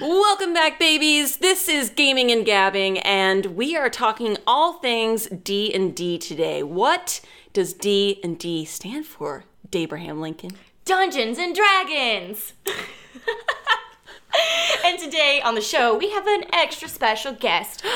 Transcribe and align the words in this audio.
Welcome 0.00 0.52
back, 0.52 0.78
babies. 0.78 1.38
This 1.38 1.68
is 1.68 1.90
Gaming 1.90 2.30
and 2.30 2.44
Gabbing, 2.44 3.00
and 3.04 3.46
we 3.46 3.76
are 3.76 3.88
talking 3.88 4.36
all 4.46 4.74
things 4.74 5.26
D 5.28 5.72
and 5.72 5.94
D 5.94 6.18
today. 6.18 6.62
What 6.62 7.20
does 7.52 7.72
D 7.72 8.20
and 8.22 8.38
D 8.38 8.64
stand 8.64 9.06
for, 9.06 9.44
Dabraham 9.70 10.20
Lincoln? 10.20 10.52
Dungeons 10.84 11.38
and 11.38 11.54
Dragons. 11.54 12.52
and 14.84 14.98
today 14.98 15.40
on 15.42 15.54
the 15.54 15.60
show, 15.60 15.96
we 15.96 16.10
have 16.10 16.26
an 16.26 16.44
extra 16.52 16.88
special 16.88 17.32
guest. 17.32 17.84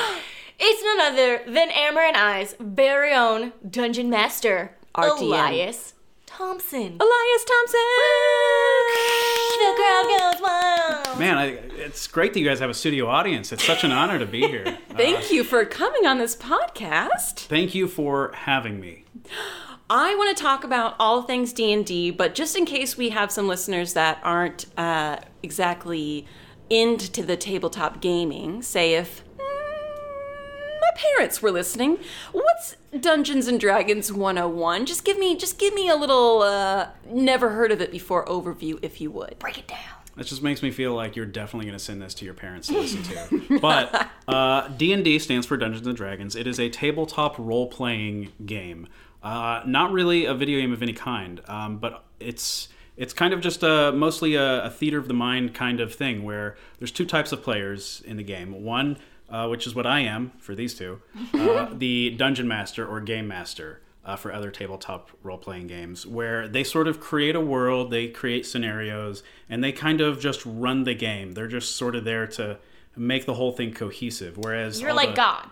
It's 0.63 0.83
none 0.83 1.11
other 1.11 1.41
than 1.51 1.71
Amber 1.71 2.01
and 2.01 2.15
I's 2.15 2.55
very 2.59 3.15
own 3.15 3.51
Dungeon 3.67 4.11
Master, 4.11 4.77
RDM. 4.93 5.21
Elias 5.21 5.95
Thompson. 6.27 6.97
Elias 6.99 7.45
Thompson. 7.45 7.79
The 9.61 9.75
crowd 9.77 10.31
goes 10.33 10.41
wild. 10.41 11.19
Man, 11.19 11.37
I, 11.37 11.45
it's 11.77 12.07
great 12.07 12.33
that 12.33 12.39
you 12.39 12.45
guys 12.47 12.59
have 12.59 12.69
a 12.69 12.73
studio 12.73 13.07
audience. 13.07 13.51
It's 13.51 13.63
such 13.63 13.83
an 13.83 13.91
honor 13.91 14.17
to 14.19 14.25
be 14.25 14.41
here. 14.47 14.77
Uh, 14.91 14.95
Thank 14.95 15.31
you 15.31 15.43
for 15.45 15.63
coming 15.63 16.05
on 16.05 16.17
this 16.17 16.35
podcast. 16.35 17.39
thank 17.47 17.73
you 17.73 17.87
for 17.87 18.31
having 18.33 18.79
me. 18.79 19.05
I 19.89 20.13
want 20.15 20.35
to 20.35 20.43
talk 20.43 20.63
about 20.65 20.95
all 20.99 21.21
things 21.23 21.53
D 21.53 21.71
and 21.71 21.85
D, 21.85 22.11
but 22.11 22.35
just 22.35 22.57
in 22.57 22.65
case 22.65 22.97
we 22.97 23.09
have 23.09 23.31
some 23.31 23.47
listeners 23.47 23.93
that 23.93 24.19
aren't 24.21 24.65
uh, 24.77 25.17
exactly 25.43 26.25
into 26.69 27.23
the 27.23 27.37
tabletop 27.37 28.01
gaming, 28.01 28.61
say 28.61 28.95
if 28.95 29.23
my 30.91 31.01
parents 31.01 31.41
were 31.41 31.51
listening, 31.51 31.97
what's 32.31 32.75
Dungeons 32.99 33.47
and 33.47 33.59
Dragons 33.59 34.11
101? 34.11 34.85
Just 34.85 35.03
give 35.03 35.17
me, 35.17 35.35
just 35.35 35.57
give 35.57 35.73
me 35.73 35.89
a 35.89 35.95
little 35.95 36.41
uh, 36.41 36.89
never 37.05 37.49
heard 37.49 37.71
of 37.71 37.81
it 37.81 37.91
before 37.91 38.25
overview, 38.25 38.79
if 38.81 38.99
you 38.99 39.11
would. 39.11 39.37
Break 39.39 39.57
it 39.57 39.67
down. 39.67 39.79
That 40.17 40.27
just 40.27 40.43
makes 40.43 40.61
me 40.61 40.71
feel 40.71 40.93
like 40.93 41.15
you're 41.15 41.25
definitely 41.25 41.67
going 41.67 41.77
to 41.77 41.83
send 41.83 42.01
this 42.01 42.13
to 42.15 42.25
your 42.25 42.33
parents 42.33 42.67
to 42.67 42.73
listen 42.73 43.03
to. 43.03 43.59
But 43.61 44.09
uh, 44.27 44.67
D&D 44.69 45.19
stands 45.19 45.47
for 45.47 45.55
Dungeons 45.55 45.87
and 45.87 45.95
Dragons. 45.95 46.35
It 46.35 46.47
is 46.47 46.59
a 46.59 46.69
tabletop 46.69 47.35
role-playing 47.37 48.33
game. 48.45 48.87
Uh, 49.23 49.61
not 49.65 49.91
really 49.91 50.25
a 50.25 50.33
video 50.33 50.59
game 50.59 50.73
of 50.73 50.81
any 50.81 50.93
kind, 50.93 51.41
um, 51.47 51.77
but 51.77 52.03
it's 52.19 52.69
it's 52.97 53.13
kind 53.13 53.33
of 53.33 53.39
just 53.39 53.63
a 53.63 53.91
mostly 53.93 54.35
a, 54.35 54.65
a 54.65 54.69
theater 54.69 54.97
of 54.97 55.07
the 55.07 55.13
mind 55.13 55.53
kind 55.53 55.79
of 55.79 55.93
thing 55.93 56.23
where 56.23 56.57
there's 56.79 56.91
two 56.91 57.05
types 57.05 57.31
of 57.31 57.41
players 57.41 58.01
in 58.05 58.17
the 58.17 58.23
game. 58.23 58.63
One, 58.63 58.97
uh, 59.31 59.47
which 59.47 59.65
is 59.65 59.73
what 59.73 59.87
I 59.87 60.01
am 60.01 60.31
for 60.37 60.53
these 60.53 60.75
two, 60.75 61.01
uh, 61.33 61.67
the 61.73 62.11
dungeon 62.11 62.47
master 62.47 62.85
or 62.85 62.99
game 62.99 63.27
master 63.27 63.81
uh, 64.05 64.15
for 64.15 64.33
other 64.33 64.51
tabletop 64.51 65.09
role 65.23 65.37
playing 65.37 65.67
games, 65.67 66.05
where 66.05 66.47
they 66.47 66.63
sort 66.63 66.87
of 66.87 66.99
create 66.99 67.35
a 67.35 67.39
world, 67.41 67.91
they 67.91 68.07
create 68.07 68.45
scenarios, 68.45 69.23
and 69.49 69.63
they 69.63 69.71
kind 69.71 70.01
of 70.01 70.19
just 70.19 70.41
run 70.45 70.83
the 70.83 70.93
game. 70.95 71.31
They're 71.33 71.47
just 71.47 71.75
sort 71.75 71.95
of 71.95 72.03
there 72.03 72.27
to 72.27 72.57
make 72.95 73.25
the 73.25 73.35
whole 73.35 73.51
thing 73.51 73.73
cohesive. 73.73 74.37
Whereas 74.37 74.81
You're 74.81 74.93
like 74.93 75.09
the- 75.09 75.15
God. 75.15 75.49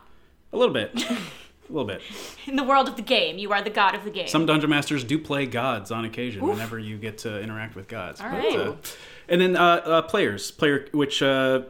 a 0.52 0.58
little 0.58 0.74
bit, 0.74 0.92
a 1.10 1.72
little 1.72 1.86
bit. 1.86 2.02
In 2.48 2.56
the 2.56 2.64
world 2.64 2.88
of 2.88 2.96
the 2.96 3.02
game, 3.04 3.38
you 3.38 3.52
are 3.54 3.62
the 3.62 3.70
God 3.70 3.94
of 3.96 4.04
the 4.04 4.10
game. 4.10 4.28
Some 4.28 4.46
dungeon 4.48 4.70
masters 4.72 5.04
do 5.04 5.20
play 5.20 5.46
gods 5.46 5.92
on 5.92 6.04
occasion 6.04 6.46
whenever 6.46 6.80
you 6.80 6.98
get 6.98 7.20
to 7.20 7.40
interact 7.40 7.76
with 7.76 7.88
gods. 7.88 8.20
All 8.20 8.30
But, 8.32 8.38
right. 8.40 8.58
uh, 8.58 8.76
and 9.30 9.40
then 9.40 9.56
uh, 9.56 9.62
uh, 9.86 10.02
players, 10.02 10.50
player, 10.52 10.88
which 10.92 11.22
uh, 11.22 11.62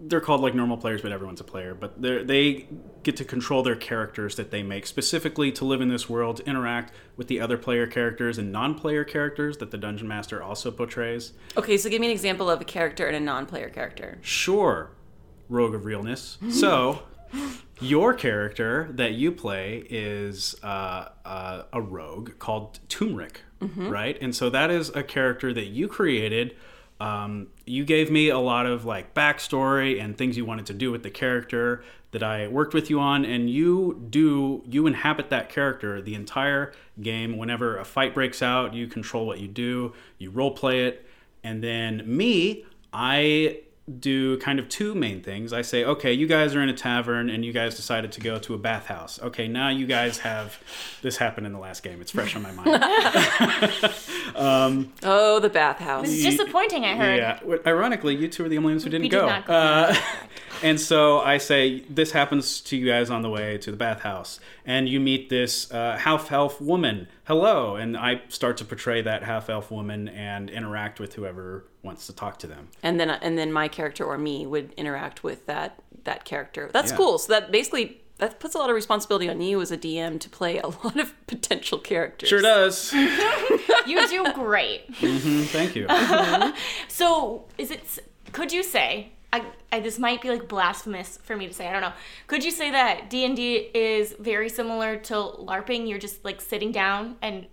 they're 0.00 0.20
called 0.20 0.40
like 0.40 0.54
normal 0.54 0.76
players, 0.76 1.02
but 1.02 1.12
everyone's 1.12 1.40
a 1.40 1.44
player. 1.44 1.74
But 1.74 2.00
they 2.00 2.22
they 2.22 2.68
get 3.02 3.16
to 3.16 3.24
control 3.24 3.62
their 3.62 3.76
characters 3.76 4.36
that 4.36 4.50
they 4.50 4.62
make 4.62 4.86
specifically 4.86 5.50
to 5.52 5.64
live 5.64 5.80
in 5.80 5.88
this 5.88 6.08
world, 6.08 6.40
interact 6.40 6.92
with 7.16 7.28
the 7.28 7.40
other 7.40 7.58
player 7.58 7.86
characters 7.86 8.38
and 8.38 8.52
non-player 8.52 9.04
characters 9.04 9.58
that 9.58 9.70
the 9.70 9.78
dungeon 9.78 10.06
master 10.08 10.42
also 10.42 10.70
portrays. 10.70 11.32
Okay, 11.56 11.76
so 11.76 11.88
give 11.88 12.00
me 12.00 12.06
an 12.08 12.12
example 12.12 12.48
of 12.50 12.60
a 12.60 12.64
character 12.64 13.06
and 13.06 13.16
a 13.16 13.20
non-player 13.20 13.68
character. 13.70 14.18
Sure, 14.22 14.90
rogue 15.48 15.74
of 15.74 15.84
realness. 15.84 16.38
So, 16.50 17.02
your 17.80 18.14
character 18.14 18.88
that 18.92 19.12
you 19.12 19.32
play 19.32 19.84
is 19.88 20.54
uh, 20.62 21.08
uh, 21.24 21.62
a 21.72 21.80
rogue 21.80 22.38
called 22.38 22.78
Turmeric, 22.88 23.42
right? 23.60 24.16
And 24.20 24.34
so 24.34 24.50
that 24.50 24.70
is 24.70 24.90
a 24.90 25.02
character 25.02 25.52
that 25.52 25.66
you 25.66 25.88
created. 25.88 26.56
Um, 27.00 27.48
you 27.68 27.84
gave 27.84 28.10
me 28.10 28.28
a 28.28 28.38
lot 28.38 28.66
of 28.66 28.84
like 28.84 29.14
backstory 29.14 30.00
and 30.00 30.16
things 30.16 30.36
you 30.36 30.44
wanted 30.44 30.66
to 30.66 30.74
do 30.74 30.90
with 30.90 31.02
the 31.02 31.10
character 31.10 31.82
that 32.10 32.22
I 32.22 32.48
worked 32.48 32.72
with 32.72 32.88
you 32.88 33.00
on, 33.00 33.24
and 33.24 33.50
you 33.50 34.06
do 34.08 34.62
you 34.66 34.86
inhabit 34.86 35.28
that 35.30 35.48
character 35.50 36.00
the 36.00 36.14
entire 36.14 36.72
game. 37.00 37.36
Whenever 37.36 37.76
a 37.76 37.84
fight 37.84 38.14
breaks 38.14 38.42
out, 38.42 38.74
you 38.74 38.86
control 38.86 39.26
what 39.26 39.40
you 39.40 39.48
do. 39.48 39.92
You 40.16 40.30
role 40.30 40.52
play 40.52 40.86
it, 40.86 41.06
and 41.44 41.62
then 41.62 42.02
me, 42.06 42.64
I 42.92 43.60
do 43.88 44.38
kind 44.38 44.58
of 44.58 44.68
two 44.68 44.94
main 44.94 45.22
things. 45.22 45.52
I 45.52 45.62
say, 45.62 45.84
okay, 45.84 46.12
you 46.12 46.26
guys 46.26 46.54
are 46.54 46.60
in 46.62 46.68
a 46.68 46.74
tavern 46.74 47.30
and 47.30 47.44
you 47.44 47.52
guys 47.52 47.74
decided 47.74 48.12
to 48.12 48.20
go 48.20 48.38
to 48.38 48.54
a 48.54 48.58
bathhouse. 48.58 49.20
Okay, 49.22 49.48
now 49.48 49.68
you 49.68 49.86
guys 49.86 50.18
have 50.18 50.58
this 51.02 51.16
happened 51.16 51.46
in 51.46 51.52
the 51.52 51.58
last 51.58 51.82
game. 51.82 52.00
It's 52.00 52.10
fresh 52.10 52.36
on 52.36 52.42
my 52.42 52.52
mind. 52.52 52.82
Oh, 54.40 55.40
the 55.40 55.48
bathhouse. 55.48 56.08
It's 56.08 56.22
disappointing, 56.22 56.84
I 56.84 56.96
heard. 56.96 57.16
Yeah. 57.18 57.40
Ironically, 57.66 58.14
you 58.14 58.28
two 58.28 58.44
are 58.44 58.48
the 58.48 58.58
only 58.58 58.72
ones 58.72 58.84
who 58.84 58.90
didn't 58.90 59.02
We 59.02 59.08
did 59.08 59.20
go. 59.20 59.26
not 59.26 59.46
go. 59.46 59.52
Uh, 59.52 59.94
and 60.62 60.80
so 60.80 61.18
I 61.20 61.38
say, 61.38 61.80
this 61.88 62.12
happens 62.12 62.60
to 62.62 62.76
you 62.76 62.86
guys 62.86 63.10
on 63.10 63.22
the 63.22 63.30
way 63.30 63.58
to 63.58 63.70
the 63.70 63.76
bathhouse. 63.76 64.38
And 64.64 64.88
you 64.88 65.00
meet 65.00 65.28
this 65.28 65.70
uh, 65.72 65.96
half 65.98 66.30
elf 66.30 66.60
woman. 66.60 67.08
Hello. 67.24 67.76
And 67.76 67.96
I 67.96 68.22
start 68.28 68.56
to 68.58 68.64
portray 68.64 69.02
that 69.02 69.22
half 69.24 69.50
elf 69.50 69.70
woman 69.70 70.08
and 70.08 70.50
interact 70.50 71.00
with 71.00 71.14
whoever 71.14 71.64
wants 71.88 72.06
to 72.06 72.12
talk 72.14 72.34
to 72.42 72.46
them. 72.46 72.68
and 72.82 72.94
then 73.00 73.10
and 73.10 73.36
then 73.38 73.50
my 73.52 73.66
character 73.68 74.04
or 74.04 74.16
me 74.18 74.46
would 74.46 74.72
interact 74.76 75.18
with 75.28 75.40
that 75.46 75.70
that 76.04 76.24
character. 76.24 76.70
That's 76.72 76.90
Yeah. 76.92 76.96
cool. 77.00 77.18
So 77.18 77.28
that 77.34 77.50
basically 77.50 77.86
that 78.18 78.40
puts 78.40 78.54
a 78.54 78.58
lot 78.58 78.68
of 78.70 78.74
responsibility 78.82 79.28
on 79.28 79.40
you 79.40 79.60
as 79.60 79.70
a 79.70 79.76
DM 79.78 80.18
to 80.24 80.28
play 80.28 80.58
a 80.58 80.66
lot 80.84 80.96
of 81.04 81.08
potential 81.26 81.78
characters. 81.78 82.28
Sure 82.28 82.42
does. 82.42 82.76
You 83.86 84.06
do 84.08 84.32
great. 84.34 84.80
Mm, 85.00 85.44
Thank 85.56 85.74
you. 85.76 85.86
So, 86.88 87.44
is 87.56 87.70
it? 87.70 87.82
Could 88.32 88.52
you 88.52 88.62
say? 88.62 89.12
I, 89.32 89.44
I 89.72 89.80
this 89.80 89.98
might 89.98 90.20
be 90.22 90.28
like 90.30 90.48
blasphemous 90.48 91.18
for 91.22 91.36
me 91.36 91.46
to 91.46 91.52
say. 91.54 91.68
I 91.68 91.72
don't 91.72 91.82
know. 91.82 91.92
Could 92.26 92.44
you 92.44 92.50
say 92.50 92.70
that 92.70 93.08
D 93.10 93.24
and 93.24 93.34
D 93.36 93.70
is 93.74 94.14
very 94.18 94.48
similar 94.48 94.96
to 95.08 95.14
LARPing? 95.14 95.88
You're 95.88 95.98
just 96.08 96.24
like 96.24 96.40
sitting 96.40 96.72
down, 96.72 97.16
and 97.22 97.46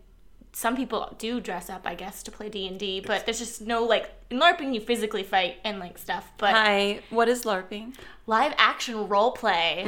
some 0.57 0.77
people 0.77 1.13
do 1.19 1.41
dress 1.41 1.69
up, 1.69 1.81
I 1.85 1.95
guess, 1.95 2.23
to 2.23 2.31
play 2.31 2.47
D 2.47 2.65
and 2.65 2.79
D. 2.79 3.01
But 3.05 3.25
there's 3.25 3.39
just 3.39 3.59
no 3.61 3.83
like 3.83 4.09
in 4.29 4.39
LARPing 4.39 4.73
you 4.73 4.79
physically 4.79 5.21
fight 5.23 5.57
and 5.65 5.79
like 5.79 5.97
stuff. 5.97 6.31
But 6.37 6.53
Hi, 6.53 7.01
what 7.09 7.27
is 7.27 7.43
LARPing? 7.43 7.93
live 8.25 8.53
action 8.57 9.07
role 9.09 9.31
play. 9.31 9.83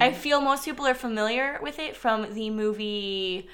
I 0.00 0.12
feel 0.12 0.42
most 0.42 0.64
people 0.66 0.86
are 0.86 0.94
familiar 0.94 1.58
with 1.62 1.78
it 1.78 1.96
from 1.96 2.34
the 2.34 2.50
movie. 2.50 3.48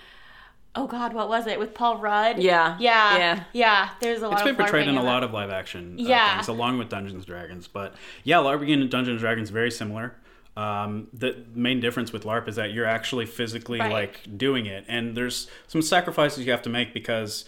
Oh 0.74 0.86
God, 0.88 1.12
what 1.14 1.28
was 1.28 1.46
it 1.46 1.58
with 1.60 1.72
Paul 1.72 1.98
Rudd? 1.98 2.38
Yeah, 2.38 2.76
yeah, 2.80 3.16
yeah. 3.16 3.44
yeah. 3.52 3.88
There's 4.00 4.22
a 4.22 4.28
lot 4.28 4.32
It's 4.34 4.42
of 4.42 4.46
been 4.48 4.56
portrayed 4.56 4.88
in 4.88 4.96
a 4.96 5.02
lot 5.02 5.22
of 5.24 5.32
live 5.32 5.50
action 5.50 5.96
uh, 6.00 6.02
Yeah. 6.02 6.34
things, 6.36 6.48
along 6.48 6.78
with 6.78 6.88
Dungeons 6.88 7.14
and 7.14 7.26
Dragons. 7.26 7.68
But 7.68 7.94
yeah, 8.24 8.36
LARPing 8.38 8.72
and 8.72 8.90
Dungeons 8.90 9.14
and 9.14 9.18
Dragons 9.20 9.50
very 9.50 9.70
similar. 9.70 10.14
Um, 10.60 11.08
the 11.12 11.44
main 11.54 11.80
difference 11.80 12.12
with 12.12 12.24
LARP 12.24 12.48
is 12.48 12.56
that 12.56 12.72
you're 12.72 12.86
actually 12.86 13.26
physically 13.26 13.78
Right. 13.80 13.92
like 13.92 14.36
doing 14.36 14.66
it, 14.66 14.84
and 14.88 15.16
there's 15.16 15.48
some 15.68 15.82
sacrifices 15.82 16.44
you 16.44 16.50
have 16.52 16.62
to 16.62 16.70
make 16.70 16.92
because 16.92 17.44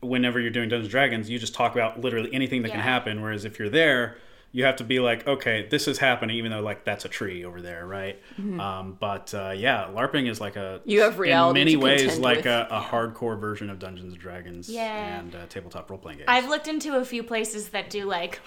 whenever 0.00 0.40
you're 0.40 0.50
doing 0.50 0.68
Dungeons 0.68 0.86
and 0.86 0.90
Dragons, 0.90 1.30
you 1.30 1.38
just 1.38 1.54
talk 1.54 1.72
about 1.72 2.00
literally 2.00 2.32
anything 2.34 2.62
that 2.62 2.70
can 2.72 2.80
happen. 2.80 3.22
Whereas 3.22 3.44
if 3.44 3.58
you're 3.58 3.68
there, 3.68 4.16
you 4.54 4.64
have 4.64 4.76
to 4.76 4.84
be 4.84 4.98
like, 5.00 5.26
okay, 5.26 5.66
this 5.70 5.86
is 5.88 5.98
happening, 5.98 6.36
even 6.36 6.50
though 6.50 6.60
like 6.60 6.84
that's 6.84 7.04
a 7.04 7.08
tree 7.08 7.44
over 7.44 7.62
there, 7.62 7.86
right? 7.86 8.20
Um, 8.38 8.96
but 8.98 9.32
uh, 9.32 9.54
yeah, 9.56 9.86
LARPing 9.94 10.28
is 10.28 10.40
like 10.40 10.56
a 10.56 10.80
Mm-hmm. 10.82 10.90
You 10.90 11.00
have 11.02 11.18
reality 11.18 11.60
in 11.60 11.64
many 11.66 11.76
ways 11.76 12.18
like 12.18 12.44
a, 12.46 12.66
a 12.70 12.80
hardcore 12.80 13.38
version 13.40 13.70
of 13.70 13.78
Dungeons 13.78 14.12
and 14.12 14.20
Dragons 14.20 14.68
Yeah. 14.68 15.18
and 15.20 15.34
uh, 15.34 15.46
tabletop 15.48 15.88
role 15.88 15.98
playing 15.98 16.18
games. 16.18 16.26
I've 16.28 16.48
looked 16.48 16.66
into 16.68 16.96
a 16.96 17.04
few 17.04 17.22
places 17.22 17.68
that 17.70 17.88
do 17.88 18.04
like 18.04 18.40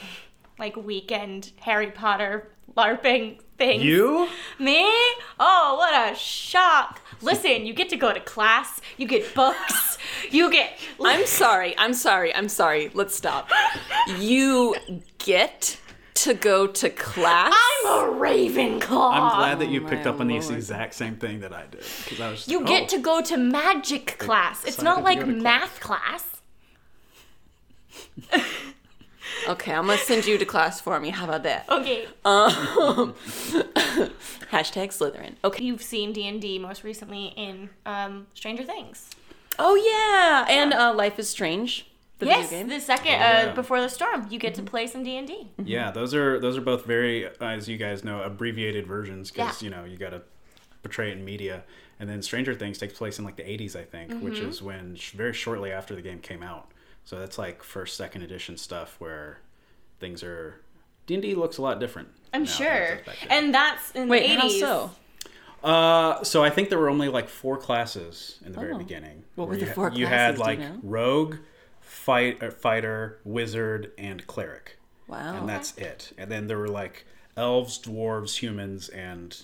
like 0.59 0.75
weekend 0.75 1.51
Harry 1.61 1.91
Potter 1.91 2.51
LARPing 2.75 3.39
things. 3.57 3.83
you? 3.83 4.27
Me? 4.59 4.83
Oh, 5.39 5.75
what 5.77 6.11
a 6.11 6.15
shock. 6.15 7.01
Listen, 7.21 7.65
you 7.65 7.73
get 7.73 7.89
to 7.89 7.95
go 7.97 8.13
to 8.13 8.19
class, 8.19 8.81
you 8.97 9.07
get 9.07 9.33
books, 9.33 9.97
you 10.29 10.51
get 10.51 10.77
I'm 11.01 11.25
sorry. 11.25 11.73
I'm 11.77 11.93
sorry. 11.93 12.33
I'm 12.35 12.49
sorry. 12.49 12.91
Let's 12.93 13.15
stop. 13.15 13.49
You 14.19 14.75
get 15.19 15.79
to 16.15 16.33
go 16.33 16.65
to 16.67 16.89
class. 16.89 17.53
I'm 17.53 17.87
a 17.91 18.13
Ravenclaw. 18.19 19.11
I'm 19.13 19.37
glad 19.37 19.59
that 19.59 19.69
you 19.69 19.81
my 19.81 19.89
picked 19.89 20.07
up 20.07 20.19
on 20.19 20.27
the 20.27 20.39
lord. 20.39 20.51
exact 20.55 20.93
same 20.95 21.15
thing 21.17 21.41
that 21.41 21.53
I 21.53 21.65
did. 21.67 21.81
'cause 21.81 22.19
I 22.21 22.29
was 22.31 22.39
just 22.39 22.49
You 22.51 22.59
like, 22.59 22.67
get 22.67 22.83
oh. 22.83 22.87
to 22.87 22.99
go 22.99 23.21
to 23.21 23.37
magic 23.37 24.17
class. 24.17 24.59
It's 24.65 24.77
excited 24.77 24.83
not 24.85 25.03
like 25.03 25.19
go 25.19 25.25
to 25.25 25.31
math 25.31 25.79
class. 25.79 26.41
Okay, 29.47 29.73
I'm 29.73 29.85
gonna 29.87 29.97
send 29.97 30.25
you 30.25 30.37
to 30.37 30.45
class 30.45 30.79
for 30.81 30.99
me. 30.99 31.09
How 31.09 31.25
about 31.25 31.43
that? 31.43 31.65
Okay. 31.69 32.05
Um, 32.23 33.13
Hashtag 34.51 34.89
Slytherin. 34.89 35.35
Okay. 35.43 35.63
You've 35.65 35.81
seen 35.83 36.13
D&D 36.13 36.59
most 36.59 36.83
recently 36.83 37.27
in 37.35 37.69
um, 37.85 38.27
Stranger 38.33 38.63
Things. 38.63 39.09
Oh 39.57 39.75
yeah, 39.75 40.45
and 40.53 40.73
uh, 40.73 40.93
Life 40.93 41.17
is 41.19 41.29
Strange. 41.29 41.87
The 42.19 42.27
yes, 42.27 42.49
game? 42.49 42.69
the 42.69 42.79
second 42.79 43.11
yeah. 43.11 43.47
uh, 43.51 43.55
before 43.55 43.81
the 43.81 43.89
storm, 43.89 44.27
you 44.29 44.39
get 44.39 44.53
to 44.55 44.63
play 44.63 44.87
some 44.87 45.03
D 45.03 45.17
and 45.17 45.27
D. 45.27 45.49
Yeah, 45.63 45.91
those 45.91 46.13
are 46.13 46.39
those 46.39 46.57
are 46.57 46.61
both 46.61 46.85
very, 46.85 47.27
as 47.41 47.67
you 47.67 47.75
guys 47.77 48.03
know, 48.05 48.21
abbreviated 48.21 48.87
versions 48.87 49.31
because 49.31 49.61
Yeah. 49.61 49.65
you 49.69 49.75
know 49.75 49.83
you 49.83 49.97
got 49.97 50.11
to 50.11 50.21
portray 50.81 51.09
it 51.11 51.17
in 51.17 51.25
media. 51.25 51.63
And 51.99 52.09
then 52.09 52.21
Stranger 52.21 52.53
Things 52.53 52.77
takes 52.77 52.93
place 52.93 53.19
in 53.19 53.25
like 53.25 53.37
the 53.37 53.43
80s, 53.43 53.75
I 53.75 53.83
think, 53.83 54.21
which 54.21 54.35
Mm-hmm. 54.35 54.49
is 54.49 54.61
when 54.61 54.95
sh- 54.95 55.11
very 55.11 55.33
shortly 55.33 55.71
after 55.71 55.95
the 55.95 56.01
game 56.01 56.19
came 56.19 56.43
out. 56.43 56.69
So 57.05 57.19
that's 57.19 57.37
like 57.37 57.63
first, 57.63 57.95
second 57.97 58.23
edition 58.23 58.57
stuff 58.57 58.95
where 58.99 59.39
things 59.99 60.23
are 60.23 60.59
D 61.07 61.13
and 61.15 61.23
D 61.23 61.35
looks 61.35 61.57
a 61.57 61.61
lot 61.61 61.79
different. 61.79 62.09
I'm 62.33 62.43
now 62.43 62.45
than 62.45 62.67
it 62.67 62.77
sure, 62.77 62.95
does 62.97 63.05
back 63.05 63.15
then. 63.29 63.45
and 63.45 63.53
that's 63.53 63.91
in 63.91 64.07
Wait, 64.09 64.27
the 64.27 64.41
80s. 64.47 64.59
so? 64.59 64.91
Uh, 65.63 66.23
so 66.23 66.43
I 66.43 66.49
think 66.49 66.69
there 66.69 66.77
were 66.79 66.89
only 66.89 67.07
like 67.07 67.29
four 67.29 67.57
classes 67.57 68.39
in 68.45 68.51
the 68.51 68.59
very 68.59 68.73
Oh. 68.73 68.77
beginning. 68.77 69.23
What 69.35 69.47
were 69.47 69.55
the 69.55 69.65
you 69.65 69.71
four 69.71 69.89
You 69.91 70.05
classes, 70.07 70.09
had 70.09 70.31
do 70.35 70.39
you 70.39 70.45
like 70.45 70.59
know? 70.59 70.79
rogue, 70.83 71.35
fight, 71.81 72.43
uh, 72.43 72.51
fighter, 72.51 73.19
wizard, 73.23 73.91
and 73.97 74.25
cleric, 74.27 74.77
Wow. 75.07 75.37
and 75.37 75.47
that's 75.49 75.75
it. 75.77 76.11
And 76.17 76.29
then 76.31 76.47
there 76.47 76.57
were 76.59 76.67
like 76.67 77.05
elves, 77.37 77.79
dwarves, 77.79 78.37
humans, 78.37 78.89
and 78.89 79.43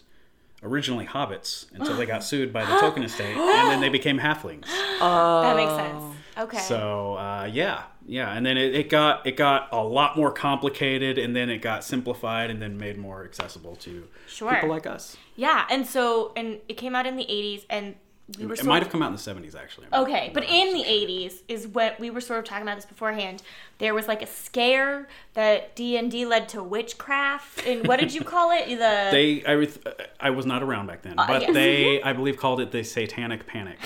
originally 0.64 1.06
hobbits 1.08 1.66
until 1.74 1.96
they 1.96 2.06
got 2.06 2.24
sued 2.30 2.52
by 2.54 2.66
the 2.66 2.72
Tolkien 2.74 3.04
Estate, 3.04 3.36
and 3.38 3.72
then 3.72 3.82
they 3.82 3.90
became 3.90 4.20
halflings. 4.20 4.66
Oh. 5.04 5.42
That 5.42 5.56
makes 5.56 5.74
sense. 5.74 6.16
Okay. 6.44 6.58
So 6.60 7.16
uh, 7.16 7.50
yeah, 7.52 7.84
yeah, 8.06 8.34
and 8.36 8.46
then 8.46 8.58
it, 8.58 8.74
it 8.76 8.90
got 8.90 9.26
it 9.28 9.38
got 9.38 9.70
a 9.72 9.84
lot 9.84 10.16
more 10.18 10.32
complicated, 10.32 11.18
and 11.18 11.36
then 11.36 11.50
it 11.50 11.60
got 11.62 11.84
simplified, 11.84 12.50
and 12.50 12.62
then 12.62 12.78
made 12.78 12.98
more 12.98 13.24
accessible 13.24 13.76
to 13.78 14.08
Sure. 14.28 14.54
people 14.54 14.70
like 14.70 14.88
us. 14.88 15.18
yeah, 15.36 15.66
and 15.70 15.86
so 15.86 16.32
and 16.36 16.60
it 16.70 16.76
came 16.76 16.96
out 16.96 17.06
in 17.06 17.16
the 17.18 17.26
80s, 17.26 17.66
and 17.70 17.96
we 18.40 18.46
were 18.46 18.54
It 18.54 18.64
might 18.64 18.78
of- 18.78 18.84
have 18.84 18.92
come 18.94 19.02
out 19.04 19.08
in 19.08 19.14
the 19.14 19.20
seventies, 19.20 19.56
actually. 19.56 19.88
Okay, 19.92 20.32
but 20.34 20.44
in 20.46 20.74
the 20.74 20.84
80s 20.84 21.42
is 21.50 21.68
what 21.68 22.00
we 22.00 22.10
were 22.10 22.22
sort 22.22 22.40
of 22.40 22.46
talking 22.46 22.62
about 22.64 22.78
this 22.78 22.86
beforehand. 22.86 23.44
There 23.80 23.94
was 23.94 24.08
like 24.08 24.22
a 24.22 24.28
scare 24.28 25.10
that 25.34 25.76
D&D 25.76 26.26
led 26.26 26.48
to 26.50 26.64
witchcraft. 26.64 27.66
And 27.68 27.86
what 27.88 28.00
did 28.00 28.14
you 28.14 28.22
call 28.22 28.52
it? 28.52 28.68
The 28.70 28.76
they 29.12 29.44
I, 29.46 29.56
was- 29.56 29.80
I 30.20 30.30
was 30.30 30.46
not 30.46 30.64
around 30.64 30.88
back 30.88 31.02
then, 31.02 31.16
but 31.18 31.30
Uh, 31.30 31.40
yes. 31.42 31.54
they 31.54 32.02
I 32.10 32.14
believe 32.14 32.38
called 32.38 32.62
it 32.62 32.72
the 32.72 32.84
Satanic 32.84 33.46
Panic. 33.48 33.78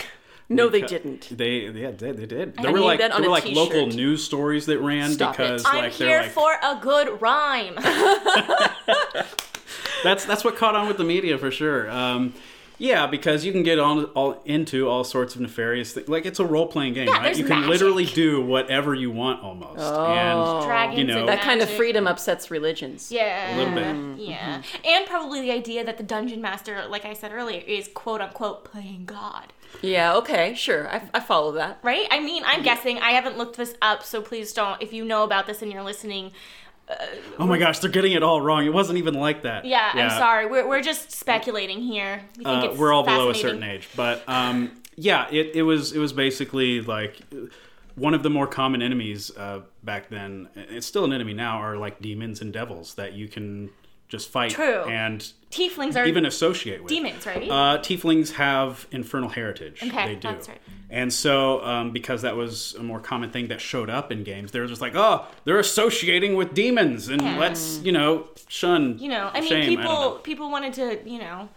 No, 0.47 0.69
they 0.69 0.81
didn't. 0.81 1.35
They 1.35 1.61
yeah 1.67 1.91
they, 1.91 2.07
did. 2.11 2.17
they 2.17 2.25
did. 2.25 2.55
There 2.57 2.69
I 2.69 2.71
were 2.71 2.79
like 2.79 2.99
there 2.99 3.09
were 3.19 3.27
like 3.27 3.45
local 3.45 3.85
t-shirt. 3.85 3.95
news 3.95 4.23
stories 4.23 4.65
that 4.67 4.79
ran 4.79 5.11
Stop 5.11 5.35
it. 5.35 5.37
because 5.37 5.63
I'm 5.65 5.89
here 5.91 6.07
they're 6.07 6.21
like 6.23 6.31
for 6.31 6.53
a 6.61 6.77
good 6.81 7.19
rhyme. 7.21 7.75
that's 10.03 10.25
that's 10.25 10.43
what 10.43 10.55
caught 10.55 10.75
on 10.75 10.87
with 10.87 10.97
the 10.97 11.03
media 11.03 11.37
for 11.37 11.49
sure. 11.51 11.89
Um, 11.89 12.33
yeah, 12.77 13.07
because 13.07 13.45
you 13.45 13.53
can 13.53 13.63
get 13.63 13.79
on 13.79 14.05
all 14.15 14.41
into 14.43 14.89
all 14.89 15.03
sorts 15.05 15.33
of 15.35 15.41
nefarious 15.41 15.93
things. 15.93 16.09
Like 16.09 16.25
it's 16.25 16.39
a 16.39 16.45
role 16.45 16.67
playing 16.67 16.93
game, 16.93 17.07
right? 17.07 17.35
You 17.35 17.45
can 17.45 17.61
magic. 17.61 17.69
literally 17.69 18.05
do 18.05 18.41
whatever 18.41 18.93
you 18.93 19.11
want 19.11 19.41
almost. 19.41 19.79
And 19.79 20.65
Dragons 20.65 20.99
you 20.99 21.05
know- 21.05 21.19
and 21.19 21.29
That 21.29 21.41
kind 21.41 21.61
of 21.61 21.69
freedom 21.69 22.05
upsets 22.05 22.51
religions. 22.51 23.11
Yeah. 23.11 23.55
A 23.55 23.57
little 23.57 23.73
bit. 23.73 24.19
Yeah. 24.27 24.61
And 24.83 25.05
probably 25.05 25.41
the 25.41 25.51
idea 25.51 25.85
that 25.85 25.97
the 25.97 26.03
dungeon 26.03 26.41
master, 26.41 26.85
like 26.89 27.05
I 27.05 27.13
said 27.13 27.31
earlier, 27.31 27.61
is 27.65 27.87
quote 27.93 28.19
unquote 28.19 28.65
playing 28.65 29.05
God. 29.05 29.53
Yeah, 29.81 30.15
okay, 30.17 30.53
sure. 30.55 30.87
I, 30.89 31.01
I 31.13 31.19
follow 31.19 31.53
that. 31.53 31.79
Right? 31.83 32.07
I 32.11 32.19
mean, 32.19 32.43
I'm 32.45 32.63
guessing. 32.63 32.99
I 32.99 33.11
haven't 33.11 33.37
looked 33.37 33.57
this 33.57 33.75
up, 33.81 34.03
so 34.03 34.21
please 34.21 34.53
don't. 34.53 34.81
If 34.81 34.93
you 34.93 35.05
know 35.05 35.23
about 35.23 35.47
this 35.47 35.61
and 35.61 35.71
you're 35.71 35.83
listening, 35.83 36.31
oh 37.39 37.45
my 37.47 37.57
gosh, 37.57 37.79
they're 37.79 37.89
getting 37.89 38.13
it 38.13 38.23
all 38.23 38.41
wrong. 38.41 38.65
It 38.65 38.73
wasn't 38.73 38.97
even 38.97 39.13
like 39.15 39.43
that. 39.43 39.65
yeah, 39.65 39.91
I'm 39.93 40.09
sorry. 40.11 40.45
We're, 40.45 40.67
we're 40.67 40.81
just 40.81 41.11
speculating 41.11 41.81
here. 41.81 42.21
We 42.37 42.43
think 42.43 42.63
Uh, 42.63 42.67
it's 42.69 42.79
we're 42.79 42.93
all 42.93 43.03
below 43.03 43.29
a 43.29 43.35
certain 43.35 43.63
age, 43.63 43.89
but 43.95 44.23
um, 44.27 44.71
yeah, 44.95 45.27
it, 45.31 45.55
it 45.55 45.63
was 45.63 45.93
it 45.93 45.99
was 45.99 46.13
basically 46.13 46.81
like 46.81 47.19
one 47.95 48.13
of 48.13 48.23
the 48.23 48.29
more 48.29 48.47
common 48.47 48.81
enemies 48.81 49.31
uh, 49.35 49.61
back 49.83 50.09
then. 50.09 50.49
It's 50.55 50.85
still 50.85 51.05
an 51.05 51.13
enemy 51.13 51.33
now. 51.33 51.59
Are 51.59 51.77
like 51.77 52.01
demons 52.01 52.41
and 52.41 52.53
devils 52.53 52.95
that 52.95 53.13
you 53.13 53.27
can 53.27 53.69
just 54.07 54.29
fight 54.29 54.51
True. 54.51 54.83
and 54.83 55.31
Tieflings 55.55 55.95
are 55.95 56.05
even 56.05 56.25
associate 56.25 56.83
with. 56.83 56.89
demons, 56.89 57.25
right? 57.25 57.49
Uh, 57.49 57.77
tieflings 57.79 58.33
have 58.33 58.87
infernal 58.91 59.29
heritage. 59.29 59.81
Okay, 59.81 60.07
they 60.07 60.15
do. 60.15 60.27
that's 60.27 60.49
right. 60.49 60.61
And 60.89 61.11
so, 61.11 61.63
um, 61.65 61.91
because 61.91 62.21
that 62.21 62.35
was 62.35 62.75
a 62.75 62.83
more 62.83 62.99
common 62.99 63.31
thing 63.31 63.47
that 63.47 63.59
showed 63.59 63.89
up 63.89 64.11
in 64.11 64.23
games, 64.23 64.51
they 64.51 64.59
were 64.59 64.67
just 64.67 64.81
like, 64.81 64.93
"Oh, 64.95 65.25
they're 65.45 65.59
associating 65.59 66.35
with 66.35 66.53
demons, 66.53 67.07
and 67.09 67.21
Yeah. 67.21 67.37
let's, 67.39 67.79
you 67.83 67.91
know, 67.91 68.27
shun." 68.47 68.97
you 68.99 69.09
know, 69.09 69.31
I 69.33 69.39
mean, 69.41 69.49
shame. 69.49 69.63
I 69.63 69.65
people 69.67 69.83
know. 69.83 70.11
people 70.23 70.51
wanted 70.51 70.73
to, 70.73 71.09
you 71.09 71.19
know, 71.19 71.49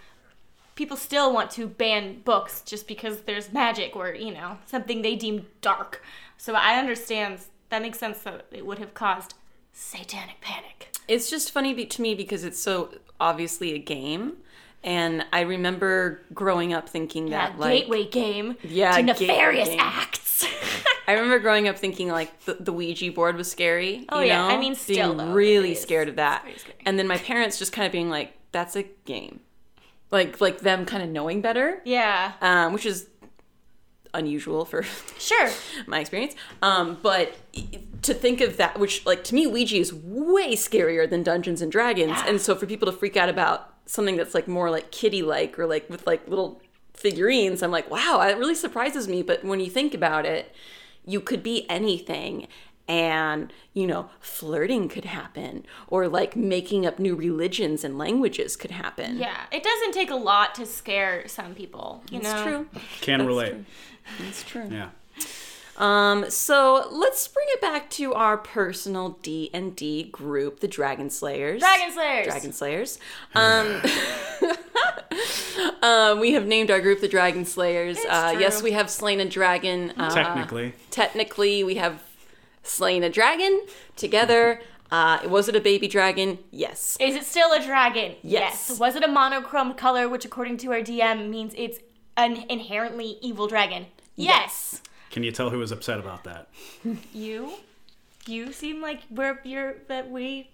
people 0.76 0.96
still 0.96 1.32
want 1.32 1.50
to 1.52 1.66
ban 1.66 2.20
books 2.24 2.62
just 2.62 2.86
because 2.88 3.22
there's 3.22 3.52
magic 3.52 3.94
or 3.96 4.14
you 4.14 4.32
know 4.32 4.58
something 4.66 5.02
they 5.02 5.16
deem 5.16 5.46
dark. 5.60 6.02
So 6.36 6.54
I 6.54 6.78
understand 6.78 7.40
that 7.70 7.82
makes 7.82 7.98
sense 7.98 8.20
that 8.20 8.46
it 8.50 8.64
would 8.64 8.78
have 8.78 8.94
caused 8.94 9.34
satanic 9.78 10.40
panic. 10.40 10.88
It's 11.06 11.30
just 11.30 11.50
funny 11.52 11.86
to 11.86 12.02
me 12.02 12.14
because 12.14 12.44
it's 12.44 12.58
so 12.58 12.90
obviously 13.20 13.72
a 13.74 13.78
game. 13.78 14.34
And 14.84 15.24
I 15.32 15.40
remember 15.40 16.20
growing 16.34 16.72
up 16.72 16.88
thinking 16.88 17.30
That 17.30 17.52
that, 17.52 17.58
like, 17.58 17.80
gateway 17.80 18.04
game 18.06 18.56
Yeah, 18.62 18.96
to 18.96 19.02
nefarious 19.02 19.68
game. 19.68 19.78
acts. 19.80 20.46
I 21.08 21.12
remember 21.12 21.38
growing 21.38 21.66
up 21.68 21.78
thinking 21.78 22.08
like 22.08 22.44
the, 22.44 22.54
the 22.54 22.72
Ouija 22.72 23.10
board 23.12 23.36
was 23.36 23.50
scary. 23.50 24.04
Oh, 24.10 24.20
yeah. 24.20 24.44
I 24.44 24.58
mean, 24.58 24.74
still, 24.74 25.14
being 25.14 25.16
though, 25.16 25.32
really 25.32 25.74
scared 25.74 26.08
of 26.08 26.16
that. 26.16 26.46
And 26.84 26.98
then 26.98 27.08
my 27.08 27.16
parents 27.18 27.58
just 27.58 27.72
kind 27.72 27.86
of 27.86 27.92
being 27.92 28.10
like, 28.10 28.34
"That's 28.52 28.76
a 28.76 28.84
game," 29.04 29.40
like 30.10 30.40
like 30.40 30.60
them 30.60 30.84
kind 30.84 31.02
of 31.02 31.08
knowing 31.08 31.40
better, 31.40 31.80
yeah, 31.84 32.32
um, 32.42 32.72
which 32.74 32.84
is 32.86 33.08
unusual 34.14 34.64
for 34.64 34.82
sure. 35.18 35.50
my 35.86 36.00
experience. 36.00 36.34
Um, 36.62 36.98
but 37.02 37.34
to 38.02 38.14
think 38.14 38.40
of 38.40 38.56
that, 38.56 38.78
which 38.78 39.04
like 39.06 39.24
to 39.24 39.34
me, 39.34 39.46
Ouija 39.46 39.76
is 39.76 39.92
way 39.94 40.54
scarier 40.54 41.08
than 41.08 41.22
Dungeons 41.22 41.60
and 41.62 41.70
Dragons, 41.70 42.10
Yeah. 42.10 42.26
and 42.28 42.40
so 42.40 42.54
for 42.54 42.66
people 42.66 42.90
to 42.90 42.96
freak 42.96 43.16
out 43.16 43.28
about 43.28 43.74
something 43.86 44.16
that's 44.16 44.34
like 44.34 44.46
more 44.48 44.70
like 44.70 44.90
kitty 44.90 45.22
like 45.22 45.58
or 45.58 45.66
like 45.66 45.88
with 45.90 46.06
like 46.06 46.26
little 46.28 46.60
figurines, 46.94 47.62
I'm 47.62 47.70
like, 47.70 47.90
wow, 47.90 48.20
it 48.28 48.36
really 48.38 48.54
surprises 48.54 49.08
me. 49.08 49.22
But 49.22 49.44
when 49.44 49.60
you 49.60 49.70
think 49.70 49.94
about 49.94 50.26
it, 50.26 50.54
you 51.06 51.20
could 51.20 51.42
be 51.42 51.64
anything. 51.70 52.48
And, 52.90 53.52
you 53.74 53.86
know, 53.86 54.08
flirting 54.18 54.88
could 54.88 55.04
happen, 55.04 55.66
or 55.88 56.08
like 56.08 56.36
making 56.36 56.86
up 56.86 56.98
new 56.98 57.14
religions 57.14 57.84
and 57.84 57.98
languages 57.98 58.56
could 58.56 58.70
happen. 58.70 59.18
Yeah, 59.18 59.36
it 59.52 59.62
doesn't 59.62 59.92
take 59.92 60.08
a 60.10 60.14
lot 60.14 60.54
to 60.54 60.64
scare 60.64 61.28
some 61.28 61.54
people. 61.54 62.02
You 62.10 62.20
It's 62.20 62.32
know, 62.32 62.42
true. 62.44 62.66
Can 63.02 63.18
That's 63.18 63.26
relate. 63.28 63.50
true. 63.50 63.64
It's 64.28 64.42
true. 64.42 64.68
Yeah. 64.70 64.88
Um, 65.76 66.28
so 66.28 66.88
let's 66.90 67.28
bring 67.28 67.46
it 67.50 67.60
back 67.60 67.88
to 67.90 68.12
our 68.14 68.36
personal 68.36 69.10
D 69.22 69.48
and 69.54 69.76
D 69.76 70.04
group, 70.10 70.58
the 70.60 70.66
Dragon 70.68 71.08
Slayers. 71.08 71.60
Dragon 71.60 71.92
Slayers. 71.92 72.26
Dragon 72.26 72.52
Slayers. 72.52 72.98
Um, 73.34 73.80
um, 75.82 76.20
we 76.20 76.32
have 76.32 76.46
named 76.46 76.70
our 76.70 76.80
group 76.80 77.00
the 77.00 77.08
Dragon 77.08 77.44
Slayers. 77.44 77.98
Uh, 78.08 78.32
true. 78.32 78.40
yes, 78.40 78.62
we 78.62 78.72
have 78.72 78.90
slain 78.90 79.20
a 79.20 79.24
dragon. 79.24 79.92
Uh, 79.96 80.10
Technically. 80.12 80.74
technically, 80.90 81.62
we 81.64 81.76
have 81.76 82.02
slain 82.62 83.02
a 83.04 83.10
dragon 83.10 83.60
together. 83.96 84.60
Uh, 84.90 85.18
was 85.26 85.50
it 85.50 85.54
a 85.54 85.60
baby 85.60 85.86
dragon? 85.86 86.38
Yes. 86.50 86.96
Is 86.98 87.14
it 87.14 87.24
still 87.24 87.52
a 87.52 87.62
dragon? 87.62 88.14
Yes. 88.22 88.78
Was 88.80 88.96
it 88.96 89.04
a 89.04 89.06
monochrome 89.06 89.74
color, 89.74 90.08
which 90.08 90.24
according 90.24 90.56
to 90.58 90.72
our 90.72 90.80
DM 90.80 91.28
means 91.28 91.52
it's 91.58 91.78
an 92.16 92.46
inherently 92.48 93.18
evil 93.20 93.46
dragon? 93.48 93.84
Yes. 94.18 94.82
Can 95.10 95.22
you 95.22 95.32
tell 95.32 95.48
who 95.50 95.58
was 95.58 95.72
upset 95.72 95.98
about 95.98 96.24
that? 96.24 96.48
You, 97.12 97.52
you 98.26 98.52
seem 98.52 98.80
like 98.82 99.00
we're 99.10 99.38
you're 99.44 99.76
that 99.88 100.10
we, 100.10 100.50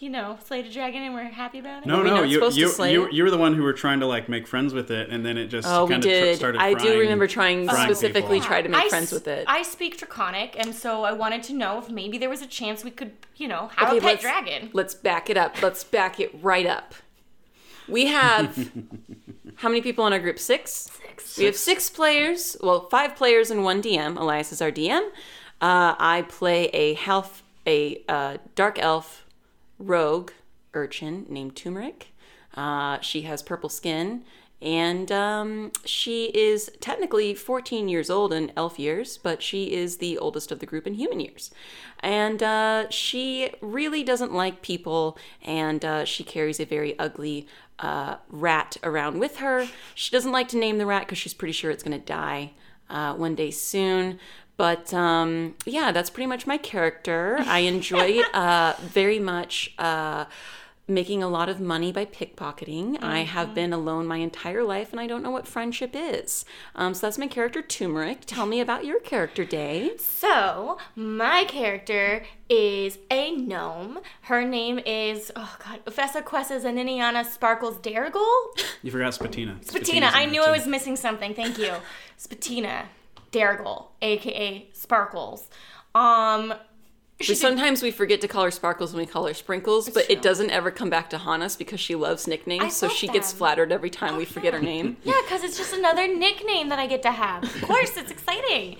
you 0.00 0.10
know, 0.10 0.38
slayed 0.44 0.66
a 0.66 0.72
dragon 0.72 1.02
and 1.02 1.14
we're 1.14 1.22
happy 1.24 1.60
about 1.60 1.82
it. 1.84 1.86
No, 1.86 1.98
we 2.02 2.08
no, 2.10 2.16
not 2.16 2.28
you 2.28 2.34
supposed 2.34 2.56
to 2.56 2.60
you, 2.62 2.68
slay 2.68 2.92
you, 2.92 3.04
it? 3.04 3.12
you 3.12 3.22
were 3.22 3.30
the 3.30 3.38
one 3.38 3.54
who 3.54 3.62
were 3.62 3.72
trying 3.72 4.00
to 4.00 4.06
like 4.06 4.28
make 4.28 4.48
friends 4.48 4.74
with 4.74 4.90
it, 4.90 5.10
and 5.10 5.24
then 5.24 5.38
it 5.38 5.46
just 5.46 5.68
Oh, 5.68 5.84
we 5.84 5.92
kind 5.92 6.04
of 6.04 6.10
did. 6.10 6.36
started. 6.36 6.60
I 6.60 6.74
do 6.74 6.80
frying- 6.80 6.98
remember 6.98 7.26
trying 7.28 7.68
frying 7.68 7.86
specifically 7.86 8.38
people. 8.38 8.48
try 8.48 8.62
to 8.62 8.68
make 8.68 8.86
I 8.86 8.88
friends 8.88 9.08
s- 9.08 9.12
with 9.12 9.28
it. 9.28 9.44
I 9.46 9.62
speak 9.62 9.98
Draconic, 9.98 10.56
and 10.58 10.74
so 10.74 11.04
I 11.04 11.12
wanted 11.12 11.44
to 11.44 11.52
know 11.54 11.78
if 11.78 11.88
maybe 11.88 12.18
there 12.18 12.30
was 12.30 12.42
a 12.42 12.46
chance 12.48 12.82
we 12.82 12.90
could, 12.90 13.12
you 13.36 13.46
know, 13.46 13.70
have 13.76 13.88
Okay, 13.90 13.98
a 13.98 14.00
pet 14.00 14.10
let's- 14.10 14.22
dragon. 14.22 14.70
Let's 14.72 14.94
back 14.94 15.30
it 15.30 15.36
up. 15.36 15.62
Let's 15.62 15.84
back 15.84 16.18
it 16.18 16.34
right 16.42 16.66
up. 16.66 16.94
We 17.88 18.06
have 18.06 18.70
how 19.62 19.68
many 19.68 19.80
people 19.80 20.04
in 20.08 20.12
our 20.12 20.18
group? 20.18 20.40
Six. 20.40 20.90
Six. 21.16 21.38
We 21.38 21.44
have 21.44 21.54
six 21.54 21.88
players. 21.88 22.56
Well, 22.60 22.88
five 22.88 23.14
players 23.14 23.48
and 23.48 23.62
one 23.62 23.80
DM. 23.80 24.18
Elias 24.18 24.50
is 24.50 24.60
our 24.60 24.72
DM. 24.72 25.06
Uh, 25.60 25.94
I 25.98 26.26
play 26.28 26.64
a 26.70 26.94
half 26.94 27.44
a 27.64 28.02
uh, 28.08 28.38
dark 28.56 28.80
elf 28.80 29.24
rogue 29.78 30.32
urchin 30.74 31.26
named 31.28 31.54
Turmeric. 31.54 32.08
Uh, 32.54 32.98
she 33.00 33.22
has 33.22 33.40
purple 33.40 33.68
skin, 33.68 34.24
and 34.62 35.10
um, 35.10 35.72
she 35.84 36.26
is 36.26 36.70
technically 36.80 37.34
14 37.34 37.88
years 37.88 38.08
old 38.08 38.32
in 38.32 38.52
elf 38.56 38.78
years, 38.78 39.18
but 39.18 39.42
she 39.42 39.72
is 39.72 39.96
the 39.96 40.16
oldest 40.18 40.52
of 40.52 40.60
the 40.60 40.66
group 40.66 40.86
in 40.86 40.94
human 40.94 41.18
years. 41.18 41.50
And 41.98 42.42
uh, 42.42 42.88
she 42.88 43.50
really 43.60 44.04
doesn't 44.04 44.32
like 44.32 44.62
people, 44.62 45.18
and 45.42 45.84
uh, 45.84 46.04
she 46.04 46.22
carries 46.22 46.60
a 46.60 46.64
very 46.64 46.96
ugly 46.96 47.48
uh, 47.80 48.16
rat 48.28 48.76
around 48.84 49.18
with 49.18 49.38
her. 49.38 49.68
She 49.96 50.12
doesn't 50.12 50.32
like 50.32 50.46
to 50.48 50.56
name 50.56 50.78
the 50.78 50.86
rat 50.86 51.02
because 51.02 51.18
she's 51.18 51.34
pretty 51.34 51.52
sure 51.52 51.72
it's 51.72 51.82
going 51.82 51.98
to 51.98 52.06
die 52.06 52.52
uh, 52.88 53.14
one 53.14 53.34
day 53.34 53.50
soon. 53.50 54.20
But 54.56 54.94
um, 54.94 55.56
yeah, 55.66 55.90
that's 55.90 56.10
pretty 56.10 56.28
much 56.28 56.46
my 56.46 56.56
character. 56.56 57.38
I 57.40 57.60
enjoy 57.60 58.20
uh, 58.32 58.74
very 58.80 59.18
much 59.18 59.74
uh, 59.76 60.26
making 60.94 61.22
a 61.22 61.28
lot 61.28 61.48
of 61.48 61.60
money 61.60 61.92
by 61.92 62.04
pickpocketing. 62.04 63.02
I 63.02 63.20
have 63.20 63.54
been 63.54 63.72
alone 63.72 64.06
my 64.06 64.18
entire 64.18 64.62
life 64.64 64.92
and 64.92 65.00
I 65.00 65.06
don't 65.06 65.22
know 65.22 65.30
what 65.30 65.46
friendship 65.46 65.90
is. 65.94 66.44
Um, 66.74 66.94
so 66.94 67.06
that's 67.06 67.18
my 67.18 67.26
character, 67.26 67.62
Turmeric. 67.62 68.22
Tell 68.26 68.46
me 68.46 68.60
about 68.60 68.84
your 68.84 69.00
character, 69.00 69.44
Day. 69.44 69.92
So, 69.98 70.78
my 70.94 71.44
character 71.44 72.24
is 72.48 72.98
a 73.10 73.34
gnome. 73.34 74.00
Her 74.22 74.44
name 74.44 74.78
is, 74.80 75.32
oh 75.34 75.56
god, 75.64 75.84
Ufessa 75.84 76.22
Quessa 76.22 76.60
Zaniniana 76.60 77.24
Sparkles 77.24 77.78
Darigal? 77.78 78.44
You 78.82 78.90
forgot 78.90 79.12
Spatina. 79.12 79.64
Spatina. 79.64 80.10
I 80.12 80.26
knew 80.26 80.42
I 80.42 80.50
was 80.50 80.66
missing 80.66 80.96
something. 80.96 81.34
Thank 81.34 81.58
you. 81.58 81.72
Darigal, 82.18 82.84
Darigal, 83.32 83.86
aka 84.00 84.68
Sparkles. 84.72 85.48
Um, 85.94 86.54
We, 87.28 87.34
sometimes 87.34 87.82
we 87.82 87.90
forget 87.90 88.20
to 88.22 88.28
call 88.28 88.44
her 88.44 88.50
Sparkles 88.50 88.92
when 88.92 89.00
we 89.00 89.06
call 89.06 89.26
her 89.26 89.34
Sprinkles, 89.34 89.88
but 89.88 90.06
true. 90.06 90.14
it 90.14 90.22
doesn't 90.22 90.50
ever 90.50 90.70
come 90.70 90.90
back 90.90 91.10
to 91.10 91.18
haunt 91.18 91.42
us 91.42 91.56
because 91.56 91.80
she 91.80 91.94
loves 91.94 92.26
nicknames, 92.26 92.76
so 92.76 92.86
love 92.86 92.96
she 92.96 93.08
gets 93.08 93.32
flattered 93.32 93.72
every 93.72 93.90
time 93.90 94.16
we 94.16 94.24
forget 94.24 94.54
her 94.54 94.60
name. 94.60 94.96
Yeah, 95.04 95.14
because 95.24 95.42
it's 95.42 95.58
just 95.58 95.74
another 95.74 96.06
nickname 96.06 96.68
that 96.68 96.78
I 96.78 96.86
get 96.86 97.02
to 97.02 97.10
have. 97.10 97.44
Of 97.44 97.62
course, 97.62 97.96
it's 97.96 98.10
exciting. 98.10 98.76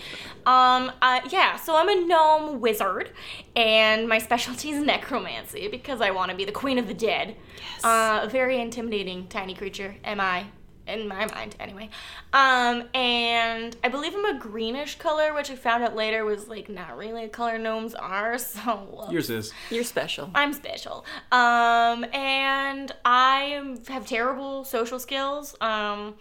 Um, 0.47 0.93
uh, 1.03 1.21
yeah, 1.31 1.57
so 1.57 1.77
I'm 1.77 1.89
a 1.89 2.07
gnome 2.07 2.61
wizard, 2.61 3.11
and 3.55 4.09
my 4.09 4.19
specialty 4.19 4.71
is 4.71 4.83
necromancy 4.83 5.69
because 5.69 6.01
I 6.01 6.11
want 6.11 6.31
to 6.31 6.37
be 6.37 6.45
the 6.45 6.53
queen 6.53 6.79
of 6.79 6.87
the 6.87 6.95
dead. 6.95 7.37
Yes. 7.57 7.85
Uh, 7.85 8.21
a 8.23 8.29
very 8.29 8.61
intimidating 8.61 9.27
tiny 9.29 9.55
creature, 9.55 9.97
am 10.05 10.21
I? 10.21 10.47
In 10.87 11.07
my 11.07 11.27
mind, 11.27 11.55
anyway. 11.61 11.89
Um, 12.33 12.85
and 12.93 13.77
I 13.85 13.89
believe 13.89 14.15
I'm 14.17 14.25
a 14.25 14.39
greenish 14.39 14.99
color, 14.99 15.33
which 15.33 15.49
I 15.51 15.55
found 15.55 15.85
out 15.85 15.95
later 15.95 16.25
was 16.25 16.49
like 16.49 16.69
not 16.69 16.97
really 16.99 17.25
a 17.25 17.29
color 17.29 17.57
gnomes 17.59 17.95
are. 17.95 18.37
So 18.39 19.07
Yours 19.11 19.31
is. 19.31 19.53
You're 19.71 19.85
special. 19.85 20.31
I'm 20.35 20.53
special. 20.53 21.05
Um, 21.31 22.05
and 22.13 22.91
I 23.05 23.77
have 23.89 24.07
terrible 24.07 24.65
social 24.65 24.99
skills. 24.99 25.55
Um, 25.61 26.15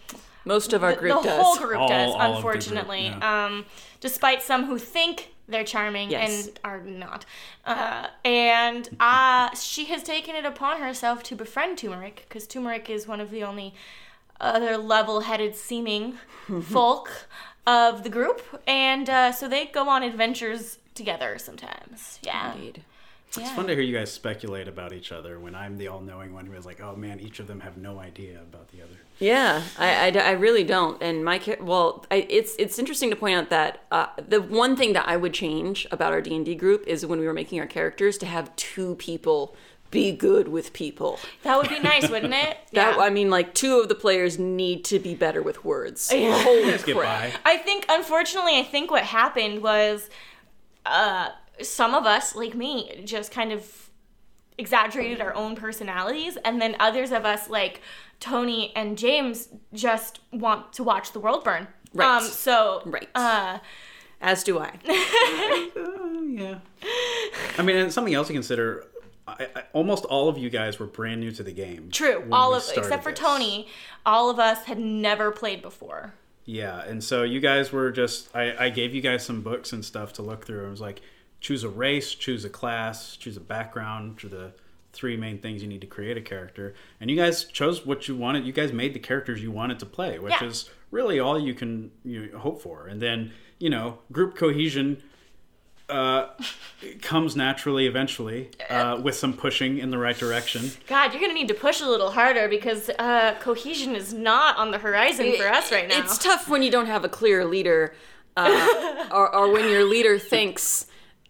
Most 0.46 0.74
of 0.74 0.84
our 0.84 0.94
group 0.96 1.22
the 1.24 1.30
does. 1.30 1.41
whole 1.41 1.58
group 1.58 1.80
All- 1.80 1.88
does, 1.88 2.12
all 2.13 2.22
of 2.22 2.22
the 2.22 2.25
group, 2.27 2.36
unfortunately. 2.56 3.06
yeah. 3.08 3.46
Um, 3.46 3.65
despite 4.00 4.41
some 4.44 4.65
who 4.65 4.77
think 4.77 5.30
they're 5.48 5.63
charming 5.65 6.12
Yes. 6.12 6.48
and 6.48 6.60
are 6.63 6.82
not. 6.82 7.25
Uh, 7.65 8.08
and 8.24 8.88
uh, 9.00 9.53
she 9.56 9.86
has 9.86 10.01
taken 10.03 10.36
it 10.36 10.46
upon 10.46 10.80
herself 10.82 11.24
to 11.24 11.36
befriend 11.36 11.77
Turmeric, 11.80 12.25
because 12.30 12.46
Turmeric 12.48 12.89
is 12.89 13.08
one 13.08 13.20
of 13.20 13.32
the 13.32 13.44
only 13.44 13.74
other 14.43 14.77
level-headed 14.77 15.55
seeming 15.55 16.17
folk 16.63 17.27
of 17.67 18.03
the 18.03 18.10
group, 18.10 18.41
and 18.67 19.10
uh, 19.10 19.31
so 19.31 19.48
they 19.48 19.65
go 19.67 19.88
on 19.88 20.03
adventures 20.03 20.79
together 20.95 21.38
sometimes. 21.38 22.19
Yeah. 22.24 22.53
Indeed. 22.53 22.83
yeah. 23.38 23.43
It's 23.43 23.51
fun 23.51 23.67
to 23.67 23.74
hear 23.74 23.83
you 23.83 23.95
guys 23.95 24.12
speculate 24.12 24.67
about 24.67 24.91
each 24.91 25.12
other 25.12 25.39
when 25.39 25.55
I'm 25.55 25.77
the 25.77 25.88
all-knowing 25.88 26.33
one 26.33 26.45
who 26.48 26.53
is 26.53 26.65
like, 26.65 26.81
oh 26.81 26.95
man, 26.95 27.19
each 27.19 27.39
of 27.39 27.48
them 27.48 27.62
have 27.62 27.77
no 27.77 28.00
idea 28.00 28.39
about 28.41 28.69
the 28.71 28.81
other. 28.81 28.98
Yeah, 29.19 29.62
I, 29.77 30.10
I, 30.10 30.19
I 30.19 30.31
really 30.31 30.63
don't. 30.63 31.01
And 31.01 31.24
my 31.24 31.38
cha- 31.38 31.62
well, 31.62 32.03
I, 32.10 32.25
it's 32.27 32.55
it's 32.57 32.79
interesting 32.79 33.12
to 33.12 33.15
point 33.15 33.38
out 33.38 33.50
that 33.51 33.83
uh, 33.91 34.07
the 34.17 34.41
one 34.41 34.75
thing 34.75 34.93
that 34.93 35.07
I 35.07 35.15
would 35.15 35.33
change 35.33 35.88
about 35.91 36.12
our 36.12 36.21
D 36.21 36.36
and 36.36 36.43
D 36.43 36.55
group 36.55 36.88
is 36.88 37.05
when 37.05 37.19
we 37.19 37.27
were 37.27 37.33
making 37.33 37.60
our 37.60 37.67
characters 37.67 38.17
to 38.17 38.25
have 38.25 38.53
two 38.55 38.95
people 38.95 39.55
be 39.91 40.12
good 40.12 40.48
with 40.48 40.74
people. 40.74 41.19
That 41.43 41.57
would 41.57 41.69
be 41.69 41.79
nice, 41.79 42.10
wouldn't 42.10 42.33
it? 42.33 42.57
That 42.74 42.95
Yeah. 42.95 43.03
I 43.03 43.10
mean, 43.10 43.29
like 43.29 43.53
two 43.53 43.79
of 43.79 43.89
the 43.89 43.95
players 43.95 44.39
need 44.39 44.86
to 44.86 45.00
be 45.00 45.13
better 45.13 45.41
with 45.41 45.65
words. 45.65 46.10
Yeah. 46.13 46.38
Holy 46.43 46.77
crap! 46.77 46.95
by. 46.95 47.33
I 47.43 47.57
think, 47.57 47.86
unfortunately, 47.89 48.57
I 48.57 48.63
think 48.63 48.89
what 48.89 49.03
happened 49.03 49.62
was 49.62 50.10
uh, 50.86 51.29
some 51.62 51.93
of 51.93 52.05
us, 52.05 52.36
like 52.36 52.55
me, 52.55 53.01
just 53.05 53.31
kind 53.31 53.51
of 53.51 53.89
exaggerated 54.57 55.19
our 55.21 55.33
own 55.33 55.55
personalities, 55.55 56.38
and 56.45 56.62
then 56.62 56.75
others 56.79 57.12
of 57.12 57.25
us, 57.25 57.50
like 57.50 57.81
Tony 58.19 58.71
and 58.75 58.98
James, 58.98 59.50
just 59.74 60.19
want 60.31 60.71
to 60.74 60.83
watch 60.83 61.12
the 61.12 61.19
world 61.19 61.43
burn. 61.43 61.67
Right. 61.93 62.07
Um, 62.07 62.24
so, 62.24 62.81
Right. 62.86 63.10
Uh, 63.13 63.60
As 64.21 64.43
do 64.43 64.60
I. 64.60 64.71
Yeah. 66.31 66.60
I 67.57 67.62
mean, 67.62 67.75
and 67.75 67.91
something 67.91 68.13
else 68.13 68.27
to 68.27 68.33
consider. 68.33 68.86
I, 69.39 69.47
I, 69.55 69.63
almost 69.73 70.05
all 70.05 70.29
of 70.29 70.38
you 70.38 70.50
guys 70.50 70.79
were 70.79 70.85
brand 70.85 71.21
new 71.21 71.31
to 71.31 71.43
the 71.43 71.51
game. 71.51 71.89
true. 71.91 72.25
All 72.31 72.53
of 72.53 72.63
except 72.75 73.03
for 73.03 73.11
this. 73.11 73.19
Tony, 73.19 73.67
all 74.05 74.29
of 74.29 74.39
us 74.39 74.65
had 74.65 74.79
never 74.79 75.31
played 75.31 75.61
before. 75.61 76.13
Yeah, 76.45 76.81
and 76.83 77.03
so 77.03 77.23
you 77.23 77.39
guys 77.39 77.71
were 77.71 77.91
just 77.91 78.35
I, 78.35 78.65
I 78.65 78.69
gave 78.69 78.93
you 78.95 79.01
guys 79.01 79.23
some 79.25 79.41
books 79.41 79.73
and 79.73 79.83
stuff 79.85 80.13
to 80.13 80.21
look 80.21 80.45
through. 80.45 80.67
It 80.67 80.69
was 80.71 80.81
like 80.81 81.01
choose 81.39 81.63
a 81.63 81.69
race, 81.69 82.13
choose 82.13 82.45
a 82.45 82.50
class, 82.50 83.15
choose 83.15 83.38
a 83.38 83.41
background, 83.41 84.15
which 84.15 84.25
are 84.25 84.29
the 84.29 84.51
three 84.93 85.15
main 85.15 85.38
things 85.39 85.61
you 85.61 85.67
need 85.69 85.81
to 85.81 85.88
create 85.88 86.17
a 86.17 86.21
character. 86.21 86.73
And 87.00 87.09
you 87.09 87.15
guys 87.15 87.45
chose 87.45 87.85
what 87.85 88.07
you 88.07 88.15
wanted. 88.15 88.45
You 88.45 88.51
guys 88.53 88.73
made 88.73 88.93
the 88.93 89.00
characters 89.00 89.41
you 89.41 89.50
wanted 89.51 89.79
to 89.79 89.85
play, 89.85 90.19
which 90.19 90.33
Yeah. 90.41 90.47
is 90.47 90.69
really 90.91 91.19
all 91.19 91.39
you 91.39 91.53
can 91.53 91.91
you 92.03 92.27
know, 92.31 92.39
hope 92.39 92.61
for. 92.61 92.88
And 92.88 93.01
then 93.01 93.31
you 93.59 93.69
know 93.69 94.00
group 94.11 94.35
cohesion 94.35 95.01
uh, 95.91 96.29
comes 97.01 97.36
naturally 97.36 97.86
eventually 97.86 98.50
uh, 98.69 99.00
with 99.01 99.15
some 99.15 99.33
pushing 99.33 99.77
in 99.77 99.91
the 99.91 99.98
right 99.98 100.17
direction. 100.17 100.71
God, 100.88 101.12
you're 101.12 101.21
gonna 101.21 101.33
need 101.33 101.50
to 101.50 101.53
push 101.53 101.81
a 101.81 101.88
little 101.88 102.12
harder 102.12 102.48
because 102.48 102.89
uh, 102.98 103.36
cohesion 103.39 103.95
is 103.95 104.13
not 104.13 104.57
on 104.57 104.71
the 104.71 104.77
horizon 104.77 105.36
for 105.38 105.48
us 105.48 105.71
right 105.71 105.88
now. 105.88 106.00
It's 106.00 106.17
tough 106.17 106.50
when 106.50 106.63
you 106.63 106.71
don't 106.71 106.88
have 106.88 107.03
a 107.03 107.10
clear 107.10 107.45
leader, 107.45 107.93
uh, 108.38 109.07
or, 109.12 109.33
or 109.36 109.51
when 109.51 109.69
your 109.69 109.83
leader 109.83 110.17
thinks 110.17 110.88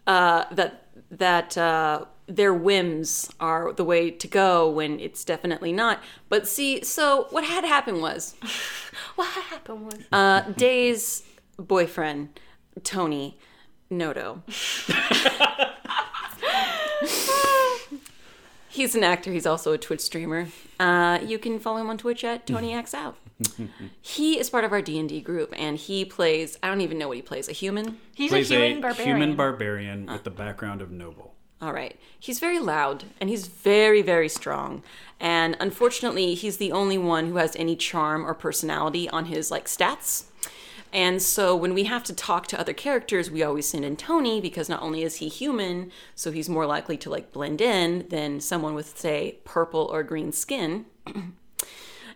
uh, 0.07 0.45
that 0.51 0.87
that 1.09 1.57
uh, 1.57 2.05
their 2.27 2.53
whims 2.53 3.29
are 3.39 3.73
the 3.73 3.83
way 3.83 4.11
to 4.11 4.27
go 4.27 4.69
when 4.69 4.99
it's 4.99 5.25
definitely 5.25 5.73
not. 5.73 6.01
But 6.29 6.47
see, 6.47 6.83
so 6.83 7.27
what 7.31 7.43
had 7.43 7.65
happened 7.65 8.01
was 8.01 8.35
what 9.15 9.27
happened 9.27 9.85
was 9.85 9.99
uh, 10.11 10.41
Day's 10.51 11.23
boyfriend, 11.57 12.39
Tony 12.83 13.37
Noto. 13.91 14.41
He's 18.69 18.95
an 18.95 19.03
actor. 19.03 19.31
He's 19.33 19.45
also 19.45 19.73
a 19.73 19.77
Twitch 19.77 19.99
streamer. 19.99 20.47
Uh, 20.79 21.19
you 21.25 21.37
can 21.37 21.59
follow 21.59 21.77
him 21.77 21.89
on 21.89 21.97
Twitch 21.97 22.23
at 22.23 22.47
Tony 22.47 22.73
Acts 22.77 22.93
Out. 22.93 23.17
he 24.01 24.39
is 24.39 24.49
part 24.49 24.63
of 24.63 24.71
our 24.71 24.81
D 24.81 24.97
and 24.97 25.09
D 25.09 25.19
group, 25.19 25.53
and 25.57 25.77
he 25.77 26.05
plays. 26.05 26.57
I 26.63 26.67
don't 26.69 26.79
even 26.81 26.97
know 26.97 27.09
what 27.09 27.17
he 27.17 27.21
plays. 27.21 27.49
A 27.49 27.51
human. 27.51 27.97
he's 28.15 28.31
Plays 28.31 28.49
a 28.49 28.55
human 28.55 28.81
barbarian. 28.81 29.17
human 29.17 29.35
barbarian 29.35 30.05
with 30.05 30.23
the 30.23 30.29
background 30.29 30.81
of 30.81 30.89
noble. 30.89 31.35
All 31.61 31.73
right. 31.73 31.99
He's 32.19 32.39
very 32.39 32.57
loud 32.57 33.03
and 33.19 33.29
he's 33.29 33.45
very, 33.45 34.01
very 34.01 34.27
strong. 34.29 34.81
And 35.19 35.55
unfortunately, 35.59 36.33
he's 36.33 36.57
the 36.57 36.71
only 36.71 36.97
one 36.97 37.27
who 37.29 37.35
has 37.37 37.55
any 37.55 37.75
charm 37.75 38.25
or 38.25 38.33
personality 38.33 39.07
on 39.09 39.25
his 39.25 39.51
like 39.51 39.65
stats. 39.65 40.23
And 40.93 41.21
so 41.21 41.55
when 41.55 41.73
we 41.73 41.85
have 41.85 42.03
to 42.05 42.13
talk 42.13 42.47
to 42.47 42.59
other 42.59 42.73
characters, 42.73 43.31
we 43.31 43.43
always 43.43 43.67
send 43.69 43.85
in 43.85 43.95
Tony 43.95 44.41
because 44.41 44.69
not 44.69 44.81
only 44.81 45.03
is 45.03 45.17
he 45.17 45.29
human, 45.29 45.91
so 46.15 46.31
he's 46.31 46.49
more 46.49 46.65
likely 46.65 46.97
to 46.97 47.09
like 47.09 47.31
blend 47.31 47.61
in 47.61 48.07
than 48.09 48.39
someone 48.39 48.73
with 48.73 48.97
say 48.97 49.37
purple 49.45 49.89
or 49.91 50.03
green 50.03 50.31
skin. 50.31 50.85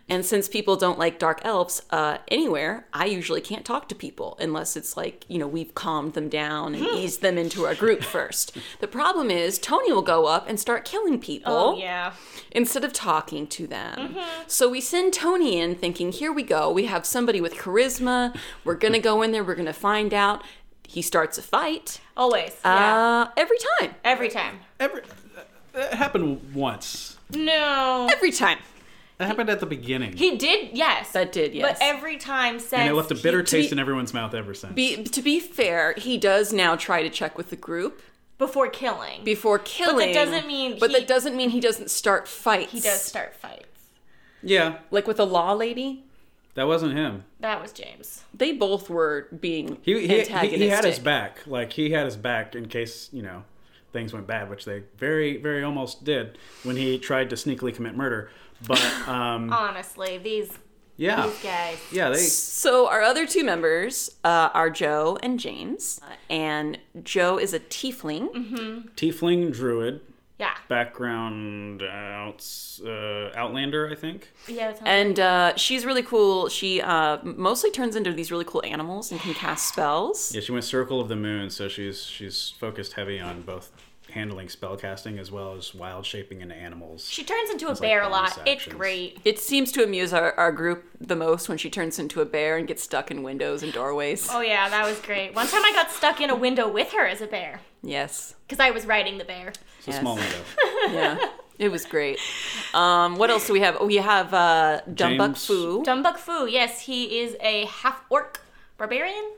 And 0.08 0.24
since 0.24 0.48
people 0.48 0.76
don't 0.76 1.00
like 1.00 1.18
dark 1.18 1.40
elves 1.42 1.82
uh, 1.90 2.18
anywhere, 2.28 2.86
I 2.92 3.06
usually 3.06 3.40
can't 3.40 3.64
talk 3.64 3.88
to 3.88 3.94
people 3.96 4.36
unless 4.40 4.76
it's 4.76 4.96
like, 4.96 5.24
you 5.28 5.36
know, 5.36 5.48
we've 5.48 5.74
calmed 5.74 6.14
them 6.14 6.28
down 6.28 6.76
and 6.76 6.86
eased 6.86 7.22
them 7.22 7.36
into 7.36 7.64
our 7.66 7.74
group 7.74 8.04
first. 8.04 8.56
The 8.78 8.86
problem 8.86 9.32
is, 9.32 9.58
Tony 9.58 9.90
will 9.92 10.02
go 10.02 10.26
up 10.26 10.48
and 10.48 10.60
start 10.60 10.84
killing 10.84 11.18
people 11.18 11.52
Oh 11.52 11.76
yeah. 11.76 12.12
instead 12.52 12.84
of 12.84 12.92
talking 12.92 13.48
to 13.48 13.66
them. 13.66 14.16
So 14.46 14.68
we 14.70 14.80
send 14.80 15.12
Tony 15.12 15.58
in 15.58 15.74
thinking, 15.74 16.12
here 16.12 16.32
we 16.32 16.44
go. 16.44 16.70
We 16.70 16.84
have 16.86 17.04
somebody 17.04 17.40
with 17.40 17.54
charisma. 17.54 18.36
We're 18.64 18.76
going 18.76 18.92
to 18.94 19.00
go 19.00 19.22
in 19.22 19.32
there. 19.32 19.42
We're 19.42 19.56
going 19.56 19.66
to 19.66 19.72
find 19.72 20.14
out. 20.14 20.44
He 20.86 21.02
starts 21.02 21.36
a 21.36 21.42
fight 21.42 22.00
Always. 22.16 22.54
Yeah. 22.64 23.24
uh, 23.26 23.30
every 23.36 23.58
time. 23.80 23.96
Every 24.04 24.28
time. 24.28 24.60
Every, 24.78 25.02
that 25.72 25.94
happened 25.94 26.54
once. 26.54 27.16
No. 27.34 28.06
Every 28.12 28.30
time. 28.30 28.58
That 29.18 29.28
happened 29.28 29.48
at 29.48 29.60
the 29.60 29.66
beginning. 29.66 30.14
He 30.16 30.36
did. 30.36 30.76
Yes. 30.76 31.12
That 31.12 31.32
did, 31.32 31.54
yes. 31.54 31.78
But 31.78 31.86
every 31.86 32.18
time 32.18 32.58
says. 32.58 32.80
and 32.80 32.88
it 32.90 32.94
left 32.94 33.10
a 33.10 33.14
bitter 33.14 33.42
to 33.42 33.56
be- 33.56 33.62
taste 33.62 33.72
in 33.72 33.78
everyone's 33.78 34.12
mouth 34.12 34.34
ever 34.34 34.52
since. 34.52 34.74
Be, 34.74 35.02
to 35.04 35.22
be 35.22 35.40
fair, 35.40 35.94
he 35.96 36.18
does 36.18 36.52
now 36.52 36.76
try 36.76 37.02
to 37.02 37.08
check 37.10 37.38
with 37.38 37.48
the 37.50 37.56
group. 37.56 38.02
before 38.38 38.68
killing. 38.68 39.24
before 39.24 39.58
killing. 39.58 39.96
But 39.96 40.04
that 40.06 40.12
doesn't 40.26 40.46
mean 40.46 40.76
But 40.78 40.90
he- 40.90 40.98
that 40.98 41.08
doesn't 41.08 41.34
mean 41.34 41.48
he 41.50 41.60
doesn't 41.60 41.90
start 41.90 42.28
fights. 42.28 42.72
he 42.72 42.80
does 42.80 43.00
start 43.00 43.34
fights. 43.34 43.64
yeah, 44.42 44.78
Like 44.90 45.06
with 45.06 45.16
the 45.16 45.26
law 45.26 45.52
lady, 45.54 46.04
that 46.54 46.66
wasn't 46.66 46.92
him. 46.94 47.24
That 47.40 47.62
was 47.62 47.72
James. 47.72 48.22
they 48.34 48.52
both 48.52 48.90
were 48.90 49.28
being 49.40 49.78
He, 49.82 49.94
he, 50.00 50.06
he, 50.08 50.20
antagonistic. 50.20 50.60
he 50.60 50.68
had 50.68 50.84
his 50.84 50.98
back. 50.98 51.38
Like, 51.46 51.72
he 51.72 51.90
had 51.90 52.04
his 52.04 52.16
back 52.16 52.54
in 52.54 52.68
case, 52.68 53.08
you 53.12 53.22
know, 53.22 53.44
things 53.92 54.12
went 54.12 54.26
bad, 54.26 54.50
which 54.50 54.64
they 54.66 54.82
very, 54.98 55.36
very 55.38 55.62
almost 55.62 56.04
did 56.04 56.36
when 56.64 56.76
he 56.76 56.98
tried 56.98 57.30
to 57.30 57.36
sneakily 57.36 57.74
commit 57.74 57.94
murder. 57.96 58.30
But, 58.66 58.80
um, 59.08 59.52
Honestly, 59.52 60.18
these 60.18 60.50
Yeah. 60.96 61.26
These 61.26 61.42
guys. 61.42 61.78
Yeah, 61.92 62.08
they 62.10 62.16
So 62.16 62.88
our 62.88 63.02
other 63.02 63.26
two 63.26 63.44
members 63.44 64.16
uh, 64.24 64.48
are 64.54 64.70
Joe 64.70 65.18
and 65.22 65.38
James, 65.38 66.00
and 66.30 66.78
Joe 67.02 67.38
is 67.38 67.52
a 67.52 67.60
tiefling. 67.60 68.32
Mm-hmm. 68.32 68.88
tiefling 68.96 69.52
druid 69.52 70.00
Yeah. 70.38 70.54
background 70.68 71.82
outs, 71.82 72.80
uh, 72.84 73.30
outlander, 73.36 73.88
I 73.90 73.94
think. 73.94 74.30
Yeah. 74.48 74.72
And 74.86 75.20
uh, 75.20 75.54
she's 75.56 75.84
really 75.84 76.02
cool. 76.02 76.48
She 76.48 76.80
uh, 76.80 77.18
mostly 77.22 77.70
turns 77.70 77.94
into 77.94 78.12
these 78.12 78.30
really 78.30 78.44
cool 78.46 78.62
animals 78.64 79.10
and 79.12 79.20
can 79.20 79.34
cast 79.34 79.68
spells. 79.68 80.34
Yeah, 80.34 80.40
she 80.40 80.52
went 80.52 80.64
Circle 80.64 80.98
of 81.00 81.08
the 81.08 81.16
Moon, 81.16 81.50
so 81.50 81.68
she's 81.68 82.04
she's 82.04 82.54
focused 82.58 82.94
heavy 82.94 83.20
on 83.20 83.42
both 83.42 83.70
handling 84.10 84.46
spellcasting 84.48 85.18
as 85.18 85.30
well 85.30 85.54
as 85.54 85.74
wild 85.74 86.06
shaping 86.06 86.40
into 86.40 86.54
animals. 86.54 87.08
she 87.08 87.22
turns 87.24 87.50
into 87.50 87.66
a 87.68 87.72
It's 87.72 87.80
like 87.80 87.88
bear 87.90 88.02
a 88.02 88.08
bonus 88.08 88.36
lot. 88.36 88.46
It's 88.48 88.66
great. 88.66 89.18
It 89.24 89.38
seems 89.38 89.72
to 89.72 89.82
amuse 89.84 90.12
our, 90.12 90.32
our 90.34 90.52
group 90.52 90.84
the 91.00 91.16
most 91.16 91.48
when 91.48 91.58
she 91.58 91.68
turns 91.70 91.98
into 91.98 92.20
a 92.20 92.24
bear 92.24 92.56
and 92.56 92.66
gets 92.66 92.82
stuck 92.82 93.10
in 93.10 93.22
windows 93.22 93.62
and 93.62 93.72
doorways. 93.72 94.28
Oh 94.30 94.40
yeah, 94.40 94.68
that 94.68 94.86
was 94.86 94.98
great. 95.00 95.34
One 95.34 95.46
time 95.46 95.62
I 95.64 95.72
got 95.72 95.90
stuck 95.90 96.20
in 96.20 96.30
a 96.30 96.36
window 96.36 96.68
with 96.70 96.92
her 96.92 97.06
as 97.06 97.20
a 97.20 97.26
bear 97.26 97.60
Yes. 97.82 98.34
because 98.46 98.60
I 98.60 98.70
was 98.70 98.86
riding 98.86 99.18
the 99.18 99.24
bear. 99.24 99.48
It's 99.78 99.88
a 99.88 99.90
Yes. 99.90 100.00
small 100.00 100.16
window. 100.16 100.38
Yeah. 100.90 101.18
It 101.58 101.70
was 101.70 101.84
great. 101.86 102.18
Um, 102.74 103.16
what 103.16 103.30
else 103.30 103.46
do 103.46 103.52
we 103.54 103.60
have? 103.60 103.78
Oh, 103.80 103.86
we 103.86 103.96
have 103.96 104.32
uh, 104.34 104.82
Dumbuk 104.88 105.18
James. 105.34 105.46
Fu. 105.46 105.82
Dumbuk 105.82 106.18
Fu, 106.18 106.46
yes, 106.46 106.80
he 106.82 107.20
is 107.20 107.34
a 107.40 107.64
half 107.64 108.04
orc 108.10 108.40
barbarian 108.76 109.30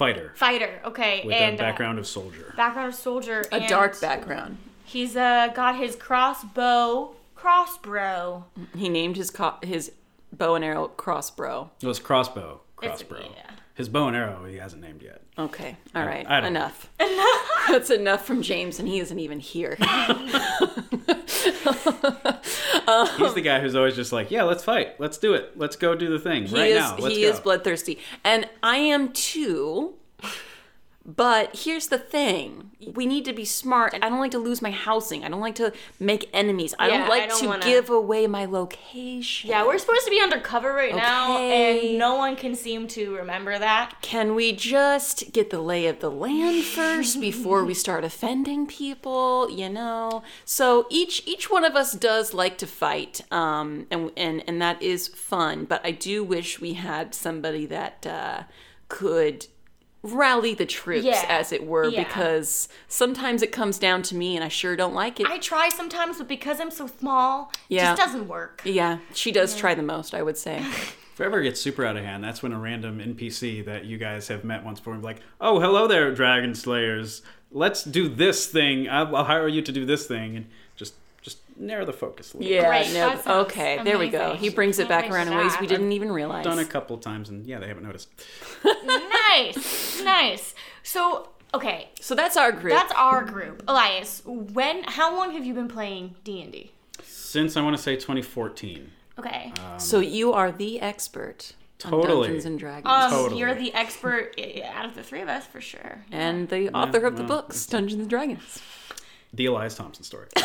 Fighter 0.00 0.32
fighter. 0.34 0.80
Okay, 0.86 1.20
with 1.26 1.34
and 1.34 1.60
a 1.60 1.62
uh, 1.62 1.66
background 1.66 1.98
of 1.98 2.06
soldier. 2.06 2.54
background 2.56 2.88
of 2.88 2.98
soldier. 2.98 3.44
a 3.52 3.56
and 3.56 3.68
dark 3.68 4.00
background. 4.00 4.56
He's 4.82 5.14
uh 5.14 5.48
got 5.54 5.76
his 5.76 5.94
crossbow, 5.94 7.14
crossbow. 7.34 8.46
He 8.74 8.88
named 8.88 9.16
his 9.18 9.30
co- 9.30 9.58
his 9.62 9.92
bow 10.32 10.54
and 10.54 10.64
arrow 10.64 10.88
crossbow. 10.88 11.70
It 11.82 11.86
was 11.86 11.98
crossbow. 11.98 12.62
It's- 12.82 13.02
Crossbow. 13.02 13.28
yeah. 13.36 13.50
His 13.74 13.88
bow 13.88 14.08
and 14.08 14.16
arrow 14.16 14.44
he 14.44 14.56
hasn't 14.56 14.82
named 14.82 15.02
yet. 15.02 15.22
Okay, 15.38 15.76
all 15.94 16.04
right, 16.04 16.26
I 16.28 16.40
don't 16.40 16.52
know. 16.52 16.60
enough. 16.60 16.90
That's 17.68 17.90
enough 17.90 18.26
from 18.26 18.42
James, 18.42 18.78
and 18.78 18.86
he 18.88 19.00
isn't 19.00 19.18
even 19.18 19.40
here. 19.40 19.76
He's 23.16 23.34
the 23.34 23.42
guy 23.42 23.60
who's 23.60 23.74
always 23.74 23.96
just 23.96 24.12
like, 24.12 24.30
yeah, 24.30 24.42
let's 24.42 24.64
fight. 24.64 25.00
Let's 25.00 25.16
do 25.18 25.34
it. 25.34 25.56
Let's 25.56 25.76
go 25.76 25.94
do 25.94 26.10
the 26.10 26.18
thing 26.18 26.44
right 26.50 26.70
is 26.72 26.78
now. 26.78 26.96
Let's 26.98 27.14
he 27.14 27.22
go. 27.22 27.28
is 27.28 27.40
bloodthirsty, 27.40 27.98
and 28.24 28.48
I 28.62 28.76
am 28.76 29.12
too. 29.12 29.94
But 31.04 31.56
here's 31.64 31.88
the 31.88 31.98
thing: 31.98 32.72
we 32.94 33.06
need 33.06 33.24
to 33.24 33.32
be 33.32 33.44
smart. 33.46 33.94
I 34.02 34.08
don't 34.10 34.20
like 34.20 34.30
to 34.32 34.38
lose 34.38 34.60
my 34.60 34.70
housing. 34.70 35.24
I 35.24 35.28
don't 35.28 35.40
like 35.40 35.54
to 35.56 35.72
make 35.98 36.28
enemies. 36.34 36.74
I 36.78 36.88
Yeah, 36.88 36.98
don't 36.98 37.06
I 37.06 37.08
like 37.08 37.28
don't 37.30 37.40
to 37.40 37.46
wanna- 37.48 37.64
give 37.64 37.88
away 37.88 38.26
my 38.26 38.44
location. 38.44 39.48
Yeah, 39.50 39.66
we're 39.66 39.78
supposed 39.78 40.04
to 40.04 40.10
be 40.10 40.20
undercover 40.20 40.72
right 40.74 40.94
now, 40.94 41.38
and 41.38 41.98
no 41.98 42.16
one 42.16 42.36
can 42.36 42.54
seem 42.54 42.86
to 42.88 43.16
remember 43.16 43.58
that. 43.58 43.94
Can 44.02 44.34
we 44.34 44.52
just 44.52 45.32
get 45.32 45.48
the 45.48 45.60
lay 45.60 45.86
of 45.86 46.00
the 46.00 46.10
land 46.10 46.64
first 46.64 47.18
before 47.18 47.64
we 47.64 47.72
start 47.74 48.04
offending 48.04 48.66
people? 48.66 49.50
You 49.50 49.70
know. 49.70 50.22
So 50.44 50.86
each 50.90 51.22
each 51.26 51.50
one 51.50 51.64
of 51.64 51.74
us 51.76 51.92
does 51.92 52.34
like 52.34 52.58
to 52.58 52.66
fight, 52.66 53.22
um, 53.32 53.86
and 53.90 54.10
and 54.18 54.44
and 54.46 54.60
that 54.60 54.80
is 54.82 55.08
fun. 55.08 55.64
But 55.64 55.80
I 55.82 55.92
do 55.92 56.22
wish 56.22 56.60
we 56.60 56.74
had 56.74 57.14
somebody 57.14 57.64
that 57.66 58.06
uh, 58.06 58.42
could 58.88 59.46
rally 60.02 60.54
the 60.54 60.66
troops, 60.66 61.04
Yeah. 61.04 61.24
as 61.28 61.52
it 61.52 61.66
were, 61.66 61.88
Yeah. 61.88 62.04
because 62.04 62.68
sometimes 62.88 63.42
it 63.42 63.52
comes 63.52 63.78
down 63.78 64.02
to 64.02 64.14
me, 64.14 64.34
and 64.34 64.44
I 64.44 64.48
sure 64.48 64.74
don't 64.76 64.94
like 64.94 65.20
it. 65.20 65.26
I 65.26 65.38
try 65.38 65.68
sometimes, 65.68 66.18
but 66.18 66.28
because 66.28 66.60
I'm 66.60 66.70
so 66.70 66.86
small, 66.86 67.52
it 67.68 67.74
Yeah. 67.76 67.94
just 67.94 68.00
doesn't 68.02 68.26
work. 68.28 68.62
yeah, 68.64 68.98
she 69.14 69.30
does 69.32 69.54
try 69.56 69.74
the 69.74 69.82
most, 69.82 70.14
I 70.14 70.22
would 70.22 70.36
say. 70.38 70.64
If 71.12 71.24
it 71.24 71.26
ever 71.26 71.42
gets 71.42 71.60
super 71.60 71.84
out 71.84 71.98
of 71.98 72.04
hand, 72.04 72.24
that's 72.24 72.42
when 72.42 72.52
a 72.52 72.58
random 72.58 72.98
NPC 72.98 73.60
that 73.66 73.84
you 73.84 73.98
guys 73.98 74.28
have 74.28 74.42
met 74.42 74.64
once 74.64 74.80
before 74.80 74.96
like, 74.96 75.20
oh, 75.38 75.60
hello 75.60 75.86
there, 75.86 76.10
Dragon 76.14 76.54
Slayers. 76.54 77.20
Let's 77.52 77.84
do 77.84 78.08
this 78.08 78.46
thing. 78.46 78.88
I'll, 78.88 79.14
I'll 79.14 79.24
hire 79.24 79.46
you 79.46 79.60
to 79.60 79.70
do 79.70 79.84
this 79.84 80.06
thing. 80.06 80.34
And 80.34 80.46
just 80.76 80.94
just 81.22 81.38
narrow 81.56 81.84
the 81.84 81.92
focus 81.92 82.32
a 82.34 82.38
little. 82.38 82.52
Yeah, 82.52 82.68
Great, 82.68 82.86
no, 82.88 83.10
that 83.10 83.24
sounds 83.24 83.50
okay, 83.50 83.82
there 83.84 83.98
we 83.98 84.08
go. 84.08 84.34
He 84.34 84.48
brings 84.48 84.78
it 84.78 84.88
back 84.88 85.10
around 85.10 85.28
in 85.28 85.36
ways 85.36 85.52
we 85.60 85.66
didn't 85.66 85.92
even 85.92 86.10
realize. 86.10 86.44
Done 86.44 86.58
a 86.58 86.64
couple 86.64 86.96
times, 86.98 87.28
and 87.28 87.46
yeah, 87.46 87.58
they 87.58 87.68
haven't 87.68 87.84
noticed. 87.84 88.08
nice, 88.84 90.02
nice. 90.02 90.54
So, 90.82 91.28
okay, 91.54 91.88
So 92.00 92.14
that's 92.14 92.36
our 92.36 92.52
group. 92.52 92.72
that's 92.72 92.92
our 92.94 93.24
group. 93.24 93.62
Elias, 93.68 94.22
when? 94.24 94.84
How 94.84 95.14
long 95.14 95.32
have 95.32 95.44
you 95.44 95.54
been 95.54 95.68
playing 95.68 96.14
D 96.24 96.42
and 96.42 96.52
D? 96.52 96.72
Since 97.02 97.56
I 97.56 97.62
want 97.62 97.76
to 97.76 97.82
say 97.82 97.94
2014. 97.94 98.90
Okay. 99.18 99.52
Um, 99.60 99.78
so 99.78 100.00
you 100.00 100.32
are 100.32 100.50
the 100.50 100.80
expert 100.80 101.52
on 101.84 101.90
Totally. 101.90 102.28
Dungeons 102.28 102.44
and 102.46 102.58
Dragons. 102.58 102.86
Um, 102.86 103.10
totally. 103.10 103.40
You're 103.40 103.54
the 103.54 103.72
expert 103.74 104.34
eh, 104.38 104.60
eh, 104.62 104.70
out 104.74 104.84
of 104.86 104.94
the 104.94 105.02
three 105.02 105.20
of 105.20 105.28
us 105.28 105.46
for 105.46 105.60
sure. 105.60 106.04
and 106.10 106.48
the 106.48 106.70
author 106.70 107.06
of 107.06 107.16
the 107.16 107.22
well, 107.24 107.42
books, 107.42 107.66
Dungeons 107.66 108.00
and 108.00 108.10
Dragons. 108.10 108.60
The 109.32 109.46
Elias 109.46 109.76
Thompson 109.76 110.04
story. 110.04 110.26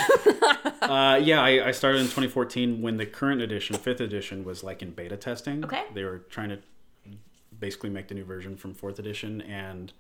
uh, 0.82 1.20
yeah, 1.22 1.42
I, 1.42 1.68
I 1.68 1.72
started 1.72 2.00
in 2.00 2.06
2014 2.06 2.82
when 2.82 2.98
the 2.98 3.06
current 3.06 3.42
edition, 3.42 3.76
fifth 3.78 4.00
edition, 4.00 4.44
was 4.44 4.64
like 4.64 4.82
in 4.82 4.92
beta 4.92 5.18
testing. 5.18 5.64
Okay. 5.66 5.84
They 5.94 6.04
were 6.04 6.20
trying 6.30 6.50
to 6.50 6.60
basically 7.60 7.90
make 7.90 8.08
the 8.08 8.16
new 8.16 8.24
version 8.24 8.56
from 8.58 8.74
fourth 8.74 9.00
edition, 9.00 9.42
and 9.42 9.92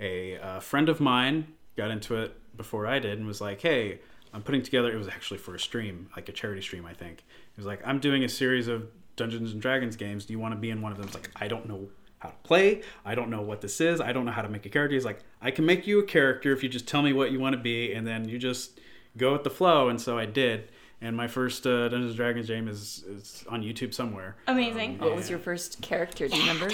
a 0.00 0.38
uh, 0.38 0.60
friend 0.60 0.88
of 0.88 1.00
mine 1.00 1.46
got 1.76 1.90
into 1.90 2.16
it 2.16 2.36
before 2.56 2.86
I 2.86 2.98
did 2.98 3.18
and 3.18 3.26
was 3.26 3.40
like, 3.40 3.60
"Hey, 3.60 4.00
I'm 4.32 4.42
putting 4.42 4.62
together." 4.62 4.90
It 4.90 4.96
was 4.96 5.08
actually 5.08 5.38
for 5.38 5.54
a 5.54 5.60
stream, 5.60 6.08
like 6.16 6.28
a 6.28 6.32
charity 6.32 6.62
stream, 6.62 6.84
I 6.84 6.94
think. 6.94 7.24
He 7.54 7.60
was 7.60 7.66
like, 7.66 7.80
"I'm 7.86 8.00
doing 8.00 8.24
a 8.24 8.28
series 8.28 8.66
of 8.66 8.88
Dungeons 9.14 9.52
and 9.52 9.62
Dragons 9.62 9.94
games. 9.94 10.24
Do 10.24 10.32
you 10.32 10.40
want 10.40 10.52
to 10.52 10.60
be 10.60 10.70
in 10.70 10.82
one 10.82 10.90
of 10.90 10.98
them?" 10.98 11.06
It's 11.06 11.14
like, 11.14 11.30
I 11.36 11.46
don't 11.46 11.68
know 11.68 11.88
how 12.22 12.28
to 12.28 12.34
play. 12.44 12.82
I 13.04 13.14
don't 13.14 13.30
know 13.30 13.42
what 13.42 13.60
this 13.60 13.80
is. 13.80 14.00
I 14.00 14.12
don't 14.12 14.24
know 14.24 14.32
how 14.32 14.42
to 14.42 14.48
make 14.48 14.64
a 14.64 14.68
character. 14.68 14.94
He's 14.94 15.04
like, 15.04 15.20
I 15.40 15.50
can 15.50 15.66
make 15.66 15.86
you 15.86 15.98
a 15.98 16.04
character 16.04 16.52
if 16.52 16.62
you 16.62 16.68
just 16.68 16.86
tell 16.86 17.02
me 17.02 17.12
what 17.12 17.32
you 17.32 17.40
want 17.40 17.54
to 17.54 17.60
be, 17.60 17.92
and 17.92 18.06
then 18.06 18.28
you 18.28 18.38
just 18.38 18.78
go 19.16 19.32
with 19.32 19.42
the 19.42 19.50
flow. 19.50 19.88
And 19.88 20.00
so 20.00 20.16
I 20.16 20.26
did. 20.26 20.68
And 21.00 21.16
my 21.16 21.26
first 21.26 21.66
uh, 21.66 21.88
Dungeons 21.88 22.10
and 22.10 22.16
Dragons 22.16 22.46
game 22.46 22.68
is, 22.68 23.04
is 23.08 23.44
on 23.48 23.62
YouTube 23.62 23.92
somewhere. 23.92 24.36
Amazing. 24.46 24.98
What 24.98 25.16
was 25.16 25.28
your 25.28 25.40
first 25.40 25.82
character? 25.82 26.28
Do 26.28 26.36
you 26.36 26.42
remember? 26.42 26.70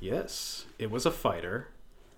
Yes, 0.00 0.66
it 0.80 0.90
was 0.90 1.06
a 1.06 1.12
fighter 1.12 1.68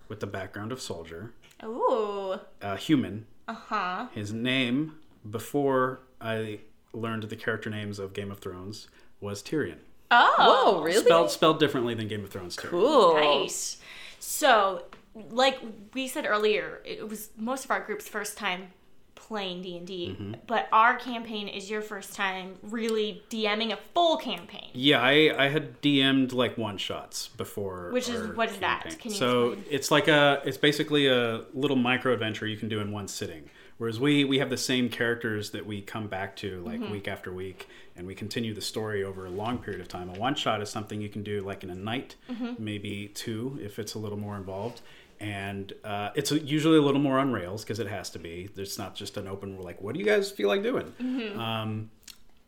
with 0.07 0.19
the 0.19 0.27
background 0.27 0.71
of 0.71 0.81
soldier, 0.81 1.33
Ooh. 1.63 2.39
a 2.61 2.77
human. 2.77 3.27
Uh 3.47 3.53
huh. 3.53 4.07
His 4.13 4.33
name, 4.33 4.95
before 5.29 5.99
I 6.19 6.61
learned 6.93 7.23
the 7.23 7.35
character 7.35 7.69
names 7.69 7.99
of 7.99 8.13
Game 8.13 8.31
of 8.31 8.39
Thrones, 8.39 8.87
was 9.19 9.43
Tyrion. 9.43 9.77
Oh. 10.11 10.73
Whoa, 10.75 10.83
really? 10.83 11.03
Spelled 11.03 11.31
spelled 11.31 11.59
differently 11.59 11.93
than 11.95 12.07
Game 12.07 12.23
of 12.23 12.29
Thrones 12.29 12.55
Too. 12.55 12.67
Cool. 12.67 13.15
Nice. 13.15 13.77
So, 14.19 14.83
like 15.29 15.59
we 15.93 16.07
said 16.07 16.25
earlier, 16.25 16.81
it 16.85 17.07
was 17.07 17.29
most 17.37 17.65
of 17.65 17.71
our 17.71 17.79
group's 17.81 18.07
first 18.07 18.37
time 18.37 18.67
playing 19.15 19.61
D 19.61 19.77
and 19.77 19.87
Mm-hmm. 19.87 20.31
D, 20.33 20.37
but 20.47 20.67
our 20.73 20.97
campaign 20.97 21.47
is 21.47 21.69
your 21.69 21.81
first 21.81 22.13
time 22.13 22.55
really 22.63 23.23
DMing 23.29 23.71
a 23.71 23.77
full 23.93 24.17
campaign. 24.17 24.69
Yeah, 24.73 24.99
I, 25.01 25.33
I 25.37 25.47
had 25.47 25.81
DM'd 25.81 26.33
like 26.33 26.57
one 26.57 26.77
shots 26.77 27.29
before. 27.29 27.91
Which 27.91 28.09
is- 28.09 28.21
our 28.21 28.33
what 28.33 28.49
is 28.51 28.57
that? 28.57 28.81
campaign. 28.83 28.99
Can 28.99 29.11
you 29.11 29.17
so 29.17 29.47
explain? 29.51 29.65
it's 29.71 29.91
like 29.91 30.07
a 30.09 30.41
it's 30.45 30.57
basically 30.57 31.07
a 31.07 31.45
little 31.53 31.77
micro 31.77 32.13
adventure 32.13 32.45
you 32.45 32.57
can 32.57 32.67
do 32.67 32.79
in 32.79 32.91
one 32.91 33.07
sitting. 33.07 33.49
Whereas 33.81 33.99
we 33.99 34.23
we 34.25 34.37
have 34.37 34.51
the 34.51 34.57
same 34.57 34.89
characters 34.89 35.49
that 35.51 35.65
we 35.65 35.81
come 35.81 36.05
back 36.05 36.35
to 36.35 36.61
like 36.63 36.79
Mm-hmm. 36.79 36.91
week 36.91 37.07
after 37.07 37.33
week, 37.33 37.67
and 37.95 38.05
we 38.05 38.13
continue 38.13 38.53
the 38.53 38.61
story 38.61 39.03
over 39.03 39.25
a 39.25 39.31
long 39.31 39.57
period 39.57 39.81
of 39.81 39.87
time. 39.87 40.07
A 40.15 40.19
one 40.19 40.35
shot 40.35 40.61
is 40.61 40.69
something 40.69 41.01
you 41.01 41.09
can 41.09 41.23
do 41.23 41.41
like 41.41 41.63
in 41.63 41.71
a 41.71 41.75
night, 41.75 42.15
Mm-hmm. 42.29 42.63
maybe 42.63 43.07
two 43.15 43.57
if 43.59 43.79
it's 43.79 43.95
a 43.95 43.99
little 43.99 44.19
more 44.19 44.37
involved. 44.37 44.81
And 45.19 45.73
uh, 45.83 46.11
it's 46.13 46.29
usually 46.31 46.77
a 46.77 46.81
little 46.83 47.01
more 47.01 47.17
on 47.17 47.33
rails 47.33 47.63
because 47.63 47.79
it 47.79 47.87
has 47.87 48.11
to 48.11 48.19
be. 48.19 48.49
It's 48.55 48.77
not 48.77 48.93
just 48.93 49.17
an 49.17 49.27
open. 49.27 49.57
We're 49.57 49.63
like, 49.63 49.81
what 49.81 49.95
do 49.95 49.99
you 49.99 50.05
guys 50.05 50.29
feel 50.29 50.47
like 50.47 50.61
doing? 50.61 50.93
Mm-hmm. 51.01 51.39
Um, 51.39 51.89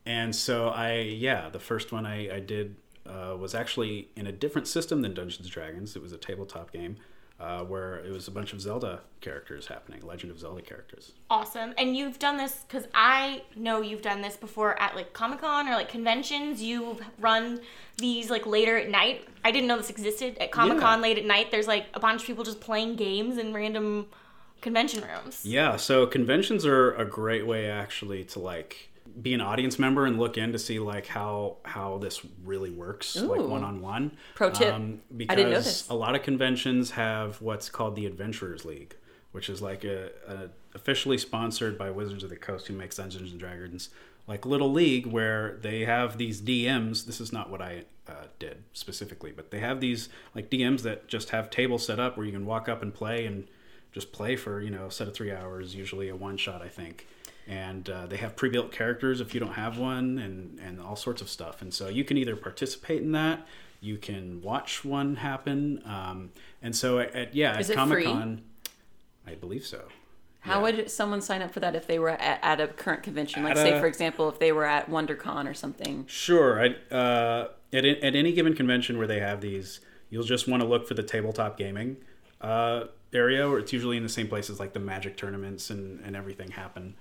and 0.06 0.36
so 0.36 0.68
I, 0.68 1.00
yeah, 1.00 1.48
the 1.48 1.58
first 1.58 1.90
one 1.90 2.06
I, 2.06 2.36
I 2.36 2.38
did 2.38 2.76
uh, 3.06 3.36
was 3.36 3.56
actually 3.56 4.08
in 4.14 4.28
a 4.28 4.32
different 4.32 4.68
system 4.68 5.02
than 5.02 5.14
Dungeons 5.14 5.46
and 5.46 5.50
Dragons. 5.52 5.96
It 5.96 6.02
was 6.02 6.12
a 6.12 6.16
tabletop 6.16 6.72
game 6.72 6.96
uh, 7.40 7.60
where 7.64 7.96
it 7.96 8.10
was 8.12 8.28
a 8.28 8.30
bunch 8.30 8.52
of 8.52 8.60
Zelda 8.60 9.00
characters 9.20 9.66
happening, 9.66 10.00
Legend 10.06 10.30
of 10.30 10.38
Zelda 10.38 10.62
characters. 10.62 11.12
Awesome. 11.28 11.74
And 11.76 11.96
you've 11.96 12.18
done 12.18 12.36
this 12.36 12.64
because 12.68 12.86
I 12.94 13.42
know 13.56 13.80
you've 13.80 14.02
done 14.02 14.22
this 14.22 14.36
before 14.36 14.80
at 14.80 14.94
like 14.94 15.12
Comic 15.12 15.40
Con 15.40 15.68
or 15.68 15.72
like 15.72 15.88
conventions. 15.88 16.62
You've 16.62 17.00
run 17.18 17.60
these 17.98 18.30
like 18.30 18.46
later 18.46 18.76
at 18.78 18.88
night. 18.88 19.26
I 19.44 19.50
didn't 19.50 19.66
know 19.66 19.76
this 19.76 19.90
existed 19.90 20.38
at 20.38 20.52
Comic 20.52 20.78
Con 20.78 21.00
Yeah. 21.00 21.02
late 21.02 21.18
at 21.18 21.24
night. 21.24 21.50
There's 21.50 21.66
like 21.66 21.86
a 21.94 22.00
bunch 22.00 22.20
of 22.22 22.26
people 22.26 22.44
just 22.44 22.60
playing 22.60 22.96
games 22.96 23.36
in 23.36 23.52
random 23.52 24.06
convention 24.60 25.02
rooms. 25.02 25.44
Yeah, 25.44 25.76
so 25.76 26.06
conventions 26.06 26.64
are 26.64 26.94
a 26.94 27.04
great 27.04 27.46
way 27.46 27.68
actually 27.68 28.24
to 28.24 28.38
like 28.38 28.90
be 29.20 29.34
an 29.34 29.40
audience 29.40 29.78
member 29.78 30.06
and 30.06 30.18
look 30.18 30.36
in 30.36 30.52
to 30.52 30.58
see 30.58 30.78
like 30.78 31.06
how 31.06 31.58
how 31.64 31.98
this 31.98 32.20
really 32.44 32.70
works 32.70 33.16
like 33.16 33.40
one 33.40 33.62
on 33.62 33.80
one. 33.80 34.16
Pro 34.34 34.50
tip. 34.50 34.74
because 35.16 35.32
I 35.32 35.36
didn't 35.36 35.52
know 35.52 35.58
this. 35.58 35.88
a 35.88 35.94
lot 35.94 36.14
of 36.14 36.22
conventions 36.22 36.92
have 36.92 37.40
what's 37.40 37.68
called 37.68 37.96
the 37.96 38.06
Adventurers 38.06 38.64
League, 38.64 38.96
which 39.32 39.48
is 39.48 39.62
like 39.62 39.84
a, 39.84 40.10
a 40.26 40.48
officially 40.74 41.18
sponsored 41.18 41.78
by 41.78 41.90
Wizards 41.90 42.24
of 42.24 42.30
the 42.30 42.36
Coast, 42.36 42.66
who 42.66 42.74
makes 42.74 42.96
Dungeons 42.96 43.30
and 43.30 43.38
Dragons, 43.38 43.90
like 44.26 44.44
little 44.44 44.72
league 44.72 45.06
where 45.06 45.58
they 45.62 45.84
have 45.84 46.18
these 46.18 46.40
DMs. 46.40 47.06
This 47.06 47.20
is 47.20 47.32
not 47.32 47.50
what 47.50 47.62
I 47.62 47.84
uh, 48.08 48.26
did 48.38 48.64
specifically, 48.72 49.32
but 49.32 49.50
they 49.50 49.60
have 49.60 49.80
these 49.80 50.08
like 50.34 50.50
DMs 50.50 50.82
that 50.82 51.08
just 51.08 51.30
have 51.30 51.50
tables 51.50 51.86
set 51.86 52.00
up 52.00 52.16
where 52.16 52.26
you 52.26 52.32
can 52.32 52.46
walk 52.46 52.68
up 52.68 52.82
and 52.82 52.92
play 52.92 53.26
and 53.26 53.46
just 53.92 54.12
play 54.12 54.34
for 54.34 54.60
you 54.60 54.70
know 54.70 54.86
a 54.86 54.90
set 54.90 55.06
of 55.06 55.14
three 55.14 55.32
hours, 55.32 55.74
usually 55.74 56.08
a 56.08 56.16
one 56.16 56.36
shot, 56.36 56.60
I 56.60 56.68
think. 56.68 57.06
And 57.46 57.88
uh, 57.90 58.06
they 58.06 58.16
have 58.16 58.36
pre-built 58.36 58.72
characters 58.72 59.20
if 59.20 59.34
you 59.34 59.40
don't 59.40 59.52
have 59.52 59.76
one, 59.78 60.18
and 60.18 60.58
and 60.60 60.80
all 60.80 60.96
sorts 60.96 61.20
of 61.20 61.28
stuff. 61.28 61.60
And 61.60 61.72
so 61.74 61.88
you 61.88 62.02
can 62.04 62.16
either 62.16 62.36
participate 62.36 63.02
in 63.02 63.12
that, 63.12 63.46
you 63.80 63.98
can 63.98 64.40
watch 64.40 64.84
one 64.84 65.16
happen. 65.16 65.82
Um, 65.84 66.30
and 66.62 66.74
so 66.74 66.98
at, 67.00 67.14
at 67.14 67.34
yeah, 67.34 67.58
Is 67.58 67.68
at 67.70 67.76
it 67.76 67.88
free? 67.88 68.04
Comic 68.04 68.18
Con, 68.18 68.42
I 69.26 69.34
believe 69.34 69.66
so. 69.66 69.82
How 70.40 70.56
Yeah. 70.56 70.62
would 70.62 70.90
someone 70.90 71.20
sign 71.20 71.42
up 71.42 71.52
for 71.52 71.60
that 71.60 71.74
if 71.74 71.86
they 71.86 71.98
were 71.98 72.10
at, 72.10 72.38
at 72.42 72.60
a 72.60 72.68
current 72.68 73.02
convention? 73.02 73.42
Like, 73.42 73.52
At 73.52 73.56
say, 73.58 73.72
a- 73.76 73.80
for 73.80 73.86
example, 73.86 74.28
if 74.28 74.38
they 74.38 74.52
were 74.52 74.64
at 74.66 74.90
WonderCon 74.90 75.48
or 75.48 75.54
something. 75.54 76.04
Sure. 76.06 76.60
I, 76.62 76.94
uh, 76.94 77.48
at, 77.72 77.84
at 77.84 78.14
any 78.14 78.32
given 78.32 78.54
convention 78.54 78.96
where 78.98 79.06
they 79.06 79.20
have 79.20 79.40
these, 79.40 79.80
you'll 80.10 80.24
just 80.24 80.46
want 80.48 80.62
to 80.62 80.68
look 80.68 80.86
for 80.88 80.94
the 80.94 81.02
tabletop 81.02 81.56
gaming 81.58 81.96
uh, 82.40 82.84
area, 83.12 83.48
or 83.48 83.58
it's 83.58 83.72
usually 83.72 83.96
in 83.96 84.02
the 84.02 84.08
same 84.08 84.28
places 84.28 84.60
like 84.60 84.72
the 84.74 84.80
Magic 84.80 85.16
tournaments 85.16 85.70
and, 85.70 86.00
and 86.04 86.14
everything 86.14 86.50
happen. 86.50 86.94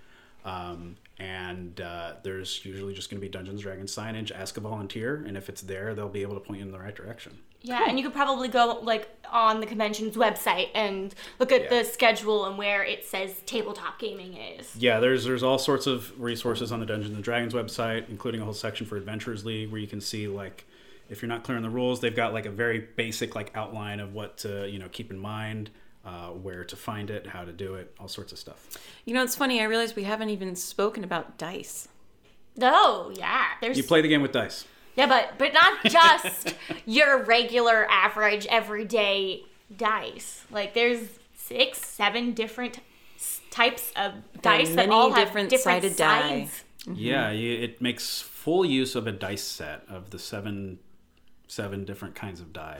Um, 0.45 0.95
and 1.19 1.79
uh, 1.79 2.13
there's 2.23 2.65
usually 2.65 2.93
just 2.93 3.09
going 3.09 3.19
to 3.19 3.25
be 3.25 3.29
Dungeons 3.31 3.61
Dragons 3.61 3.95
signage. 3.95 4.31
Ask 4.31 4.57
a 4.57 4.61
volunteer, 4.61 5.23
and 5.27 5.37
if 5.37 5.47
it's 5.49 5.61
there, 5.61 5.93
they'll 5.93 6.09
be 6.09 6.21
able 6.21 6.33
to 6.33 6.39
point 6.41 6.59
you 6.59 6.65
in 6.65 6.71
the 6.71 6.79
right 6.79 6.95
direction. 6.95 7.37
Yeah, 7.61 7.85
and 7.87 7.97
you 7.97 8.03
could 8.03 8.13
probably 8.13 8.49
go 8.49 8.79
like 8.83 9.07
on 9.31 9.61
the 9.61 9.65
convention's 9.65 10.17
website 10.17 10.67
and 10.75 11.15
look 11.39 11.53
at 11.53 11.61
Yeah. 11.63 11.69
the 11.69 11.83
schedule 11.85 12.45
and 12.45 12.57
where 12.57 12.83
it 12.83 13.05
says 13.05 13.41
tabletop 13.45 13.99
gaming 13.99 14.35
is. 14.35 14.75
Yeah, 14.75 14.99
there's 14.99 15.23
there's 15.23 15.43
all 15.43 15.57
sorts 15.57 15.87
of 15.87 16.19
resources 16.19 16.73
on 16.73 16.81
the 16.81 16.85
Dungeons 16.85 17.15
and 17.15 17.23
Dragons 17.23 17.53
website, 17.53 18.09
including 18.09 18.41
a 18.41 18.43
whole 18.43 18.53
section 18.53 18.85
for 18.85 18.97
Adventurers 18.97 19.45
League 19.45 19.71
where 19.71 19.79
you 19.79 19.87
can 19.87 20.01
see 20.01 20.27
like 20.27 20.65
if 21.09 21.21
you're 21.21 21.29
not 21.29 21.43
clear 21.43 21.55
on 21.55 21.63
the 21.63 21.69
rules, 21.69 22.01
they've 22.01 22.15
got 22.15 22.33
like 22.33 22.45
a 22.45 22.51
very 22.51 22.79
basic 22.79 23.33
like 23.33 23.55
outline 23.55 24.01
of 24.01 24.13
what 24.13 24.37
to 24.39 24.67
you 24.69 24.77
know 24.77 24.89
keep 24.91 25.09
in 25.09 25.17
mind, 25.17 25.69
uh, 26.05 26.29
where 26.29 26.63
to 26.65 26.75
find 26.75 27.09
it, 27.09 27.27
how 27.27 27.43
to 27.45 27.51
do 27.51 27.75
it, 27.75 27.93
all 27.99 28.07
sorts 28.07 28.31
of 28.31 28.37
stuff. 28.39 28.77
You 29.05 29.13
know, 29.13 29.23
it's 29.23 29.35
funny. 29.35 29.61
I 29.61 29.65
realize 29.65 29.95
we 29.95 30.03
haven't 30.03 30.29
even 30.29 30.55
spoken 30.55 31.03
about 31.03 31.37
dice. 31.37 31.87
Oh 32.61 33.11
yeah, 33.15 33.45
there's 33.61 33.77
You 33.77 33.83
play 33.83 34.01
the 34.01 34.07
game 34.07 34.21
with 34.21 34.31
dice. 34.31 34.65
yeah, 34.95 35.07
but 35.07 35.33
but 35.37 35.53
not 35.53 35.83
just 35.85 36.55
your 36.85 37.23
regular, 37.23 37.87
average, 37.89 38.45
everyday 38.47 39.43
dice. 39.75 40.43
Like 40.51 40.73
there's 40.73 41.07
six, 41.35 41.79
seven 41.83 42.33
different 42.33 42.79
types 43.49 43.91
of 43.95 44.13
dice 44.41 44.69
that 44.69 44.75
many 44.75 44.91
all 44.91 45.11
have 45.13 45.27
different 45.27 45.49
different, 45.49 45.83
sided 45.83 45.95
die. 45.95 46.21
sides. 46.21 46.63
Yeah, 46.93 47.31
you, 47.31 47.59
it 47.61 47.81
makes 47.81 48.19
full 48.19 48.65
use 48.65 48.95
of 48.95 49.07
a 49.07 49.11
dice 49.11 49.43
set 49.43 49.83
of 49.89 50.09
the 50.09 50.19
seven 50.19 50.79
seven 51.47 51.85
different 51.85 52.13
kinds 52.15 52.41
of 52.41 52.51
die. 52.51 52.79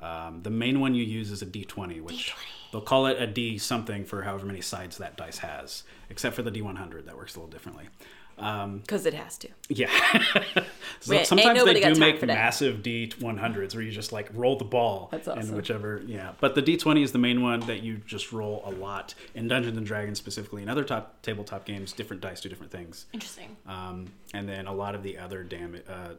Um, 0.00 0.42
the 0.42 0.50
main 0.50 0.80
one 0.80 0.94
you 0.94 1.04
use 1.04 1.30
is 1.30 1.42
a 1.42 1.46
D20, 1.46 2.00
which 2.00 2.34
they'll 2.72 2.80
call 2.80 3.06
it 3.06 3.20
a 3.20 3.26
D 3.26 3.58
something 3.58 4.04
for 4.04 4.22
however 4.22 4.46
many 4.46 4.60
sides 4.60 4.98
that 4.98 5.16
dice 5.16 5.38
has, 5.38 5.84
except 6.08 6.36
for 6.36 6.42
the 6.42 6.50
D100 6.50 7.06
that 7.06 7.16
works 7.16 7.34
a 7.34 7.38
little 7.38 7.50
differently. 7.50 7.88
Um, 8.38 8.78
Because 8.78 9.04
it 9.04 9.12
has 9.12 9.36
to. 9.38 9.48
Yeah. 9.68 9.90
so 11.00 11.10
Wait, 11.10 11.26
sometimes 11.26 11.62
they 11.62 11.78
do 11.80 11.94
make 12.00 12.22
massive 12.22 12.76
D100s 12.78 13.74
where 13.74 13.82
you 13.82 13.90
just 13.90 14.12
like 14.12 14.30
roll 14.32 14.56
the 14.56 14.64
ball 14.64 15.08
That's 15.12 15.28
and 15.28 15.40
awesome. 15.40 15.56
whichever, 15.56 16.02
yeah. 16.06 16.32
But 16.40 16.54
the 16.54 16.62
D20 16.62 17.02
is 17.04 17.12
the 17.12 17.18
main 17.18 17.42
one 17.42 17.60
that 17.60 17.82
you 17.82 17.98
just 18.06 18.32
roll 18.32 18.62
a 18.64 18.70
lot 18.70 19.14
in 19.34 19.46
Dungeons 19.46 19.76
and 19.76 19.86
Dragons 19.86 20.16
specifically. 20.18 20.62
In 20.62 20.70
other 20.70 20.84
top 20.84 21.20
tabletop 21.20 21.66
games, 21.66 21.92
different 21.92 22.22
dice 22.22 22.40
do 22.40 22.48
different 22.48 22.72
things. 22.72 23.04
Interesting. 23.12 23.56
Um, 23.66 24.06
and 24.32 24.48
then 24.48 24.66
a 24.66 24.72
lot 24.72 24.94
of 24.94 25.02
the 25.02 25.18
other 25.18 25.42
damage, 25.42 25.82
uh, 25.86 26.14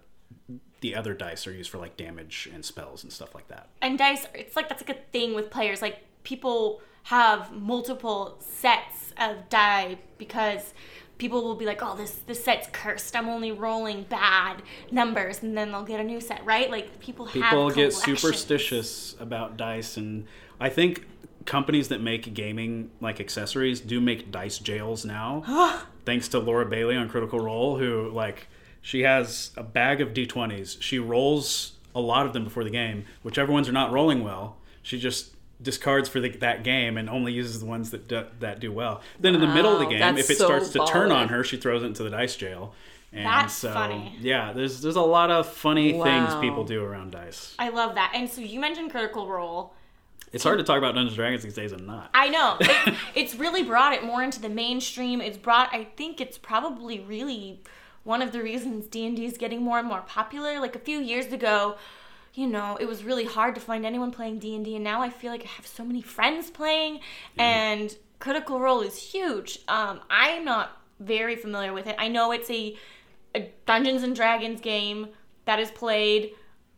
the 0.81 0.95
other 0.95 1.15
dice 1.15 1.47
are 1.47 1.51
used 1.51 1.71
for 1.71 1.79
like 1.79 1.97
damage 1.97 2.49
and 2.53 2.63
spells 2.63 3.03
and 3.03 3.11
stuff 3.11 3.33
like 3.33 3.47
that. 3.47 3.67
and 3.81 3.97
dice 3.97 4.27
it's 4.33 4.55
like 4.55 4.69
that's 4.69 4.81
like 4.87 4.95
a 4.97 4.99
thing 5.11 5.33
with 5.35 5.49
players 5.49 5.81
like 5.81 5.99
people 6.23 6.81
have 7.03 7.51
multiple 7.51 8.37
sets 8.39 9.13
of 9.17 9.49
die 9.49 9.97
because 10.17 10.73
people 11.17 11.43
will 11.43 11.55
be 11.55 11.65
like 11.65 11.81
oh 11.81 11.95
this 11.95 12.11
this 12.27 12.43
set's 12.43 12.67
cursed. 12.71 13.15
I'm 13.15 13.29
only 13.29 13.51
rolling 13.51 14.03
bad 14.03 14.61
numbers. 14.91 15.41
And 15.43 15.57
then 15.57 15.71
they'll 15.71 15.83
get 15.83 15.99
a 15.99 16.03
new 16.03 16.21
set 16.21 16.43
right? 16.45 16.69
Like 16.69 16.99
people 16.99 17.25
have 17.25 17.33
people 17.33 17.69
get 17.71 17.93
superstitious 17.93 19.15
about 19.19 19.57
dice 19.57 19.97
and 19.97 20.25
i 20.59 20.69
think 20.69 21.05
companies 21.45 21.87
that 21.87 22.01
make 22.01 22.33
gaming 22.33 22.91
like 22.99 23.19
accessories 23.19 23.79
do 23.79 23.99
make 23.99 24.31
dice 24.31 24.59
jails 24.59 25.03
now 25.03 25.81
thanks 26.05 26.27
to 26.27 26.39
laura 26.39 26.65
bailey 26.65 26.95
on 26.95 27.09
critical 27.09 27.39
role 27.39 27.77
who 27.77 28.09
like 28.11 28.47
she 28.79 29.01
has 29.01 29.51
a 29.57 29.63
bag 29.63 30.01
of 30.01 30.09
d20s 30.09 30.79
she 30.81 30.99
rolls 30.99 31.73
a 31.93 31.99
lot 31.99 32.25
of 32.25 32.33
them 32.33 32.43
before 32.43 32.63
the 32.63 32.69
game. 32.69 33.05
Whichever 33.23 33.51
ones 33.51 33.67
are 33.67 33.73
not 33.73 33.91
rolling 33.91 34.23
well 34.23 34.57
she 34.81 34.97
just 34.97 35.35
discards 35.61 36.09
for 36.09 36.19
the, 36.19 36.29
that 36.29 36.63
game 36.63 36.97
and 36.97 37.09
only 37.09 37.33
uses 37.33 37.59
the 37.59 37.65
ones 37.65 37.91
that 37.91 38.07
do, 38.07 38.25
that 38.39 38.59
do 38.59 38.71
well 38.71 39.01
then 39.19 39.35
in 39.35 39.41
the 39.41 39.47
middle 39.47 39.73
of 39.73 39.79
the 39.79 39.85
game 39.85 40.17
if 40.17 40.29
it 40.29 40.37
so 40.37 40.45
starts 40.45 40.69
to 40.69 40.85
turn 40.85 41.11
on 41.11 41.27
her 41.29 41.43
she 41.43 41.57
throws 41.57 41.83
it 41.83 41.87
into 41.87 42.03
the 42.03 42.09
dice 42.09 42.35
jail 42.35 42.73
and 43.13 43.25
That's 43.25 43.53
so 43.53 43.73
funny. 43.73 44.15
yeah 44.21 44.53
there's 44.53 44.81
there's 44.81 44.95
a 44.95 45.01
lot 45.01 45.31
of 45.31 45.47
funny 45.47 45.91
things 46.01 46.33
people 46.35 46.63
do 46.63 46.83
around 46.83 47.11
dice 47.11 47.55
i 47.59 47.69
love 47.69 47.95
that 47.95 48.13
and 48.15 48.29
so 48.29 48.41
you 48.41 48.59
mentioned 48.59 48.91
critical 48.91 49.27
role 49.27 49.73
it's 50.31 50.43
hard 50.43 50.59
to 50.59 50.63
talk 50.63 50.77
about 50.77 50.95
Dungeons 50.95 51.11
and 51.11 51.17
Dragons 51.17 51.43
these 51.43 51.55
days 51.55 51.73
and 51.73 51.85
not. 51.85 52.09
I 52.13 52.29
know. 52.29 52.57
It, 52.61 52.95
it's 53.15 53.35
really 53.35 53.63
brought 53.63 53.91
it 53.93 54.03
more 54.03 54.23
into 54.23 54.39
the 54.39 54.47
mainstream. 54.47 55.19
It's 55.19 55.37
brought 55.37 55.73
I 55.73 55.83
think 55.97 56.21
it's 56.21 56.37
probably 56.37 57.01
really 57.01 57.61
one 58.03 58.21
of 58.21 58.31
the 58.31 58.41
reasons 58.41 58.87
D&D 58.87 59.25
is 59.25 59.37
getting 59.37 59.61
more 59.61 59.77
and 59.77 59.87
more 59.87 60.01
popular. 60.01 60.59
Like 60.59 60.75
a 60.75 60.79
few 60.79 60.99
years 60.99 61.33
ago, 61.33 61.75
you 62.33 62.47
know, 62.47 62.77
it 62.79 62.85
was 62.85 63.03
really 63.03 63.25
hard 63.25 63.55
to 63.55 63.61
find 63.61 63.85
anyone 63.85 64.11
playing 64.11 64.39
D&D 64.39 64.75
and 64.75 64.83
now 64.83 65.01
I 65.01 65.09
feel 65.09 65.31
like 65.31 65.43
I 65.43 65.49
have 65.49 65.67
so 65.67 65.83
many 65.83 66.01
friends 66.01 66.49
playing 66.49 66.99
and 67.37 67.95
Critical 68.19 68.59
Role 68.59 68.81
is 68.81 68.97
huge. 68.97 69.59
Um 69.67 70.01
I'm 70.09 70.45
not 70.45 70.81
very 70.99 71.35
familiar 71.35 71.73
with 71.73 71.87
it. 71.87 71.95
I 71.97 72.07
know 72.07 72.31
it's 72.31 72.49
a, 72.49 72.77
a 73.35 73.51
Dungeons 73.65 74.03
and 74.03 74.15
Dragons 74.15 74.61
game 74.61 75.09
that 75.45 75.59
is 75.59 75.71
played 75.71 76.31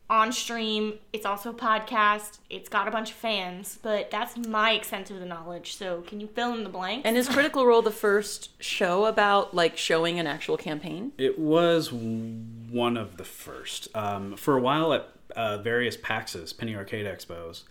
on 0.09 0.31
stream. 0.31 0.99
It's 1.11 1.25
also 1.25 1.51
a 1.51 1.53
podcast. 1.53 2.39
It's 2.49 2.69
got 2.69 2.87
a 2.87 2.91
bunch 2.91 3.11
of 3.11 3.15
fans, 3.15 3.79
but 3.81 4.11
that's 4.11 4.37
my 4.37 4.71
extent 4.71 5.09
of 5.11 5.19
the 5.19 5.25
knowledge. 5.25 5.75
So 5.75 6.01
can 6.01 6.19
you 6.19 6.27
fill 6.27 6.53
in 6.53 6.63
the 6.63 6.69
blanks? 6.69 7.05
And 7.05 7.17
is 7.17 7.27
Critical 7.27 7.65
Role 7.65 7.81
the 7.81 7.91
first 7.91 8.61
show 8.61 9.05
about 9.05 9.53
like 9.53 9.77
showing 9.77 10.19
an 10.19 10.27
actual 10.27 10.57
campaign? 10.57 11.13
It 11.17 11.39
was 11.39 11.91
one 11.91 12.97
of 12.97 13.17
the 13.17 13.23
first. 13.23 13.87
Um, 13.95 14.35
for 14.35 14.55
a 14.57 14.61
while 14.61 14.93
at 14.93 15.09
uh, 15.35 15.57
various 15.59 15.97
PAXs, 15.97 16.57
Penny 16.57 16.75
Arcade 16.75 17.05
Expos, 17.05 17.63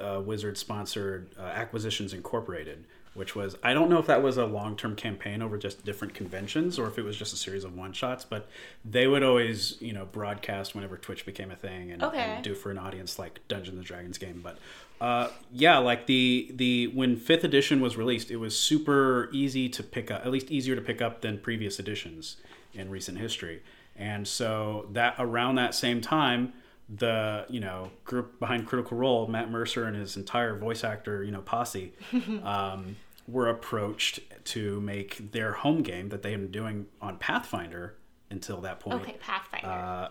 uh, 0.00 0.20
Wizard 0.24 0.58
sponsored 0.58 1.28
uh, 1.38 1.42
Acquisitions 1.42 2.12
Incorporated, 2.12 2.84
which 3.14 3.34
was, 3.34 3.56
I 3.62 3.72
don't 3.72 3.88
know 3.88 3.98
if 3.98 4.06
that 4.08 4.22
was 4.22 4.36
a 4.36 4.44
long 4.44 4.76
term 4.76 4.94
campaign 4.96 5.40
over 5.40 5.56
just 5.56 5.84
different 5.84 6.14
conventions 6.14 6.78
or 6.78 6.86
if 6.88 6.98
it 6.98 7.02
was 7.02 7.16
just 7.16 7.32
a 7.32 7.36
series 7.36 7.64
of 7.64 7.74
one 7.76 7.92
shots, 7.92 8.24
but 8.24 8.48
they 8.84 9.06
would 9.06 9.22
always, 9.22 9.80
you 9.80 9.92
know, 9.92 10.04
broadcast 10.04 10.74
whenever 10.74 10.96
Twitch 10.98 11.24
became 11.24 11.50
a 11.50 11.56
thing 11.56 11.92
and, 11.92 12.02
Okay. 12.02 12.18
and 12.18 12.44
do 12.44 12.54
for 12.54 12.70
an 12.70 12.78
audience 12.78 13.18
like 13.18 13.40
Dungeons 13.48 13.76
and 13.76 13.86
Dragons 13.86 14.18
game. 14.18 14.40
But 14.42 14.58
uh, 15.00 15.28
yeah, 15.52 15.78
like 15.78 16.06
the 16.06 16.50
the 16.54 16.88
when 16.88 17.16
fifth 17.16 17.44
edition 17.44 17.80
was 17.80 17.96
released, 17.96 18.30
it 18.30 18.36
was 18.36 18.58
super 18.58 19.28
easy 19.32 19.68
to 19.70 19.82
pick 19.82 20.10
up, 20.10 20.24
at 20.26 20.30
least 20.32 20.50
easier 20.50 20.74
to 20.76 20.82
pick 20.82 21.00
up 21.00 21.20
than 21.20 21.38
previous 21.38 21.78
editions 21.78 22.36
in 22.74 22.90
recent 22.90 23.18
history. 23.18 23.62
And 23.96 24.26
so 24.26 24.88
that 24.92 25.14
around 25.18 25.54
that 25.54 25.74
same 25.74 26.00
time, 26.00 26.52
the 26.98 27.46
you 27.48 27.60
know 27.60 27.90
group 28.04 28.38
behind 28.38 28.66
Critical 28.66 28.96
Role, 28.96 29.26
Matt 29.26 29.50
Mercer 29.50 29.84
and 29.84 29.96
his 29.96 30.16
entire 30.16 30.56
voice 30.56 30.84
actor 30.84 31.22
you 31.24 31.30
know 31.30 31.40
posse, 31.40 31.92
um, 32.42 32.96
were 33.26 33.48
approached 33.48 34.20
to 34.44 34.80
make 34.80 35.32
their 35.32 35.52
home 35.52 35.82
game 35.82 36.10
that 36.10 36.22
they 36.22 36.32
had 36.32 36.40
been 36.40 36.52
doing 36.52 36.86
on 37.00 37.16
Pathfinder 37.18 37.94
until 38.30 38.60
that 38.60 38.80
point 38.80 39.02
okay, 39.02 39.16
Pathfinder. 39.20 39.66
uh, 39.66 40.08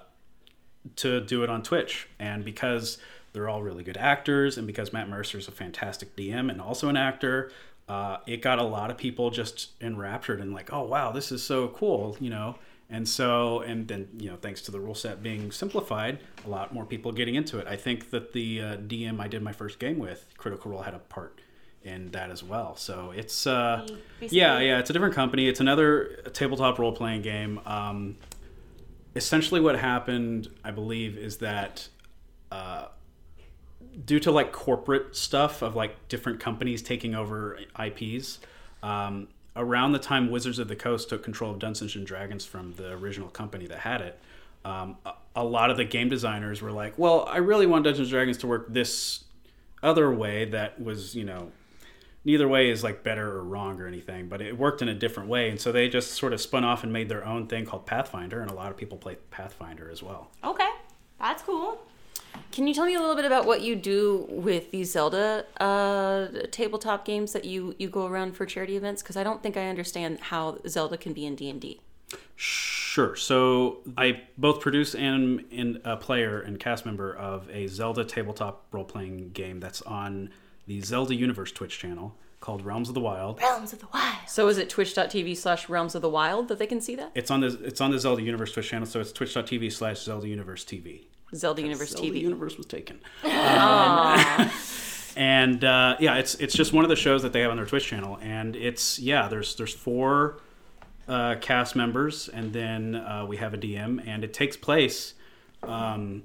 to 0.96 1.22
do 1.22 1.44
it 1.44 1.50
on 1.50 1.64
Twitch. 1.64 2.08
And 2.20 2.44
because 2.44 2.98
they're 3.34 3.50
all 3.50 3.64
really 3.64 3.84
good 3.84 3.98
actors, 3.98 4.58
and 4.58 4.68
because 4.68 4.94
Matt 4.94 5.10
Mercer 5.10 5.38
is 5.38 5.48
a 5.48 5.52
fantastic 5.52 6.16
DM 6.16 6.50
and 6.50 6.62
also 6.62 6.90
an 6.90 6.98
actor, 6.98 7.52
uh, 7.88 8.18
it 8.26 8.42
got 8.42 8.60
a 8.60 8.64
lot 8.64 8.90
of 8.90 8.98
people 8.98 9.30
just 9.30 9.72
enraptured 9.82 10.40
and 10.40 10.54
like, 10.54 10.72
oh 10.72 10.84
wow, 10.84 11.12
this 11.12 11.32
is 11.32 11.44
so 11.44 11.68
cool, 11.70 12.18
you 12.20 12.30
know. 12.30 12.56
And 12.94 13.10
so, 13.10 13.62
and 13.62 13.88
then 13.88 14.08
you 14.20 14.30
know, 14.30 14.38
thanks 14.38 14.62
to 14.62 14.72
the 14.72 14.80
rule 14.80 14.96
set 14.96 15.24
being 15.24 15.52
simplified, 15.52 16.20
a 16.46 16.50
lot 16.50 16.74
more 16.74 16.86
people 16.86 17.12
getting 17.12 17.36
into 17.36 17.58
it. 17.58 17.68
I 17.68 17.76
think 17.76 18.12
that 18.12 18.34
the 18.34 18.62
uh, 18.62 18.78
DM 18.78 19.20
I 19.20 19.28
did 19.28 19.42
my 19.42 19.52
first 19.52 19.80
game 19.80 19.98
with, 19.98 20.26
Critical 20.38 20.72
Role, 20.72 20.84
had 20.84 20.94
a 20.94 21.00
part 21.00 21.42
in 21.82 22.12
that 22.12 22.30
as 22.30 22.44
well. 22.44 22.76
So 22.76 23.12
it's 23.12 23.48
uh, 23.48 23.86
Basically- 24.20 24.38
yeah, 24.38 24.60
yeah, 24.60 24.80
it's 24.80 24.90
a 24.90 24.94
different 24.94 25.16
company. 25.16 25.48
It's 25.50 25.60
another 25.60 26.22
tabletop 26.34 26.78
role 26.80 26.94
playing 26.94 27.24
game. 27.24 27.60
Um, 27.66 28.18
essentially 29.16 29.62
what 29.62 29.78
happened 29.78 30.48
i 30.64 30.72
believe 30.72 31.18
is 31.18 31.38
that 31.38 31.88
uh, 32.52 32.88
due 34.06 34.20
to 34.20 34.32
like 34.32 34.52
corporate 34.52 35.16
stuff 35.16 35.62
of 35.62 35.76
like 35.76 36.08
different 36.08 36.40
companies 36.40 36.82
taking 36.82 37.16
over 37.16 37.60
IPs. 37.80 38.40
Um, 38.82 39.28
around 39.56 39.92
the 39.92 40.00
time 40.00 40.32
Wizards 40.32 40.60
of 40.60 40.68
the 40.68 40.76
Coast 40.76 41.10
took 41.10 41.24
control 41.24 41.52
of 41.52 41.60
Dungeons 41.60 41.96
and 41.96 42.06
Dragons 42.06 42.46
from 42.46 42.74
the 42.74 42.92
original 42.92 43.30
company 43.30 43.68
that 43.68 43.80
had 43.80 44.02
it, 44.02 44.20
um, 44.66 44.98
a, 45.06 45.14
a 45.36 45.44
lot 45.44 45.70
of 45.70 45.78
the 45.78 45.86
game 45.86 46.10
designers 46.10 46.62
were 46.62 46.72
like, 46.72 46.98
"Well, 46.98 47.26
I 47.30 47.38
really 47.38 47.66
want 47.66 47.84
Dungeons 47.84 48.08
and 48.08 48.12
Dragons 48.12 48.38
to 48.40 48.48
work 48.48 48.72
this 48.72 49.24
other 49.82 50.14
way 50.14 50.46
that 50.46 50.82
was, 50.82 51.16
you 51.16 51.26
know, 51.26 51.52
neither 52.24 52.48
way 52.48 52.70
is 52.70 52.84
like 52.84 53.04
better 53.04 53.30
or 53.30 53.44
wrong 53.44 53.80
or 53.82 53.88
anything, 53.88 54.30
but 54.30 54.42
it 54.42 54.58
worked 54.58 54.82
in 54.82 54.88
a 54.88 54.96
different 54.96 55.30
way." 55.30 55.50
And 55.50 55.60
so 55.60 55.72
they 55.72 55.90
just 55.90 56.14
sort 56.14 56.34
of 56.34 56.42
spun 56.42 56.64
off 56.64 56.84
and 56.84 56.94
made 56.94 57.10
their 57.10 57.26
own 57.26 57.48
thing 57.48 57.66
called 57.66 57.86
Pathfinder, 57.86 58.42
and 58.42 58.50
a 58.50 58.54
lot 58.54 58.72
of 58.72 58.78
people 58.78 58.98
play 58.98 59.18
Pathfinder 59.32 59.90
as 59.92 60.02
well. 60.02 60.32
Okay, 60.44 60.70
that's 61.20 61.44
cool. 61.44 61.80
Can 62.52 62.68
you 62.68 62.74
tell 62.74 62.86
me 62.86 62.94
a 62.94 63.00
little 63.00 63.16
bit 63.16 63.26
about 63.26 63.46
what 63.46 63.62
you 63.62 63.76
do 63.76 64.28
with 64.30 64.72
these 64.72 64.92
Zelda 64.92 65.46
uh, 65.60 66.28
tabletop 66.52 67.04
games 67.04 67.34
that 67.34 67.46
you, 67.46 67.76
you 67.80 67.90
go 67.90 68.06
around 68.06 68.36
for 68.36 68.46
charity 68.46 68.78
events? 68.78 69.02
Because 69.02 69.18
I 69.18 69.24
don't 69.24 69.42
think 69.42 69.58
I 69.58 69.68
understand 69.68 70.20
how 70.20 70.60
Zelda 70.68 70.98
can 70.98 71.14
be 71.14 71.26
in 71.26 71.36
D 71.36 71.50
and 71.50 71.60
D. 71.60 71.82
Sure. 72.36 73.16
So 73.16 73.80
I 73.98 74.22
both 74.38 74.62
produce 74.62 74.94
and 74.94 75.44
am 75.52 75.80
a 75.84 75.98
player 75.98 76.42
and 76.42 76.60
cast 76.60 76.86
member 76.86 77.16
of 77.16 77.50
a 77.50 77.66
Zelda 77.68 78.06
tabletop 78.06 78.66
role 78.72 78.86
playing 78.86 79.32
game 79.32 79.60
that's 79.60 79.82
on 79.82 80.30
the 80.68 80.82
Zelda 80.82 81.16
Universe 81.16 81.52
Twitch 81.52 81.80
channel 81.80 82.16
called 82.40 82.64
Realms 82.64 82.90
of 82.90 82.94
the 82.94 83.02
Wild. 83.02 83.40
Realms 83.42 83.74
of 83.74 83.80
the 83.80 83.88
Wild. 83.94 84.18
So 84.28 84.48
is 84.48 84.58
it 84.58 84.70
twitch.tv 84.70 85.38
slash 85.38 85.70
realms 85.70 85.96
of 85.96 86.02
the 86.02 86.10
wild 86.10 86.50
that 86.50 86.60
they 86.60 86.68
can 86.68 86.82
see 86.82 86.96
that? 86.96 87.12
It's 87.16 87.32
on 87.32 87.40
the 87.40 87.48
it's 87.64 87.82
on 87.82 87.92
the 87.92 87.98
Zelda 87.98 88.22
Universe 88.22 88.52
Twitch 88.52 88.70
channel, 88.70 88.86
so 88.86 89.00
it's 89.00 89.12
twitch.tv 89.12 89.72
slash 89.72 90.02
Zelda 90.02 90.28
Universe 90.28 90.64
TV. 90.66 91.06
Zelda 91.34 91.62
Universe 91.62 91.94
TV. 91.94 91.98
Zelda 91.98 92.12
TV. 92.12 92.22
Universe 92.22 92.58
was 92.58 92.66
taken. 92.66 93.00
Um, 93.24 94.50
and 95.16 95.64
uh, 95.64 95.96
yeah, 96.00 96.16
it's 96.16 96.36
it's 96.36 96.56
just 96.56 96.74
one 96.74 96.84
of 96.84 96.90
the 96.90 96.96
shows 96.96 97.22
that 97.22 97.34
they 97.34 97.42
have 97.42 97.52
on 97.52 97.58
their 97.58 97.66
Twitch 97.66 97.86
channel, 97.86 98.18
and 98.22 98.56
it's 98.56 99.00
yeah, 99.00 99.28
there's 99.28 99.56
there's 99.56 99.74
four 99.74 100.40
uh, 101.08 101.36
cast 101.40 101.76
members, 101.76 102.30
and 102.30 102.52
then 102.54 102.96
uh, 102.96 103.26
we 103.28 103.38
have 103.38 103.54
a 103.54 103.58
DM, 103.58 104.06
and 104.08 104.24
it 104.24 104.34
takes 104.34 104.58
place 104.58 105.14
um, 105.62 106.24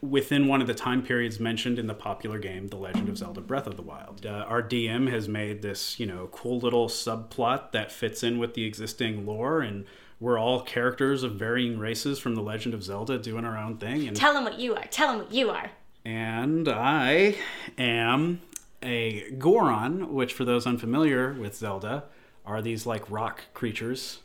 within 0.00 0.46
one 0.46 0.60
of 0.60 0.66
the 0.66 0.74
time 0.74 1.02
periods 1.02 1.40
mentioned 1.40 1.78
in 1.78 1.86
the 1.86 1.94
popular 1.94 2.38
game, 2.38 2.68
The 2.68 2.76
Legend 2.76 3.08
of 3.08 3.18
Zelda: 3.18 3.40
Breath 3.40 3.66
of 3.66 3.76
the 3.76 3.82
Wild. 3.82 4.24
Uh, 4.26 4.44
our 4.48 4.62
DM 4.62 5.10
has 5.10 5.28
made 5.28 5.62
this 5.62 5.98
you 5.98 6.06
know 6.06 6.28
cool 6.32 6.58
little 6.58 6.88
subplot 6.88 7.72
that 7.72 7.90
fits 7.92 8.22
in 8.22 8.38
with 8.38 8.54
the 8.54 8.64
existing 8.64 9.26
lore 9.26 9.60
and. 9.60 9.84
We're 10.18 10.38
all 10.38 10.62
characters 10.62 11.22
of 11.22 11.32
varying 11.34 11.78
races 11.78 12.18
from 12.18 12.36
The 12.36 12.40
Legend 12.40 12.72
of 12.72 12.82
Zelda 12.82 13.18
doing 13.18 13.44
our 13.44 13.58
own 13.58 13.76
thing. 13.76 14.08
And 14.08 14.16
Tell 14.16 14.32
them 14.32 14.44
what 14.44 14.58
you 14.58 14.74
are. 14.74 14.86
Tell 14.86 15.08
them 15.08 15.18
what 15.18 15.30
you 15.30 15.50
are. 15.50 15.70
and 16.06 16.66
I 16.70 17.36
am 17.76 18.40
a 18.82 19.30
Goron, 19.32 20.14
which, 20.14 20.32
for 20.32 20.46
those 20.46 20.66
unfamiliar 20.66 21.34
with 21.34 21.54
Zelda, 21.54 22.04
are 22.46 22.62
these 22.62 22.86
like 22.86 23.10
rock 23.10 23.42
creatures, 23.52 24.20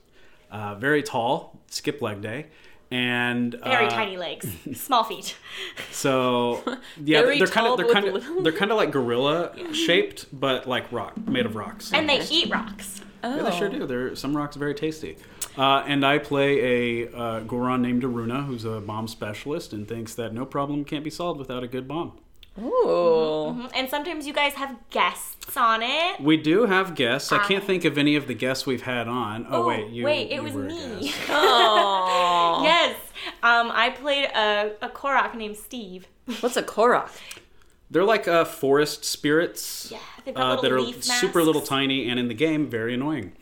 uh, 0.49 0.75
very 0.75 1.03
tall, 1.03 1.59
skip 1.67 2.01
leg 2.01 2.21
day, 2.21 2.45
and 2.91 3.53
Very 3.63 3.85
uh, 3.85 3.89
tiny 3.89 4.17
legs, 4.17 4.47
small 4.73 5.03
feet. 5.03 5.35
So 5.91 6.61
yeah, 7.03 7.21
Very 7.21 7.39
they're 7.39 7.47
kind 7.47 7.67
of 7.67 7.77
they're 7.77 7.91
kind 7.91 8.05
of 8.07 8.13
little- 8.13 8.41
they're 8.43 8.51
kind 8.51 8.71
of 8.71 8.77
like 8.77 8.91
gorilla 8.91 9.53
shaped, 9.73 10.27
but 10.31 10.67
like 10.67 10.91
rock, 10.91 11.17
made 11.25 11.45
of 11.45 11.55
rocks. 11.55 11.91
And 11.93 12.07
they 12.07 12.21
eat 12.29 12.51
rocks. 12.51 13.01
Oh. 13.23 13.35
Yeah, 13.37 13.43
they 13.43 13.57
sure 13.57 13.69
do. 13.69 13.85
They're 13.85 14.15
some 14.15 14.35
rocks 14.35 14.55
are 14.55 14.59
very 14.59 14.73
tasty. 14.75 15.17
Uh, 15.57 15.83
and 15.85 16.05
I 16.05 16.17
play 16.17 17.03
a 17.05 17.11
uh, 17.15 17.39
Goron 17.41 17.81
named 17.81 18.03
Aruna, 18.03 18.45
who's 18.45 18.65
a 18.65 18.79
bomb 18.79 19.07
specialist 19.07 19.73
and 19.73 19.87
thinks 19.87 20.15
that 20.15 20.33
no 20.33 20.45
problem 20.45 20.85
can't 20.85 21.03
be 21.03 21.09
solved 21.09 21.39
without 21.39 21.61
a 21.63 21.67
good 21.67 21.87
bomb. 21.87 22.17
Ooh. 22.59 23.67
And 23.73 23.89
sometimes 23.89 24.27
you 24.27 24.33
guys 24.33 24.53
have 24.53 24.75
guests 24.89 25.55
on 25.55 25.81
it. 25.83 26.19
We 26.19 26.37
do 26.37 26.65
have 26.65 26.95
guests. 26.95 27.31
I 27.31 27.45
can't 27.47 27.63
think 27.63 27.85
of 27.85 27.97
any 27.97 28.15
of 28.15 28.27
the 28.27 28.33
guests 28.33 28.65
we've 28.65 28.81
had 28.83 29.07
on. 29.07 29.45
Oh, 29.49 29.63
Oh, 29.63 29.67
wait, 29.67 29.89
you, 29.89 30.03
wait, 30.03 30.31
it 30.31 30.35
you 30.35 30.43
was 30.43 30.53
me. 30.55 30.99
guest. 31.11 31.17
Aw. 31.29 32.63
Yes. 32.63 32.95
Um, 33.43 33.71
I 33.73 33.89
played 33.91 34.25
a, 34.25 34.73
a 34.81 34.89
Korok 34.89 35.35
named 35.35 35.57
Steve. 35.57 36.07
What's 36.41 36.57
a 36.57 36.63
Korok? 36.63 37.09
They're 37.89 38.03
like 38.05 38.27
uh, 38.27 38.45
forest 38.45 39.03
spirits 39.03 39.89
Yeah, 39.91 39.97
they've 40.23 40.33
got 40.33 40.59
uh, 40.59 40.61
that 40.61 40.71
are 40.71 40.79
leaf 40.79 41.03
super 41.03 41.43
little 41.43 41.61
tiny 41.61 42.09
and 42.09 42.17
in 42.19 42.29
the 42.29 42.33
game 42.33 42.69
very 42.69 42.93
annoying. 42.93 43.33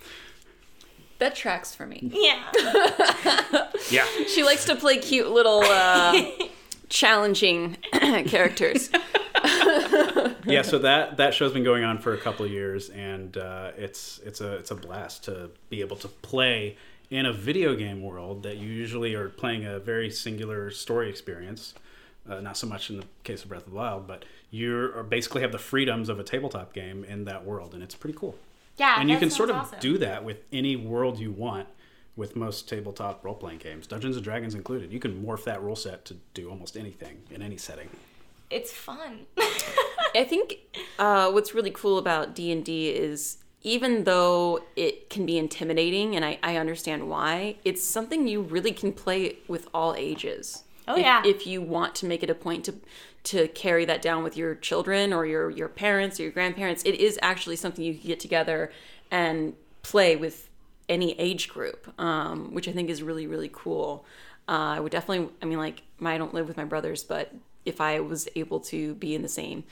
That 1.20 1.36
tracks 1.36 1.76
for 1.76 1.86
me. 1.86 2.12
Yeah. 2.14 2.44
Yeah. 3.92 4.06
She 4.28 4.44
likes 4.44 4.66
to 4.66 4.76
play 4.76 4.98
cute 4.98 5.30
little 5.32 5.62
uh, 5.64 6.22
challenging 6.90 7.78
characters. 7.94 8.90
yeah, 10.46 10.62
so 10.64 10.80
that 10.80 11.18
that 11.18 11.34
show's 11.34 11.54
been 11.54 11.64
going 11.64 11.84
on 11.84 12.00
for 12.00 12.14
a 12.14 12.18
couple 12.18 12.46
of 12.46 12.52
years, 12.52 12.90
and 12.90 13.38
uh, 13.38 13.72
it's 13.78 14.20
it's 14.26 14.42
a 14.42 14.56
it's 14.56 14.72
a 14.72 14.76
blast 14.76 15.24
to 15.26 15.50
be 15.70 15.82
able 15.82 15.96
to 15.98 16.08
play 16.08 16.78
in 17.10 17.26
a 17.26 17.34
video 17.34 17.76
game 17.76 18.02
world 18.02 18.44
that 18.44 18.58
you 18.58 18.70
usually 18.70 19.16
are 19.16 19.30
playing 19.30 19.66
a 19.66 19.80
very 19.80 20.10
singular 20.10 20.70
story 20.72 21.10
experience. 21.10 21.74
Uh, 22.30 22.42
not 22.42 22.56
so 22.58 22.68
much 22.68 22.90
in 22.92 22.98
the 22.98 23.06
case 23.24 23.42
of 23.44 23.50
Breath 23.50 23.66
of 23.66 23.72
the 23.72 23.76
Wild, 23.76 24.06
but 24.06 24.24
you 24.52 25.06
basically 25.10 25.42
have 25.42 25.52
the 25.52 25.58
freedoms 25.58 26.10
of 26.10 26.20
a 26.20 26.24
tabletop 26.24 26.74
game 26.74 27.04
in 27.04 27.26
that 27.26 27.44
world, 27.44 27.74
and 27.74 27.82
it's 27.82 27.96
pretty 27.96 28.18
cool. 28.18 28.36
Yeah. 28.78 28.96
and 29.00 29.10
you 29.10 29.18
can 29.18 29.30
sort 29.30 29.50
of 29.50 29.58
awesome. 29.58 29.80
do 29.82 29.98
that 29.98 30.24
with 30.24 30.38
any 30.54 30.78
world 30.78 31.20
you 31.20 31.32
want 31.32 31.68
with 32.20 32.36
most 32.36 32.68
tabletop 32.68 33.24
role 33.24 33.34
playing 33.34 33.60
games, 33.60 33.88
Dungeons 33.88 34.16
and 34.18 34.24
Dragons 34.24 34.54
included. 34.54 34.92
You 34.92 35.00
can 35.00 35.24
morph 35.26 35.46
that 35.46 35.64
rule 35.64 35.78
set 35.78 36.04
to 36.06 36.18
do 36.34 36.50
almost 36.50 36.76
anything 36.78 37.20
in 37.32 37.42
any 37.42 37.58
setting. 37.58 37.90
It's 38.50 38.72
fun. 38.74 39.22
I 40.16 40.26
think 40.28 40.58
uh, 41.00 41.32
what's 41.32 41.56
really 41.56 41.72
cool 41.72 41.98
about 41.98 42.36
D 42.36 42.52
and 42.52 42.64
D 42.64 42.90
is 42.90 43.38
even 43.62 44.04
though 44.04 44.62
it 44.76 45.10
can 45.10 45.26
be 45.26 45.38
intimidating, 45.38 46.16
and 46.16 46.24
I, 46.24 46.40
I 46.44 46.56
understand 46.58 47.10
why, 47.10 47.56
it's 47.66 47.84
something 47.84 48.28
you 48.28 48.42
really 48.42 48.72
can 48.72 48.94
play 48.94 49.38
with 49.48 49.68
all 49.74 49.96
ages. 49.96 50.64
Oh, 50.88 50.96
If- 50.96 51.02
yeah. 51.02 51.22
If 51.26 51.46
you 51.48 51.62
want 51.62 51.96
to 51.96 52.06
make 52.06 52.22
it 52.24 52.30
a 52.30 52.36
point 52.36 52.66
to 52.66 52.76
to 53.22 53.48
carry 53.50 53.84
that 53.86 54.02
down 54.02 54.24
with 54.24 54.36
your 54.38 54.56
children 54.56 55.14
or 55.14 55.26
your 55.26 55.50
your 55.50 55.70
parents 55.70 56.20
or 56.20 56.24
your 56.24 56.32
grandparents, 56.34 56.84
it 56.84 56.96
is 56.96 57.18
actually 57.22 57.56
something 57.56 57.84
you 57.86 57.94
can 57.94 58.08
get 58.08 58.20
together 58.20 58.72
and 59.10 59.54
play 59.84 60.16
with 60.18 60.49
any 60.90 61.18
age 61.20 61.48
group, 61.48 61.88
um, 62.00 62.54
which 62.54 62.68
I 62.68 62.72
think 62.72 62.90
is 62.90 63.02
really 63.02 63.28
really 63.28 63.50
cool. 63.54 64.06
Uh, 64.48 64.76
I 64.76 64.80
would 64.80 64.92
definitely. 64.92 65.34
I 65.42 65.46
mean, 65.46 65.60
like, 65.60 65.84
I 66.04 66.18
don't 66.18 66.34
live 66.34 66.48
with 66.48 66.58
my 66.58 66.66
brothers, 66.66 67.04
but 67.04 67.34
if 67.66 67.80
I 67.80 68.00
was 68.00 68.28
able 68.36 68.60
to 68.62 68.96
be 68.96 69.14
in 69.14 69.22
the 69.22 69.28
same 69.30 69.64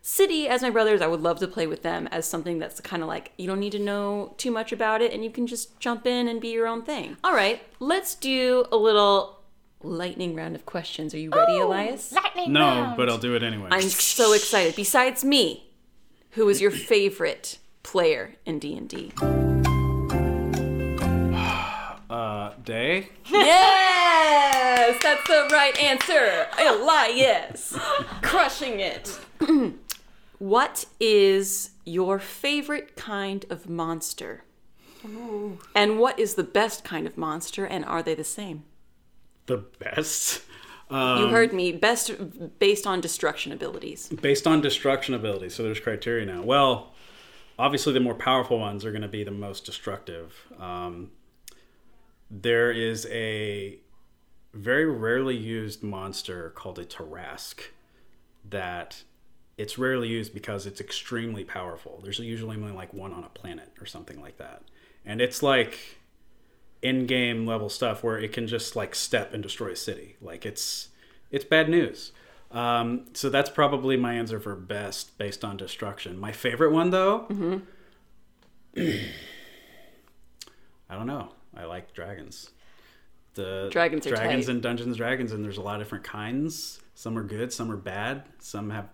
city 0.00 0.48
as 0.48 0.62
my 0.62 0.70
brothers, 0.70 1.00
I 1.00 1.06
would 1.06 1.20
love 1.20 1.38
to 1.40 1.46
play 1.46 1.66
with 1.66 1.82
them 1.82 2.08
as 2.08 2.26
something 2.26 2.58
that's 2.58 2.80
kind 2.80 3.02
of 3.02 3.08
like 3.08 3.32
you 3.36 3.46
don't 3.46 3.60
need 3.60 3.72
to 3.72 3.78
know 3.78 4.34
too 4.38 4.50
much 4.50 4.72
about 4.72 5.00
it 5.02 5.12
and 5.12 5.22
you 5.22 5.30
can 5.30 5.46
just 5.46 5.78
jump 5.78 6.06
in 6.06 6.26
and 6.28 6.40
be 6.40 6.48
your 6.48 6.66
own 6.66 6.82
thing. 6.82 7.16
All 7.22 7.34
right, 7.34 7.62
let's 7.78 8.14
do 8.14 8.64
a 8.72 8.76
little 8.76 9.38
lightning 9.82 10.34
round 10.34 10.54
of 10.56 10.64
questions. 10.66 11.14
Are 11.14 11.18
you 11.18 11.30
ready, 11.30 11.54
Ooh, 11.58 11.66
Elias? 11.66 12.10
Lightning 12.12 12.52
No, 12.52 12.60
round. 12.60 12.96
but 12.96 13.08
I'll 13.10 13.18
do 13.18 13.34
it 13.36 13.42
anyway. 13.42 13.68
I'm 13.70 13.82
so 13.82 14.32
excited. 14.32 14.74
Besides 14.76 15.24
me, 15.24 15.70
who 16.30 16.48
is 16.48 16.60
your 16.60 16.70
favorite 16.70 17.58
player 17.82 18.36
in 18.46 18.58
D&D? 18.58 19.12
Uh, 22.12 22.52
Day. 22.62 23.08
Yes, 23.30 25.02
that's 25.02 25.26
the 25.26 25.48
right 25.50 25.74
answer. 25.80 26.46
Elias, 26.58 27.74
crushing 28.20 28.80
it. 28.80 29.18
what 30.38 30.84
is 31.00 31.70
your 31.86 32.18
favorite 32.18 32.96
kind 32.96 33.46
of 33.48 33.66
monster? 33.66 34.44
And 35.74 35.98
what 35.98 36.18
is 36.18 36.34
the 36.34 36.44
best 36.44 36.84
kind 36.84 37.06
of 37.06 37.16
monster, 37.16 37.64
and 37.64 37.82
are 37.86 38.02
they 38.02 38.14
the 38.14 38.24
same? 38.24 38.64
The 39.46 39.64
best. 39.78 40.42
You 40.90 40.96
Um, 40.98 41.30
heard 41.30 41.54
me. 41.54 41.72
Best 41.72 42.12
based 42.58 42.86
on 42.86 43.00
destruction 43.00 43.52
abilities. 43.52 44.08
Based 44.10 44.46
on 44.46 44.60
destruction 44.60 45.14
abilities. 45.14 45.54
so 45.54 45.62
there's 45.62 45.80
criteria 45.80 46.26
now. 46.26 46.42
Well, 46.42 46.92
obviously, 47.58 47.94
the 47.94 48.00
more 48.00 48.14
powerful 48.14 48.58
ones 48.58 48.84
are 48.84 48.90
going 48.92 49.00
to 49.00 49.08
be 49.08 49.24
the 49.24 49.30
most 49.30 49.64
destructive. 49.64 50.34
Um, 50.60 51.10
there 52.32 52.70
is 52.70 53.06
a 53.10 53.78
very 54.54 54.86
rarely 54.86 55.36
used 55.36 55.82
monster 55.82 56.50
called 56.50 56.78
a 56.78 56.84
Tarrasque 56.84 57.64
that 58.48 59.02
it's 59.58 59.76
rarely 59.76 60.08
used 60.08 60.32
because 60.32 60.66
it's 60.66 60.80
extremely 60.80 61.44
powerful. 61.44 62.00
There's 62.02 62.18
usually 62.18 62.56
only 62.56 62.72
like 62.72 62.94
one 62.94 63.12
on 63.12 63.22
a 63.22 63.28
planet 63.28 63.70
or 63.80 63.86
something 63.86 64.20
like 64.20 64.38
that. 64.38 64.62
And 65.04 65.20
it's 65.20 65.42
like 65.42 65.78
in-game 66.80 67.46
level 67.46 67.68
stuff 67.68 68.02
where 68.02 68.18
it 68.18 68.32
can 68.32 68.46
just 68.46 68.74
like 68.74 68.94
step 68.94 69.34
and 69.34 69.42
destroy 69.42 69.72
a 69.72 69.76
city. 69.76 70.16
Like 70.20 70.46
it's 70.46 70.88
it's 71.30 71.44
bad 71.44 71.68
news. 71.68 72.12
Um, 72.50 73.06
so 73.12 73.28
that's 73.30 73.50
probably 73.50 73.96
my 73.96 74.14
answer 74.14 74.40
for 74.40 74.54
best 74.54 75.16
based 75.18 75.44
on 75.44 75.56
destruction. 75.58 76.18
My 76.18 76.32
favorite 76.32 76.72
one 76.72 76.90
though, 76.90 77.26
I 78.76 79.00
don't 80.90 81.06
know. 81.06 81.32
I 81.56 81.64
like 81.64 81.92
dragons. 81.94 82.50
the 83.34 83.68
Dragons 83.70 84.06
are 84.06 84.10
dragons 84.10 84.46
tight. 84.46 84.52
and 84.52 84.62
Dungeons 84.62 84.86
and 84.88 84.96
Dragons, 84.96 85.32
and 85.32 85.44
there's 85.44 85.58
a 85.58 85.62
lot 85.62 85.76
of 85.76 85.82
different 85.86 86.04
kinds. 86.04 86.80
Some 86.94 87.16
are 87.18 87.22
good, 87.22 87.52
some 87.52 87.70
are 87.70 87.76
bad. 87.76 88.24
Some 88.38 88.70
have 88.70 88.88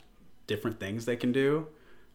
different 0.46 0.78
things 0.80 1.04
they 1.04 1.16
can 1.16 1.32
do. 1.32 1.66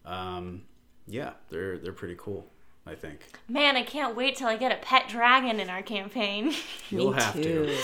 Um, 0.05 0.63
yeah, 1.07 1.31
they're 1.49 1.77
they're 1.77 1.93
pretty 1.93 2.15
cool. 2.17 2.47
I 2.85 2.95
think 2.95 3.19
Man, 3.47 3.77
I 3.77 3.83
can't 3.83 4.13
wait 4.13 4.35
till 4.35 4.47
I 4.47 4.57
get 4.57 4.73
a 4.73 4.75
pet 4.75 5.07
dragon 5.07 5.61
in 5.61 5.69
our 5.69 5.81
campaign. 5.81 6.53
you'll 6.89 7.11
Me 7.13 7.21
have 7.21 7.33
too. 7.33 7.65
to. 7.67 7.77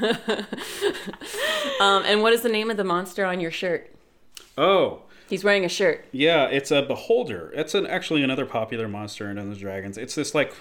um, 1.80 2.02
and 2.06 2.22
what 2.22 2.32
is 2.32 2.42
the 2.42 2.48
name 2.48 2.70
of 2.70 2.76
the 2.76 2.84
monster 2.84 3.24
on 3.24 3.40
your 3.40 3.50
shirt? 3.50 3.90
Oh, 4.56 5.02
He's 5.28 5.42
wearing 5.44 5.64
a 5.64 5.68
shirt. 5.68 6.06
yeah, 6.12 6.44
it's 6.46 6.70
a 6.70 6.82
beholder. 6.82 7.50
It's 7.54 7.74
an 7.74 7.84
actually 7.86 8.22
another 8.22 8.46
popular 8.46 8.86
monster 8.88 9.28
in 9.28 9.36
Dungeons 9.36 9.56
and 9.56 9.62
Dragons. 9.62 9.98
It's 9.98 10.14
this 10.14 10.34
like 10.34 10.54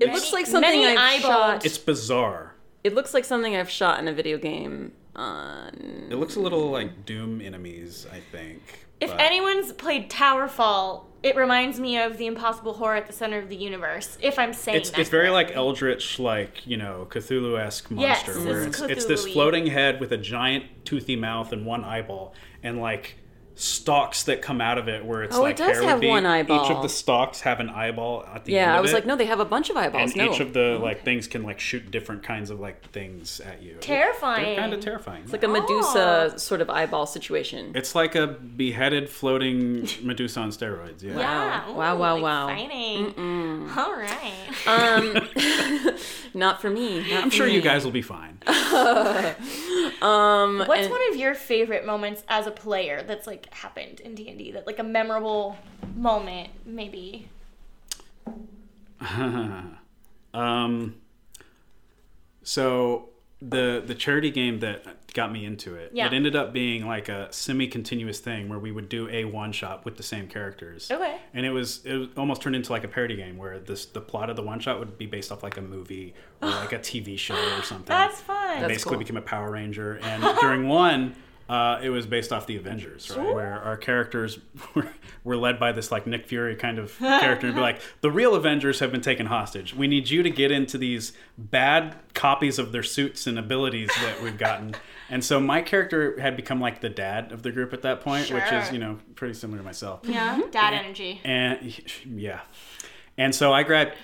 It 0.00 0.12
looks 0.12 0.32
like 0.32 0.46
something 0.46 0.80
many 0.82 0.96
I've 0.96 1.24
eyeballs. 1.24 1.52
shot. 1.62 1.66
it's 1.66 1.78
bizarre. 1.78 2.54
It 2.84 2.94
looks 2.94 3.12
like 3.14 3.24
something 3.24 3.56
I've 3.56 3.70
shot 3.70 3.98
in 3.98 4.08
a 4.08 4.12
video 4.12 4.38
game. 4.38 4.92
On 5.16 6.06
It 6.10 6.14
looks 6.14 6.36
a 6.36 6.40
little 6.40 6.70
like 6.70 7.04
Doom 7.04 7.40
enemies, 7.40 8.06
I 8.12 8.20
think. 8.20 8.86
If 9.00 9.10
but- 9.10 9.20
anyone's 9.20 9.72
played 9.72 10.08
Towerfall, 10.10 11.04
it 11.24 11.34
reminds 11.34 11.80
me 11.80 11.98
of 11.98 12.18
the 12.18 12.26
impossible 12.26 12.74
horror 12.74 12.94
at 12.96 13.08
the 13.08 13.12
center 13.12 13.38
of 13.38 13.48
the 13.48 13.56
universe. 13.56 14.16
If 14.22 14.38
I'm 14.38 14.52
saying 14.52 14.78
it's 14.78 14.90
that 14.90 15.00
it's 15.00 15.10
very 15.10 15.30
like. 15.30 15.50
Eldritch, 15.56 16.20
like 16.20 16.64
you 16.66 16.76
know 16.76 17.08
Cthulhu 17.10 17.58
esque 17.58 17.88
Yes, 17.90 18.24
monster, 18.26 18.44
where 18.48 18.62
it's 18.62 18.80
it's, 18.80 18.92
it's 18.92 19.04
this 19.06 19.26
floating 19.26 19.66
head 19.66 19.98
with 19.98 20.12
a 20.12 20.16
giant 20.16 20.66
toothy 20.84 21.16
mouth 21.16 21.52
and 21.52 21.66
one 21.66 21.84
eyeball, 21.84 22.34
and 22.62 22.80
like 22.80 23.16
stalks 23.60 24.22
that 24.22 24.40
come 24.40 24.60
out 24.60 24.78
of 24.78 24.86
it, 24.88 25.04
where 25.04 25.24
it's 25.24 25.34
Oh, 25.36 25.40
it 25.40 25.48
like 25.48 25.56
does 25.56 25.70
hair 25.72 25.80
would 25.80 25.88
have 25.88 26.00
be. 26.00 26.06
one 26.08 26.24
Each 26.24 26.48
of 26.70 26.80
the 26.82 26.88
stalks 26.88 27.40
have 27.40 27.58
an 27.58 27.68
eyeball 27.68 28.24
at 28.32 28.44
the 28.44 28.56
end. 28.56 28.70
yeah, 28.70 28.76
I 28.76 28.80
was 28.80 28.92
it, 28.92 28.94
like, 28.94 29.06
no, 29.06 29.16
they 29.16 29.24
have 29.26 29.40
a 29.40 29.44
bunch 29.44 29.68
of 29.68 29.76
eyeballs. 29.76 30.12
And 30.12 30.16
no, 30.16 30.32
each 30.32 30.38
of 30.40 30.52
the 30.52 30.78
like 30.80 31.04
things 31.04 31.26
can 31.26 31.42
like 31.42 31.58
shoot 31.58 31.90
different 31.90 32.22
kinds 32.22 32.50
of 32.50 32.60
like 32.60 32.88
things 32.92 33.40
at 33.40 33.60
you. 33.62 33.74
Terrifying. 33.80 34.56
Kind 34.58 34.72
of 34.72 34.80
terrifying. 34.80 35.22
it's 35.24 35.32
like 35.32 35.42
a 35.42 35.48
Medusa 35.48 36.34
sort 36.36 36.60
of 36.60 36.70
eyeball 36.70 37.06
situation. 37.06 37.72
It's 37.74 37.94
like 37.96 38.14
a 38.14 38.26
beheaded 38.28 39.08
floating 39.10 39.88
Medusa 40.02 40.38
on 40.40 40.50
steroids. 40.50 41.02
Yeah. 41.02 41.18
Yeah. 41.18 41.70
Wow, 41.72 41.96
Ooh, 41.96 41.98
wow, 42.00 42.20
wow. 42.20 42.48
Exciting. 42.48 43.68
All 43.76 43.92
right. 43.92 44.66
Um, 44.68 45.18
not 46.34 46.60
for 46.60 46.70
me. 46.70 47.00
Not 47.10 47.24
I'm 47.24 47.30
for 47.30 47.36
sure 47.36 47.46
you 47.48 47.60
guys 47.60 47.84
will 47.84 47.90
be 47.92 48.02
fine. 48.02 48.38
Um, 50.00 50.58
What's 50.66 50.82
and- 50.82 50.90
one 50.90 51.00
of 51.10 51.16
your 51.16 51.34
favorite 51.34 51.84
moments 51.84 52.22
as 52.28 52.46
a 52.46 52.50
player 52.50 53.02
that's 53.02 53.26
like 53.26 53.47
happened 53.52 54.00
in 54.00 54.14
D 54.14 54.28
and 54.28 54.38
D? 54.38 54.52
That 54.52 54.66
like 54.66 54.78
a 54.78 54.84
memorable 54.84 55.56
moment, 55.96 56.50
maybe. 56.66 57.28
um, 60.34 60.94
so 62.42 63.10
the 63.40 63.82
the 63.86 63.94
charity 63.94 64.30
game 64.30 64.60
that 64.60 64.84
got 65.14 65.32
me 65.32 65.44
into 65.44 65.74
it, 65.74 65.90
Yeah. 65.94 66.06
it 66.06 66.12
ended 66.12 66.36
up 66.36 66.52
being 66.52 66.86
like 66.86 67.08
a 67.08 67.32
semi-continuous 67.32 68.18
thing 68.20 68.48
where 68.48 68.58
we 68.58 68.70
would 68.72 68.88
do 68.88 69.08
a 69.08 69.24
one 69.24 69.52
shot 69.52 69.84
with 69.84 69.96
the 69.96 70.02
same 70.02 70.28
characters. 70.28 70.90
Okay. 70.90 71.18
And 71.32 71.46
it 71.46 71.50
was 71.50 71.84
it 71.84 71.94
was 71.96 72.08
almost 72.16 72.42
turned 72.42 72.56
into 72.56 72.72
like 72.72 72.84
a 72.84 72.88
parody 72.88 73.16
game 73.16 73.36
where 73.38 73.58
this 73.58 73.86
the 73.86 74.00
plot 74.00 74.28
of 74.30 74.36
the 74.36 74.42
one 74.42 74.60
shot 74.60 74.78
would 74.78 74.98
be 74.98 75.06
based 75.06 75.30
off 75.32 75.42
like 75.42 75.56
a 75.56 75.62
movie 75.62 76.14
or 76.42 76.48
like 76.48 76.72
a 76.72 76.78
TV 76.80 77.18
show 77.18 77.34
or 77.56 77.62
something. 77.62 77.86
That's 77.86 78.20
fun. 78.20 78.36
I 78.36 78.60
That's 78.60 78.72
basically 78.74 78.92
cool. 78.96 78.98
became 79.00 79.16
a 79.16 79.22
Power 79.22 79.50
Ranger, 79.50 79.98
and 80.02 80.22
during 80.40 80.68
one, 80.68 81.14
uh, 81.48 81.80
it 81.82 81.90
was 81.90 82.06
based 82.06 82.32
off 82.32 82.46
the 82.46 82.56
Avengers, 82.56 83.10
right? 83.16 83.34
Where 83.34 83.60
our 83.62 83.76
characters 83.76 84.38
were, 84.74 84.88
were 85.24 85.36
led 85.36 85.58
by 85.58 85.72
this 85.72 85.90
like 85.90 86.06
Nick 86.06 86.26
Fury 86.26 86.54
kind 86.56 86.78
of 86.78 86.96
character, 86.98 87.46
and 87.46 87.56
be 87.56 87.62
like, 87.62 87.80
the 88.02 88.10
real 88.10 88.34
Avengers 88.34 88.80
have 88.80 88.92
been 88.92 89.00
taken 89.00 89.26
hostage. 89.26 89.74
We 89.74 89.86
need 89.88 90.10
you 90.10 90.22
to 90.22 90.30
get 90.30 90.50
into 90.50 90.76
these 90.76 91.12
bad 91.38 91.96
copies 92.14 92.58
of 92.58 92.72
their 92.72 92.82
suits 92.82 93.26
and 93.26 93.38
abilities 93.38 93.88
that 94.02 94.22
we've 94.22 94.38
gotten. 94.38 94.74
And 95.10 95.24
so 95.24 95.40
my 95.40 95.62
character 95.62 96.20
had 96.20 96.36
become 96.36 96.60
like 96.60 96.82
the 96.82 96.90
dad 96.90 97.32
of 97.32 97.42
the 97.42 97.50
group 97.50 97.72
at 97.72 97.80
that 97.80 98.02
point, 98.02 98.30
which 98.30 98.52
is 98.52 98.70
you 98.70 98.78
know 98.78 98.98
pretty 99.14 99.32
similar 99.32 99.56
to 99.56 99.64
myself. 99.64 100.00
yeah. 100.02 100.38
Dad 100.50 100.74
energy. 100.74 101.22
And 101.24 101.74
yeah. 102.04 102.40
And 103.16 103.34
so 103.34 103.50
I 103.54 103.62
grabbed 103.62 103.94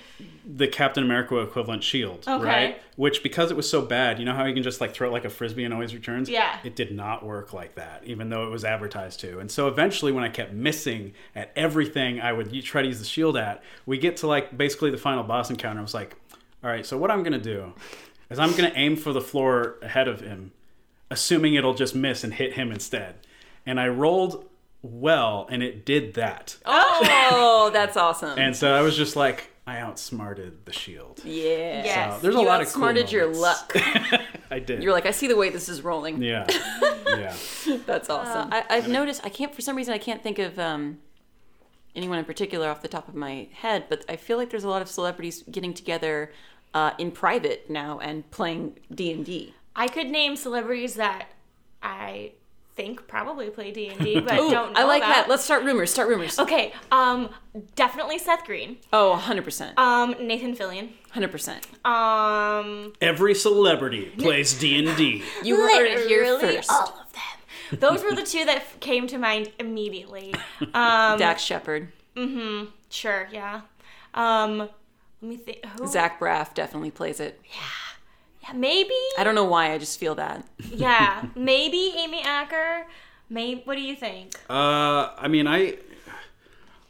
the 0.47 0.69
Captain 0.69 1.03
America 1.03 1.37
equivalent 1.39 1.83
shield, 1.83 2.25
Okay. 2.29 2.45
right? 2.45 2.83
Which 2.97 3.23
because 3.23 3.51
it 3.51 3.57
was 3.57 3.69
so 3.69 3.83
bad, 3.83 4.19
you 4.19 4.25
know 4.25 4.33
how 4.35 4.45
you 4.45 4.55
can 4.55 4.63
just 4.63 4.81
like 4.81 4.95
throw 4.95 5.09
it 5.09 5.13
like 5.13 5.25
a 5.25 5.31
frisbee 5.31 5.65
and 5.65 5.75
always 5.75 5.93
returns? 5.95 6.29
Yeah. 6.29 6.59
It 6.63 6.77
did 6.77 6.95
not 6.95 7.25
work 7.25 7.53
like 7.53 7.75
that, 7.75 8.03
even 8.05 8.29
though 8.29 8.47
it 8.47 8.51
was 8.51 8.65
advertised 8.65 9.21
to. 9.21 9.41
And 9.41 9.51
so 9.51 9.67
eventually 9.67 10.13
when 10.13 10.23
I 10.23 10.29
kept 10.29 10.53
missing 10.53 11.15
at 11.35 11.51
everything 11.57 12.21
I 12.21 12.33
would 12.33 12.53
try 12.63 12.83
to 12.83 12.89
use 12.89 13.01
the 13.01 13.05
shield 13.05 13.37
at, 13.37 13.63
we 13.87 13.99
get 13.99 14.17
to 14.19 14.27
like 14.29 14.57
basically 14.57 14.91
the 14.91 14.99
final 14.99 15.25
boss 15.25 15.51
encounter. 15.51 15.81
I 15.81 15.83
was 15.83 15.95
like, 15.95 16.15
all 16.63 16.71
right, 16.71 16.87
so 16.87 16.97
what 16.97 17.11
I'm 17.11 17.23
gonna 17.25 17.39
do 17.39 17.73
is 18.31 18.39
I'm 18.39 18.53
gonna 18.55 18.73
aim 18.77 18.95
for 18.97 19.13
the 19.13 19.21
floor 19.21 19.77
ahead 19.83 20.07
of 20.09 20.21
him, 20.21 20.53
assuming 21.11 21.55
it'll 21.55 21.75
just 21.75 21.95
miss 21.95 22.23
and 22.23 22.35
hit 22.35 22.53
him 22.55 22.71
instead. 22.71 23.17
And 23.67 23.81
I 23.81 23.89
rolled 23.89 24.49
well 24.83 25.47
and 25.51 25.63
it 25.63 25.85
did 25.85 26.15
that. 26.15 26.57
Oh, 26.65 27.71
that's 27.73 27.97
awesome. 27.97 28.39
And 28.39 28.55
so 28.55 28.73
I 28.73 28.83
was 28.83 28.97
just 28.97 29.17
like, 29.17 29.51
I 29.67 29.79
outsmarted 29.79 30.67
the 30.67 30.73
shield. 30.73 31.23
yeah. 31.25 31.85
Yes. 31.85 32.17
So 32.17 32.21
there's 32.23 32.35
a 32.35 32.39
You 32.39 32.47
lot 32.47 32.61
of 32.61 32.67
cool 32.73 32.85
outsmarted 32.85 33.11
your 33.11 33.27
luck. 33.27 33.73
I 34.51 34.59
did. 34.59 34.83
You're 34.83 34.93
like, 34.93 35.07
I 35.07 35.11
see 35.11 35.27
the 35.27 35.37
way 35.37 35.49
this 35.49 35.69
is 35.69 35.83
rolling. 35.83 36.23
yeah, 36.23 36.47
yeah. 37.07 37.35
That's 37.87 38.11
awesome. 38.11 38.53
I, 38.53 38.65
I've 38.69 38.89
noticed. 38.89 39.23
I 39.25 39.31
can't 39.31 39.55
for 39.55 39.63
some 39.63 39.75
reason 39.77 39.95
I 39.95 39.99
can't 39.99 40.23
think 40.23 40.39
of 40.39 40.59
um, 40.59 40.99
anyone 41.97 42.19
in 42.19 42.25
particular 42.27 42.69
off 42.69 42.83
the 42.83 42.89
top 42.89 43.09
of 43.09 43.15
my 43.15 43.49
head, 43.53 43.87
but 43.89 44.05
I 44.09 44.17
feel 44.17 44.37
like 44.37 44.51
there's 44.51 44.65
a 44.65 44.69
lot 44.69 44.83
of 44.83 44.89
celebrities 44.89 45.43
getting 45.51 45.73
together 45.73 46.31
uh, 46.75 46.91
in 46.99 47.11
private 47.11 47.71
now 47.71 47.99
and 48.01 48.31
playing 48.31 48.79
D 48.95 49.13
and 49.13 49.25
D. 49.25 49.55
I 49.75 49.89
could 49.89 50.09
name 50.09 50.37
celebrities 50.37 50.95
that 50.95 51.29
I 51.83 52.33
think 52.77 53.07
probably 53.07 53.51
play 53.51 53.71
D 53.71 53.89
and 53.89 53.99
D, 54.01 54.21
but 54.21 54.35
don't 54.37 54.51
know 54.53 54.73
I 54.75 54.85
like 54.85 55.03
about. 55.03 55.15
that. 55.15 55.29
Let's 55.29 55.45
start 55.45 55.65
rumors. 55.65 55.91
Start 55.91 56.09
rumors. 56.09 56.39
Okay, 56.39 56.73
um, 56.91 57.31
definitely 57.77 58.19
Seth 58.19 58.45
Green, 58.45 58.79
Oh, 58.93 59.11
100 59.11 59.45
percent, 59.45 59.79
um, 59.79 60.15
Nathan 60.21 60.57
Fillion, 60.57 60.91
hundred 61.11 61.31
percent. 61.31 61.67
um, 61.85 62.93
Every 63.01 63.35
celebrity 63.35 64.07
plays 64.19 64.55
D 64.55 64.79
and 64.87 64.97
D. 64.97 65.23
You 65.45 65.57
heard 65.57 65.87
it 65.87 66.09
here 66.09 66.39
first. 66.39 66.71
all 66.71 66.89
of 67.01 67.13
them. 67.13 67.81
Those 67.81 68.03
were 68.05 68.13
the 68.15 68.23
two 68.23 68.45
that 68.45 68.57
f- 68.59 68.79
came 68.81 69.07
to 69.09 69.19
mind 69.19 69.51
immediately. 69.59 70.35
Um, 70.75 71.19
Dax 71.19 71.43
Shepard, 71.43 71.93
Mm-hmm. 72.17 72.71
sure, 72.91 73.29
yeah. 73.33 73.63
Um, 74.15 74.59
let 74.59 74.71
me 75.23 75.37
think. 75.37 75.65
Who? 75.79 75.87
Zach 75.87 76.21
Braff 76.21 76.55
definitely 76.55 76.91
plays 76.91 77.19
it. 77.21 77.41
Yeah, 77.45 77.61
maybe. 78.53 78.95
I 79.19 79.25
don't 79.25 79.35
know 79.35 79.45
why. 79.45 79.73
I 79.73 79.79
just 79.79 79.99
feel 79.99 80.15
that. 80.17 80.47
Yeah, 80.75 81.27
maybe 81.37 81.95
Amy 81.97 82.23
Acker. 82.23 82.87
Maybe. 83.31 83.63
What 83.65 83.77
do 83.77 83.83
you 83.83 83.95
think? 83.95 84.35
Uh, 84.51 85.11
I 85.17 85.29
mean, 85.29 85.47
I, 85.47 85.77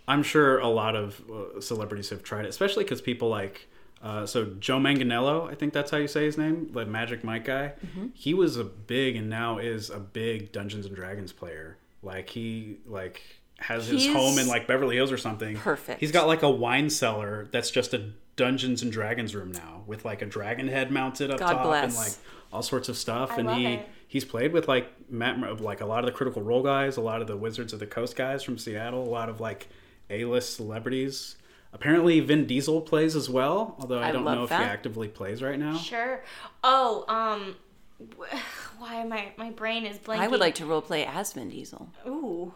I'm 0.08 0.22
sure 0.22 0.58
a 0.58 0.68
lot 0.68 0.96
of 0.96 1.22
uh, 1.30 1.60
celebrities 1.60 2.10
have 2.10 2.22
tried 2.22 2.44
it, 2.44 2.48
especially 2.48 2.84
because 2.84 3.00
people 3.00 3.28
like. 3.28 3.68
Uh, 4.02 4.26
so 4.26 4.44
Joe 4.58 4.78
Manganiello, 4.78 5.50
I 5.50 5.54
think 5.54 5.72
that's 5.72 5.90
how 5.90 5.96
you 5.96 6.08
say 6.08 6.26
his 6.26 6.36
name, 6.36 6.70
the 6.72 6.84
Magic 6.84 7.24
Mike 7.24 7.46
guy. 7.46 7.72
Mm-hmm. 7.86 8.08
He 8.12 8.34
was 8.34 8.58
a 8.58 8.64
big 8.64 9.16
and 9.16 9.30
now 9.30 9.56
is 9.56 9.88
a 9.88 9.98
big 9.98 10.52
Dungeons 10.52 10.84
and 10.84 10.94
Dragons 10.94 11.32
player. 11.32 11.78
Like 12.02 12.28
he 12.28 12.80
like 12.86 13.22
has 13.58 13.86
his 13.86 14.04
He's 14.04 14.12
home 14.12 14.38
in 14.38 14.46
like 14.48 14.66
Beverly 14.66 14.96
Hills 14.96 15.12
or 15.12 15.18
something. 15.18 15.56
perfect. 15.56 16.00
He's 16.00 16.12
got 16.12 16.26
like 16.26 16.42
a 16.42 16.50
wine 16.50 16.90
cellar 16.90 17.48
that's 17.50 17.70
just 17.70 17.94
a 17.94 18.10
Dungeons 18.36 18.82
and 18.82 18.90
Dragons 18.90 19.34
room 19.34 19.52
now 19.52 19.82
with 19.86 20.04
like 20.04 20.20
a 20.22 20.26
dragon 20.26 20.68
head 20.68 20.90
mounted 20.90 21.30
up 21.30 21.38
God 21.38 21.52
top 21.52 21.64
bless. 21.64 21.84
and 21.84 21.94
like 21.94 22.12
all 22.52 22.62
sorts 22.62 22.88
of 22.88 22.96
stuff. 22.96 23.32
I 23.32 23.36
and 23.36 23.46
love 23.46 23.56
he 23.58 23.66
it. 23.66 23.88
he's 24.08 24.24
played 24.24 24.52
with 24.52 24.66
like 24.68 24.90
Matt, 25.10 25.60
like 25.60 25.80
a 25.80 25.86
lot 25.86 26.00
of 26.00 26.06
the 26.06 26.12
Critical 26.12 26.42
Role 26.42 26.62
guys, 26.62 26.96
a 26.96 27.00
lot 27.00 27.20
of 27.20 27.26
the 27.28 27.36
Wizards 27.36 27.72
of 27.72 27.78
the 27.80 27.86
Coast 27.86 28.16
guys 28.16 28.42
from 28.42 28.58
Seattle, 28.58 29.02
a 29.04 29.08
lot 29.10 29.28
of 29.28 29.40
like 29.40 29.68
A-list 30.10 30.54
celebrities. 30.56 31.36
Apparently, 31.72 32.20
Vin 32.20 32.46
Diesel 32.46 32.80
plays 32.82 33.16
as 33.16 33.28
well, 33.28 33.74
although 33.80 33.98
I, 33.98 34.08
I 34.08 34.12
don't 34.12 34.24
love 34.24 34.36
know 34.36 34.44
if 34.44 34.50
that. 34.50 34.60
he 34.62 34.66
actively 34.68 35.08
plays 35.08 35.42
right 35.42 35.58
now. 35.58 35.76
Sure. 35.76 36.22
Oh, 36.62 37.04
um, 37.08 37.56
why 38.78 38.94
am 38.96 39.12
I? 39.12 39.32
My 39.36 39.50
brain 39.50 39.84
is 39.84 39.98
blanking. 39.98 40.18
I 40.18 40.28
would 40.28 40.38
like 40.40 40.54
to 40.56 40.66
role 40.66 40.82
play 40.82 41.04
as 41.04 41.32
Vin 41.32 41.48
Diesel. 41.50 41.88
Ooh, 42.06 42.54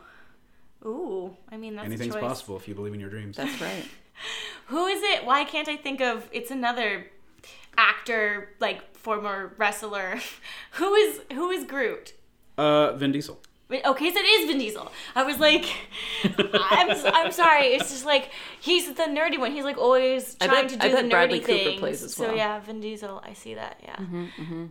ooh. 0.85 1.37
I 1.51 1.57
mean, 1.57 1.75
that's 1.77 1.85
a 1.85 1.87
Anything's 1.87 2.15
choice. 2.15 2.23
possible 2.23 2.57
if 2.57 2.69
you 2.69 2.75
believe 2.75 2.95
in 2.95 3.01
your 3.01 3.11
dreams. 3.11 3.37
That's 3.37 3.61
right. 3.61 3.85
Who 4.67 4.87
is 4.87 5.03
it? 5.03 5.25
Why 5.25 5.45
can't 5.45 5.69
I 5.69 5.77
think 5.77 6.01
of? 6.01 6.29
It's 6.33 6.51
another 6.51 7.07
actor, 7.77 8.51
like 8.61 8.95
former 8.97 9.55
wrestler. 9.57 10.19
who 10.73 10.95
is 10.95 11.21
who 11.33 11.51
is 11.51 11.65
Groot? 11.65 12.15
Uh, 12.57 12.93
Vin 12.97 13.13
Diesel. 13.13 13.41
Okay, 13.71 14.11
so 14.11 14.19
it 14.19 14.23
is 14.23 14.47
Vin 14.49 14.59
Diesel. 14.59 14.91
I 15.15 15.25
was 15.25 15.39
like, 15.39 15.67
I'm, 16.25 16.91
I'm 17.15 17.31
sorry. 17.33 17.67
It's 17.67 17.91
just 17.91 18.07
like 18.07 18.31
he's 18.61 18.87
the 18.93 19.03
nerdy 19.03 19.39
one. 19.39 19.53
He's 19.53 19.65
like 19.65 19.77
always 19.77 20.35
trying 20.37 20.51
bet- 20.63 20.69
to 20.71 20.77
do 20.77 20.87
I 20.87 20.91
bet 20.91 21.03
the 21.03 21.09
nerdy 21.09 21.11
Bradley 21.11 21.41
Cooper 21.41 21.79
plays 21.79 22.03
as 22.03 22.15
So 22.15 22.23
well. 22.25 22.31
Mm-hmm, 22.31 22.39
yeah, 22.39 22.61
Vin 22.61 22.81
Diesel. 22.81 23.23
I 23.25 23.35
see 23.35 23.55
that. 23.55 23.79
Yeah. 23.83 23.97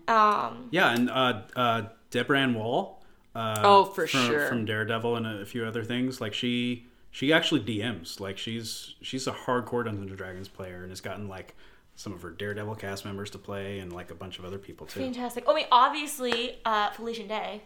Um. 0.07 0.67
Yeah, 0.71 0.93
and 0.93 1.09
uh, 1.11 1.41
uh, 1.55 1.81
Deborah 2.09 2.39
Ann 2.39 2.55
Woll. 2.55 2.96
Uh, 3.37 3.61
Oh, 3.63 3.85
for 3.85 4.07
from, 4.07 4.25
sure. 4.27 4.47
From 4.47 4.65
Daredevil 4.65 5.15
and 5.15 5.27
a 5.27 5.45
few 5.45 5.63
other 5.65 5.83
things. 5.83 6.19
Like 6.19 6.33
she, 6.33 6.87
she 7.11 7.31
actually 7.31 7.61
DMs. 7.61 8.19
Like 8.19 8.37
she's 8.37 8.95
she's 9.01 9.27
a 9.27 9.31
hardcore 9.31 9.85
Dungeons 9.85 10.09
and 10.09 10.17
Dragons 10.17 10.47
player 10.47 10.81
and 10.81 10.89
has 10.89 11.01
gotten 11.01 11.27
like 11.27 11.55
some 11.95 12.13
of 12.13 12.21
her 12.21 12.31
Daredevil 12.31 12.75
cast 12.75 13.05
members 13.05 13.29
to 13.31 13.37
play, 13.37 13.79
and 13.79 13.91
like 13.93 14.11
a 14.11 14.15
bunch 14.15 14.39
of 14.39 14.45
other 14.45 14.57
people 14.57 14.85
too. 14.87 14.99
Fantastic. 14.99 15.43
Oh, 15.47 15.53
I 15.53 15.55
mean, 15.55 15.65
obviously, 15.71 16.57
uh, 16.65 16.91
Felicia 16.91 17.27
Day. 17.27 17.61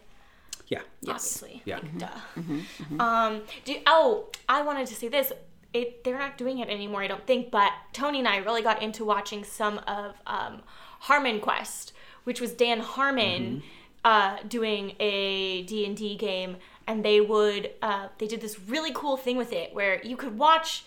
Yeah. 0.68 0.80
Obviously. 1.06 1.62
Yeah. 1.64 1.76
Like, 1.76 1.98
duh. 1.98 3.02
Um, 3.02 3.42
do, 3.64 3.76
oh, 3.86 4.28
I 4.48 4.62
wanted 4.62 4.86
to 4.86 4.94
say 4.94 5.08
this. 5.08 5.32
It, 5.74 6.04
they're 6.04 6.18
not 6.18 6.36
doing 6.38 6.58
it 6.58 6.68
anymore, 6.68 7.02
I 7.02 7.08
don't 7.08 7.26
think, 7.26 7.50
but 7.50 7.72
Tony 7.92 8.18
and 8.18 8.28
I 8.28 8.38
really 8.38 8.62
got 8.62 8.82
into 8.82 9.04
watching 9.04 9.42
some 9.42 9.78
of 9.86 10.14
um, 10.26 10.62
Harmon 11.00 11.40
Quest, 11.40 11.92
which 12.24 12.40
was 12.40 12.52
Dan 12.52 12.80
Harmon 12.80 13.62
uh, 14.04 14.36
doing 14.48 14.94
a 14.98 15.62
D&D 15.62 16.16
game, 16.16 16.56
and 16.86 17.04
they 17.04 17.20
would, 17.20 17.70
uh, 17.82 18.08
they 18.18 18.26
did 18.26 18.40
this 18.40 18.58
really 18.60 18.92
cool 18.92 19.16
thing 19.16 19.36
with 19.36 19.52
it 19.52 19.74
where 19.74 20.02
you 20.02 20.16
could 20.16 20.38
watch 20.38 20.84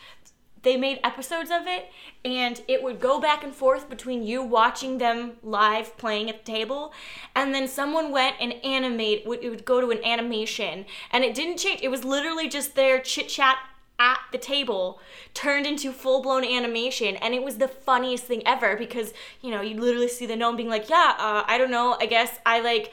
they 0.66 0.76
made 0.76 1.00
episodes 1.04 1.52
of 1.52 1.68
it 1.68 1.90
and 2.26 2.64
it 2.68 2.84
would 2.84 3.00
go 3.00 3.22
back 3.22 3.44
and 3.44 3.54
forth 3.54 3.88
between 3.88 4.24
you 4.24 4.42
watching 4.42 4.98
them 4.98 5.34
live 5.44 5.96
playing 5.96 6.28
at 6.28 6.44
the 6.44 6.52
table 6.52 6.92
and 7.36 7.54
then 7.54 7.68
someone 7.68 8.12
went 8.12 8.36
and 8.42 8.52
animate 8.66 9.24
it 9.26 9.50
would 9.50 9.64
go 9.64 9.80
to 9.80 9.92
an 9.92 10.04
animation 10.04 10.84
and 11.12 11.24
it 11.24 11.36
didn't 11.36 11.58
change 11.58 11.82
it 11.82 11.90
was 11.90 12.04
literally 12.04 12.50
just 12.50 12.76
their 12.76 13.00
chit 13.00 13.30
chat 13.30 13.58
at 13.98 14.20
the 14.32 14.38
table 14.38 15.00
turned 15.34 15.66
into 15.66 15.92
full 15.92 16.22
blown 16.22 16.44
animation 16.44 17.16
and 17.18 17.34
it 17.34 17.42
was 17.44 17.58
the 17.58 17.68
funniest 17.68 18.26
thing 18.26 18.42
ever 18.46 18.76
because 18.76 19.14
you 19.42 19.50
know 19.50 19.62
you 19.62 19.80
literally 19.80 20.08
see 20.10 20.26
the 20.26 20.36
gnome 20.36 20.58
being 20.58 20.68
like 20.70 20.90
yeah 20.90 21.14
uh, 21.18 21.44
I 21.48 21.58
don't 21.58 21.72
know 21.72 21.96
I 22.00 22.06
guess 22.06 22.38
I 22.46 22.60
like 22.60 22.92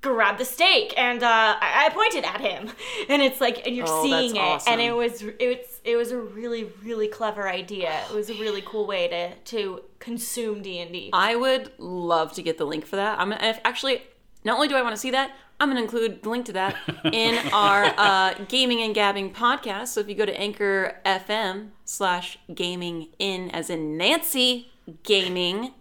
grabbed 0.00 0.38
the 0.40 0.44
steak 0.44 0.92
and 0.96 1.22
uh, 1.22 1.56
I, 1.60 1.88
pointed 1.92 2.24
at 2.24 2.40
him 2.40 2.70
and 3.08 3.22
it's 3.22 3.40
like 3.40 3.64
and 3.66 3.76
you're 3.76 3.86
Oh, 3.88 4.02
seeing 4.02 4.34
it 4.34 4.62
and 4.66 4.80
it 4.80 4.90
awesome. 4.90 4.96
was 4.96 5.22
it's 5.38 5.80
it 5.84 5.94
was 5.96 6.10
a 6.10 6.18
really 6.18 6.64
really 6.82 7.06
clever 7.08 7.48
idea 7.48 8.00
it 8.10 8.14
was 8.14 8.28
a 8.28 8.34
really 8.34 8.62
cool 8.62 8.86
way 8.86 9.06
to 9.08 9.34
to 9.56 9.82
consume 10.00 10.60
d&d 10.62 11.10
I 11.12 11.36
would 11.36 11.70
love 11.78 12.32
to 12.32 12.42
get 12.42 12.58
the 12.58 12.64
link 12.64 12.84
for 12.84 12.96
that. 12.96 13.20
I'm 13.20 13.32
if 13.32 13.60
actually, 13.64 14.02
not 14.44 14.56
only 14.56 14.66
do 14.66 14.74
I 14.74 14.82
want 14.82 14.94
to 14.94 15.00
see 15.00 15.12
that, 15.12 15.30
I'm 15.62 15.68
going 15.68 15.76
to 15.76 15.84
include 15.84 16.24
the 16.24 16.28
link 16.28 16.46
to 16.46 16.52
that 16.54 16.74
in 17.12 17.38
our 17.52 17.84
uh, 17.96 18.34
gaming 18.48 18.82
and 18.82 18.92
gabbing 18.92 19.32
podcast. 19.32 19.88
So 19.88 20.00
if 20.00 20.08
you 20.08 20.16
go 20.16 20.26
to 20.26 20.36
Anchor 20.36 20.96
FM 21.06 21.68
slash 21.84 22.36
gaming 22.52 23.10
in 23.20 23.48
as 23.52 23.70
in 23.70 23.96
Nancy 23.96 24.72
gaming, 25.04 25.72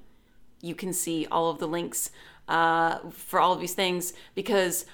you 0.62 0.76
can 0.76 0.94
see 0.94 1.26
all 1.32 1.50
of 1.50 1.58
the 1.58 1.68
links 1.68 2.12
uh, 2.48 3.00
for 3.10 3.40
all 3.40 3.54
of 3.54 3.60
these 3.60 3.74
things 3.74 4.14
because 4.36 4.86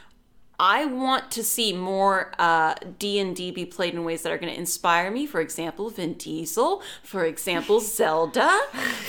I 0.58 0.86
want 0.86 1.32
to 1.32 1.44
see 1.44 1.74
more 1.74 2.32
uh, 2.40 2.76
D&D 2.98 3.52
be 3.52 3.66
played 3.66 3.94
in 3.94 4.06
ways 4.06 4.22
that 4.22 4.32
are 4.32 4.38
going 4.38 4.54
to 4.54 4.58
inspire 4.58 5.12
me. 5.12 5.26
For 5.26 5.42
example, 5.42 5.90
Vin 5.90 6.14
Diesel. 6.14 6.82
For 7.04 7.26
example, 7.26 7.80
Zelda. 7.82 8.62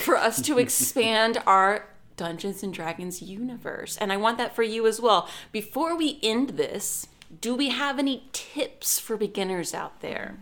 For 0.03 0.17
us 0.17 0.43
to 0.43 0.59
expand 0.59 1.41
our 1.47 1.87
Dungeons 2.19 2.63
and 2.63 2.75
Dragons 2.75 3.23
universe. 3.23 3.97
And 3.97 4.13
I 4.13 4.19
want 4.19 4.37
that 4.37 4.55
for 4.55 4.63
you 4.63 4.87
as 4.87 5.01
well. 5.01 5.27
Before 5.51 5.97
we 5.97 6.19
end 6.23 6.51
this, 6.51 7.07
do 7.41 7.55
we 7.55 7.71
have 7.71 7.99
any 7.99 8.25
tips 8.33 8.99
for 8.99 9.17
beginners 9.17 9.73
out 9.73 10.01
there? 10.01 10.37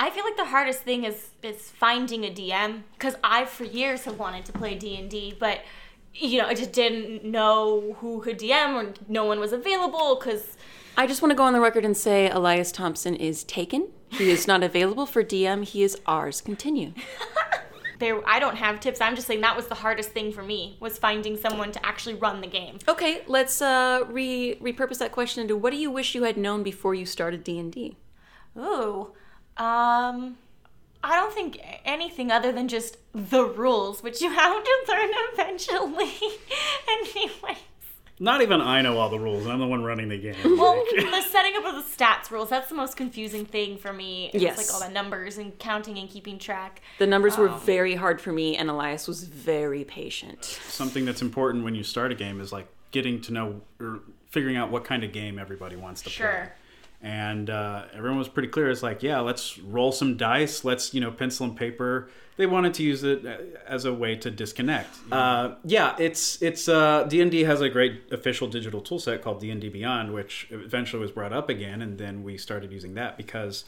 i 0.00 0.10
feel 0.10 0.22
like 0.22 0.36
the 0.36 0.44
hardest 0.44 0.82
thing 0.82 1.02
is 1.02 1.30
is 1.42 1.70
finding 1.70 2.24
a 2.24 2.28
dm 2.28 2.82
because 2.92 3.16
i 3.24 3.44
for 3.44 3.64
years 3.64 4.04
have 4.04 4.16
wanted 4.16 4.44
to 4.44 4.52
play 4.52 4.76
d&d 4.76 5.34
but 5.40 5.62
you 6.14 6.38
know 6.38 6.46
i 6.46 6.54
just 6.54 6.70
didn't 6.70 7.24
know 7.24 7.96
who 7.98 8.20
could 8.20 8.38
dm 8.38 8.74
or 8.74 8.94
no 9.08 9.24
one 9.24 9.40
was 9.40 9.52
available 9.52 10.14
because 10.14 10.56
I 10.98 11.06
just 11.06 11.22
want 11.22 11.30
to 11.30 11.36
go 11.36 11.44
on 11.44 11.52
the 11.52 11.60
record 11.60 11.84
and 11.84 11.96
say 11.96 12.28
Elias 12.28 12.72
Thompson 12.72 13.14
is 13.14 13.44
taken. 13.44 13.86
He 14.08 14.30
is 14.30 14.48
not 14.48 14.64
available 14.64 15.06
for 15.06 15.22
DM. 15.22 15.62
He 15.62 15.84
is 15.84 15.96
ours. 16.06 16.40
Continue. 16.40 16.92
there 17.98 18.26
i 18.28 18.38
don't 18.38 18.56
have 18.56 18.80
tips 18.80 19.00
i'm 19.00 19.14
just 19.14 19.26
saying 19.26 19.40
that 19.40 19.56
was 19.56 19.66
the 19.66 19.74
hardest 19.74 20.10
thing 20.10 20.32
for 20.32 20.42
me 20.42 20.76
was 20.80 20.98
finding 20.98 21.36
someone 21.36 21.70
to 21.72 21.84
actually 21.84 22.14
run 22.14 22.40
the 22.40 22.46
game 22.46 22.78
Okay, 22.88 23.22
let's 23.26 23.60
uh, 23.60 24.04
re 24.08 24.56
repurpose 24.62 24.98
that 24.98 25.12
question 25.12 25.42
into 25.42 25.56
what 25.56 25.72
do 25.72 25.76
you 25.76 25.90
wish 25.90 26.14
you 26.14 26.22
had 26.22 26.36
known 26.36 26.62
before 26.62 26.94
you 26.94 27.04
started 27.04 27.44
D 27.44 27.58
and 27.58 27.70
D? 27.70 27.96
Ooh, 28.56 29.12
um, 29.56 30.38
I 31.04 31.16
don't 31.16 31.32
think 31.32 31.60
anything 31.84 32.30
other 32.30 32.50
than 32.50 32.66
just 32.66 32.96
the 33.12 33.44
rules, 33.44 34.02
which 34.02 34.20
you 34.20 34.30
have 34.30 34.64
to 34.64 34.76
learn 34.88 35.10
eventually. 35.32 36.12
anyway, 36.88 37.58
Not 38.20 38.42
even 38.42 38.60
I 38.60 38.82
know 38.82 38.98
all 38.98 39.08
the 39.08 39.18
rules. 39.18 39.44
and 39.44 39.52
I'm 39.52 39.60
the 39.60 39.66
one 39.66 39.84
running 39.84 40.08
the 40.08 40.18
game. 40.18 40.34
well, 40.58 40.82
the 40.96 41.22
setting 41.22 41.54
up 41.56 41.64
of 41.64 41.74
the 41.76 41.82
stats 42.04 42.30
rules—that's 42.30 42.68
the 42.68 42.74
most 42.74 42.96
confusing 42.96 43.44
thing 43.46 43.78
for 43.78 43.92
me. 43.92 44.30
It's 44.32 44.42
Yes. 44.42 44.56
like 44.58 44.66
all 44.72 44.80
the 44.86 44.92
numbers 44.92 45.38
and 45.38 45.56
counting 45.58 45.98
and 45.98 46.08
keeping 46.08 46.38
track. 46.38 46.82
The 46.98 47.06
numbers 47.06 47.36
were 47.38 47.48
um, 47.48 47.60
very 47.60 47.94
hard 47.94 48.20
for 48.20 48.32
me, 48.32 48.56
and 48.56 48.68
Elias 48.68 49.06
was 49.06 49.24
very 49.24 49.84
patient. 49.84 50.44
Something 50.44 51.04
that's 51.04 51.22
important 51.22 51.64
when 51.64 51.74
you 51.74 51.84
start 51.84 52.10
a 52.12 52.14
game 52.14 52.40
is 52.40 52.52
like 52.52 52.66
getting 52.90 53.20
to 53.22 53.32
know 53.32 53.60
or 53.80 54.00
figuring 54.30 54.56
out 54.56 54.70
what 54.70 54.84
kind 54.84 55.04
of 55.04 55.12
game 55.12 55.38
everybody 55.38 55.76
wants 55.76 56.02
to 56.02 56.10
play. 56.10 56.48
And 57.00 57.48
uh, 57.48 57.84
everyone 57.94 58.18
was 58.18 58.28
pretty 58.28 58.48
clear. 58.48 58.70
It's 58.70 58.82
like, 58.82 59.02
yeah, 59.02 59.20
let's 59.20 59.58
roll 59.58 59.92
some 59.92 60.16
dice. 60.16 60.64
Let's, 60.64 60.92
you 60.92 61.00
know, 61.00 61.12
pencil 61.12 61.46
and 61.46 61.56
paper. 61.56 62.08
They 62.36 62.46
wanted 62.46 62.74
to 62.74 62.82
use 62.82 63.04
it 63.04 63.24
uh, 63.24 63.36
as 63.66 63.84
a 63.84 63.92
way 63.92 64.16
to 64.16 64.30
disconnect. 64.30 64.96
Uh, 65.10 65.54
yeah, 65.64 65.96
it's 65.98 66.40
it's 66.40 66.68
uh, 66.68 67.04
D 67.04 67.20
and 67.20 67.30
D 67.30 67.44
has 67.44 67.60
a 67.60 67.68
great 67.68 68.02
official 68.12 68.46
digital 68.48 68.80
tool 68.80 68.98
set 68.98 69.22
called 69.22 69.40
D 69.40 69.50
and 69.50 69.60
D 69.60 69.68
Beyond, 69.68 70.14
which 70.14 70.46
eventually 70.50 71.00
was 71.00 71.10
brought 71.10 71.32
up 71.32 71.48
again, 71.48 71.82
and 71.82 71.98
then 71.98 72.22
we 72.22 72.38
started 72.38 72.72
using 72.72 72.94
that 72.94 73.16
because 73.16 73.64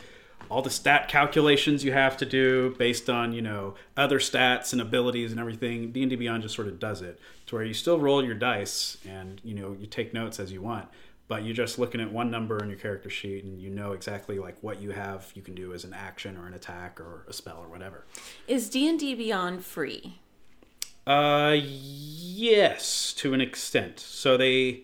all 0.48 0.62
the 0.62 0.70
stat 0.70 1.08
calculations 1.08 1.84
you 1.84 1.92
have 1.92 2.16
to 2.16 2.24
do 2.24 2.74
based 2.78 3.10
on 3.10 3.32
you 3.32 3.42
know 3.42 3.74
other 3.96 4.18
stats 4.18 4.72
and 4.72 4.80
abilities 4.80 5.30
and 5.30 5.40
everything 5.40 5.92
d&d 5.92 6.14
beyond 6.16 6.42
just 6.42 6.54
sort 6.54 6.68
of 6.68 6.78
does 6.78 7.02
it 7.02 7.20
to 7.46 7.56
where 7.56 7.64
you 7.64 7.74
still 7.74 7.98
roll 7.98 8.24
your 8.24 8.34
dice 8.34 8.96
and 9.06 9.40
you 9.44 9.54
know 9.54 9.76
you 9.78 9.86
take 9.86 10.14
notes 10.14 10.40
as 10.40 10.52
you 10.52 10.62
want 10.62 10.88
but 11.30 11.44
you're 11.44 11.54
just 11.54 11.78
looking 11.78 12.00
at 12.00 12.12
one 12.12 12.28
number 12.28 12.60
on 12.60 12.68
your 12.68 12.76
character 12.76 13.08
sheet 13.08 13.44
and 13.44 13.60
you 13.60 13.70
know 13.70 13.92
exactly 13.92 14.40
like 14.40 14.60
what 14.62 14.82
you 14.82 14.90
have 14.90 15.30
you 15.36 15.42
can 15.42 15.54
do 15.54 15.72
as 15.72 15.84
an 15.84 15.94
action 15.94 16.36
or 16.36 16.48
an 16.48 16.54
attack 16.54 17.00
or 17.00 17.24
a 17.28 17.32
spell 17.32 17.58
or 17.62 17.68
whatever. 17.68 18.04
Is 18.48 18.68
D 18.68 18.88
and 18.88 18.98
D 18.98 19.14
Beyond 19.14 19.64
free? 19.64 20.18
uh 21.06 21.56
yes 21.56 23.12
to 23.14 23.32
an 23.32 23.40
extent. 23.40 24.00
So 24.00 24.36
they 24.36 24.82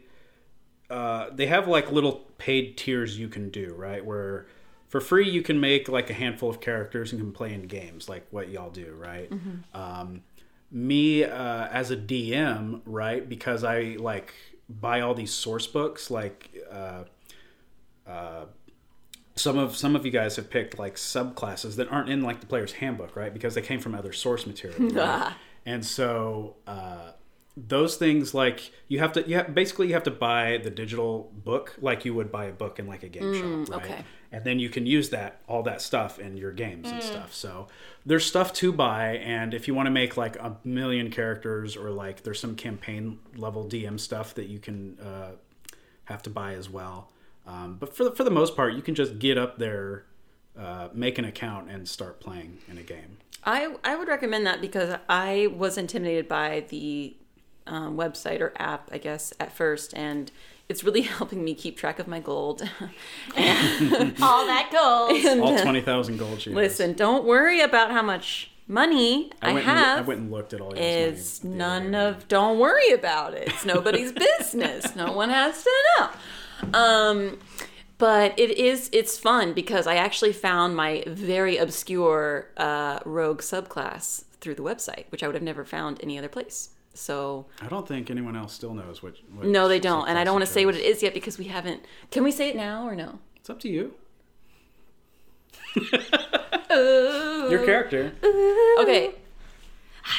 uh, 0.89 1.31
they 1.33 1.47
have 1.47 1.67
like 1.67 1.91
little 1.91 2.27
paid 2.39 2.77
tiers 2.77 3.19
you 3.19 3.29
can 3.29 3.51
do 3.51 3.75
right? 3.77 4.05
Where 4.05 4.47
for 4.87 5.01
free 5.01 5.29
you 5.29 5.43
can 5.43 5.59
make 5.59 5.89
like 5.89 6.11
a 6.11 6.15
handful 6.15 6.49
of 6.49 6.61
characters 6.61 7.11
and 7.11 7.21
can 7.21 7.33
play 7.33 7.53
in 7.53 7.63
games 7.63 8.09
like 8.09 8.25
what 8.31 8.51
y'all 8.51 8.71
do 8.71 8.95
right? 8.97 9.29
Um, 9.75 10.23
me 10.71 11.25
uh, 11.25 11.67
as 11.69 11.93
a 11.93 11.97
dm 11.97 12.81
right 12.85 13.29
because 13.29 13.63
i 13.63 13.97
like 14.01 14.35
buy 14.69 15.01
all 15.01 15.15
these 15.15 15.33
source 15.33 15.67
books 15.67 16.11
like 16.11 16.57
uh, 16.71 17.05
some 19.37 19.59
of 19.59 19.77
some 19.77 19.95
of 19.95 20.05
you 20.05 20.11
guys 20.11 20.37
have 20.37 20.51
picked 20.51 20.79
like 20.79 20.97
subclasses 20.97 21.77
that 21.77 21.93
aren't 21.93 22.09
in 22.09 22.23
like 22.23 22.41
the 22.41 22.47
player's 22.47 22.73
handbook, 22.73 23.15
right? 23.15 23.33
Because 23.33 23.55
they 23.55 23.63
came 23.63 23.81
from 23.81 23.95
other 23.95 24.13
source 24.13 24.47
material. 24.47 24.81
right? 24.81 24.95
and 25.67 25.85
so 25.85 26.57
uh, 26.67 27.13
those 27.57 27.97
things 27.97 28.35
like 28.35 28.73
you 28.89 28.99
have 28.99 29.13
to 29.13 29.29
you 29.29 29.37
have, 29.37 29.55
basically 29.55 29.89
you 29.89 29.95
have 29.95 30.05
to 30.05 30.11
buy 30.11 30.59
the 30.63 30.71
digital 30.71 31.31
book 31.35 31.77
like 31.81 32.05
you 32.05 32.15
would 32.15 32.33
buy 32.33 32.47
a 32.47 32.53
book 32.53 32.79
in 32.79 32.87
like 32.87 33.03
a 33.03 33.09
game 33.09 33.35
shop, 33.69 33.69
right? 33.77 33.85
okay. 33.85 34.05
And 34.37 34.45
then 34.45 34.59
you 34.59 34.69
can 34.69 34.85
use 34.85 35.09
that 35.09 35.41
all 35.49 35.63
that 35.63 35.81
stuff 35.81 36.19
in 36.19 36.37
your 36.37 36.53
games 36.53 36.91
and 36.91 37.03
stuff. 37.03 37.33
So 37.33 37.69
there's 38.05 38.27
stuff 38.27 38.53
to 38.55 38.71
buy, 38.71 39.17
and 39.17 39.55
if 39.55 39.67
you 39.67 39.75
want 39.75 39.87
to 39.87 39.91
make 39.91 40.19
like 40.19 40.37
a 40.37 40.59
million 40.63 41.11
characters 41.11 41.75
or 41.75 41.91
like 41.91 42.23
there's 42.23 42.39
some 42.39 42.55
campaign 42.55 43.19
level 43.35 43.65
DM 43.65 43.99
stuff 43.99 44.35
that 44.35 44.49
you 44.49 44.59
can 44.59 44.99
uh, 45.01 45.31
have 46.05 46.23
to 46.25 46.31
buy 46.31 46.53
as 46.53 46.69
well. 46.69 47.11
Um, 47.47 47.79
but 47.81 47.97
for 47.97 48.05
the, 48.05 48.11
for 48.13 48.25
the 48.25 48.31
most 48.31 48.55
part, 48.55 48.75
you 48.75 48.83
can 48.83 48.95
just 48.95 49.19
get 49.19 49.39
up 49.39 49.57
there, 49.57 50.05
uh, 50.59 50.89
make 50.93 51.17
an 51.17 51.25
account, 51.25 51.71
and 51.71 51.89
start 51.89 52.21
playing 52.21 52.59
in 52.69 52.77
a 52.77 52.83
game. 52.83 53.17
I 53.43 53.75
I 53.85 53.97
would 53.97 54.09
recommend 54.09 54.47
that 54.47 54.61
because 54.61 54.99
I 55.09 55.47
was 55.57 55.79
intimidated 55.79 56.29
by 56.29 56.67
the 56.69 57.17
um, 57.67 57.97
website 57.97 58.43
or 58.43 58.53
app, 58.59 58.91
I 58.93 58.99
guess, 58.99 59.33
at 59.41 59.51
first, 59.51 59.95
and 59.97 60.31
it's 60.69 60.83
really 60.85 61.03
helping 61.19 61.45
me 61.45 61.55
keep 61.55 61.77
track 61.77 61.99
of 61.99 62.07
my 62.09 62.21
gold. 62.21 62.63
and, 63.37 64.15
All 64.23 64.47
that 64.47 64.71
gold. 64.73 65.25
and, 65.25 65.41
All 65.41 65.57
uh, 65.57 65.63
twenty 65.63 65.81
thousand 65.81 66.19
gold 66.19 66.41
sheets. 66.41 66.55
listen, 66.57 66.93
don't 66.95 67.25
worry 67.25 67.61
about 67.61 67.91
how 67.91 68.03
much 68.03 68.51
money 68.69 69.31
I, 69.41 69.53
went 69.53 69.65
have. 69.65 69.99
And, 69.99 70.05
I 70.05 70.09
went 70.09 70.21
and 70.21 70.31
looked 70.33 70.53
at 70.53 70.61
all. 70.61 70.75
your 70.75 70.83
is 70.85 71.45
money 71.45 71.53
the 71.53 71.59
none 71.59 71.95
of 71.95 72.27
don't 72.29 72.59
worry 72.59 72.91
about 72.91 73.33
it 73.33 73.47
it's 73.47 73.65
nobody's 73.65 74.11
business 74.11 74.97
no 74.97 75.13
one 75.13 75.31
has 75.31 75.63
to 75.63 75.71
know 75.99 76.09
um 76.75 77.39
but 77.99 78.37
it 78.37 78.51
is 78.51 78.91
it's 78.93 79.17
fun 79.19 79.53
because 79.53 79.87
i 79.87 79.95
actually 79.95 80.33
found 80.33 80.75
my 80.75 81.05
very 81.07 81.57
obscure 81.59 82.49
uh, 82.57 82.99
rogue 83.05 83.41
subclass 83.41 84.25
through 84.41 84.57
the 84.57 84.63
website 84.65 85.05
which 85.11 85.23
i 85.23 85.29
would 85.29 85.37
have 85.37 85.45
never 85.45 85.65
found 85.65 86.01
any 86.03 86.19
other 86.19 86.29
place 86.29 86.71
so 86.97 87.47
I 87.63 87.69
don't 87.69 87.87
think 87.87 88.11
anyone 88.11 88.37
else 88.37 88.53
still 88.53 88.75
knows 88.75 89.03
what. 89.03 89.15
what 89.35 89.47
no 89.47 89.69
they 89.69 89.79
don't 89.81 90.09
and 90.09 90.19
i 90.19 90.25
don't 90.25 90.35
want 90.35 90.47
to 90.47 90.53
say 90.53 90.65
what 90.67 90.75
it 90.75 90.81
it 90.81 90.85
is 90.87 91.03
yet 91.03 91.15
because 91.15 91.39
we 91.39 91.45
haven't 91.47 91.85
can 92.11 92.25
we 92.25 92.31
say 92.33 92.49
it 92.49 92.57
now 92.57 92.87
or 92.89 92.95
no 92.97 93.19
It's 93.37 93.51
up 93.51 93.61
to 93.61 93.69
you. 93.69 93.95
Your 97.51 97.65
character. 97.65 98.13
okay 98.81 99.15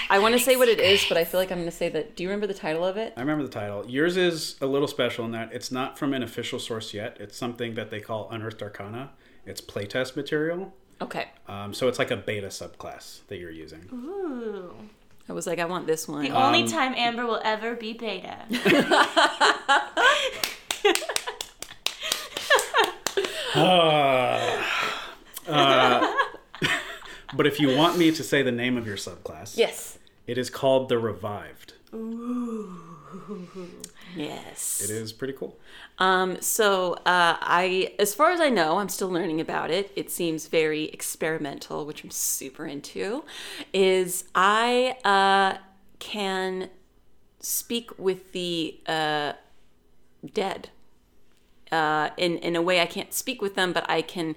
I 0.09 0.19
want 0.19 0.33
to 0.35 0.39
say 0.39 0.57
what 0.57 0.67
it 0.67 0.79
is, 0.81 1.05
but 1.07 1.17
I 1.17 1.23
feel 1.23 1.39
like 1.39 1.49
I'm 1.49 1.59
going 1.59 1.69
to 1.69 1.75
say 1.75 1.87
that. 1.89 2.15
Do 2.15 2.23
you 2.23 2.27
remember 2.29 2.45
the 2.45 2.53
title 2.53 2.83
of 2.83 2.97
it? 2.97 3.13
I 3.15 3.21
remember 3.21 3.43
the 3.43 3.49
title. 3.49 3.85
Yours 3.89 4.17
is 4.17 4.57
a 4.59 4.65
little 4.65 4.87
special 4.87 5.23
in 5.23 5.31
that 5.31 5.53
it's 5.53 5.71
not 5.71 5.97
from 5.97 6.13
an 6.13 6.23
official 6.23 6.59
source 6.59 6.93
yet. 6.93 7.15
It's 7.21 7.37
something 7.37 7.75
that 7.75 7.89
they 7.89 8.01
call 8.01 8.27
Unearthed 8.29 8.61
Arcana. 8.61 9.11
It's 9.45 9.61
playtest 9.61 10.17
material. 10.17 10.73
Okay. 11.01 11.29
Um, 11.47 11.73
so 11.73 11.87
it's 11.87 11.99
like 11.99 12.11
a 12.11 12.17
beta 12.17 12.47
subclass 12.47 13.21
that 13.27 13.37
you're 13.37 13.49
using. 13.51 13.87
Ooh. 13.93 14.73
I 15.29 15.33
was 15.33 15.45
like, 15.45 15.59
I 15.59 15.65
want 15.65 15.87
this 15.87 16.07
one. 16.07 16.23
The 16.23 16.31
one. 16.31 16.43
only 16.43 16.63
Um, 16.63 16.67
time 16.69 16.93
Amber 16.95 17.25
will 17.25 17.41
ever 17.43 17.75
be 17.75 17.93
beta. 17.93 18.37
Uh, 25.47 26.13
but 27.35 27.47
if 27.47 27.59
you 27.59 27.75
want 27.75 27.97
me 27.97 28.11
to 28.11 28.23
say 28.23 28.41
the 28.43 28.51
name 28.51 28.77
of 28.77 28.85
your 28.85 28.97
subclass, 28.97 29.57
yes. 29.57 29.97
it 30.27 30.37
is 30.37 30.49
called 30.49 30.89
the 30.89 30.97
Revived. 30.99 31.73
Yes. 34.17 34.81
It 34.83 34.89
is 34.89 35.13
pretty 35.13 35.33
cool. 35.33 35.57
Um, 35.99 36.41
so 36.41 36.93
uh, 36.93 37.37
I, 37.39 37.93
as 37.99 38.13
far 38.13 38.31
as 38.31 38.39
I 38.39 38.49
know, 38.49 38.79
I'm 38.79 38.89
still 38.89 39.09
learning 39.09 39.41
about 39.41 39.71
it. 39.71 39.91
It 39.95 40.09
seems 40.09 40.47
very 40.47 40.85
experimental, 40.85 41.85
which 41.85 42.03
I'm 42.03 42.11
super 42.11 42.65
into. 42.65 43.23
Is 43.73 44.25
I 44.35 44.97
uh, 45.03 45.61
can 45.99 46.69
speak 47.39 47.97
with 47.97 48.31
the 48.31 48.79
uh, 48.87 49.33
dead 50.33 50.69
uh, 51.71 52.09
in 52.17 52.37
in 52.37 52.55
a 52.55 52.61
way 52.61 52.81
I 52.81 52.85
can't 52.85 53.13
speak 53.13 53.41
with 53.41 53.55
them, 53.55 53.73
but 53.73 53.89
I 53.89 54.01
can 54.01 54.35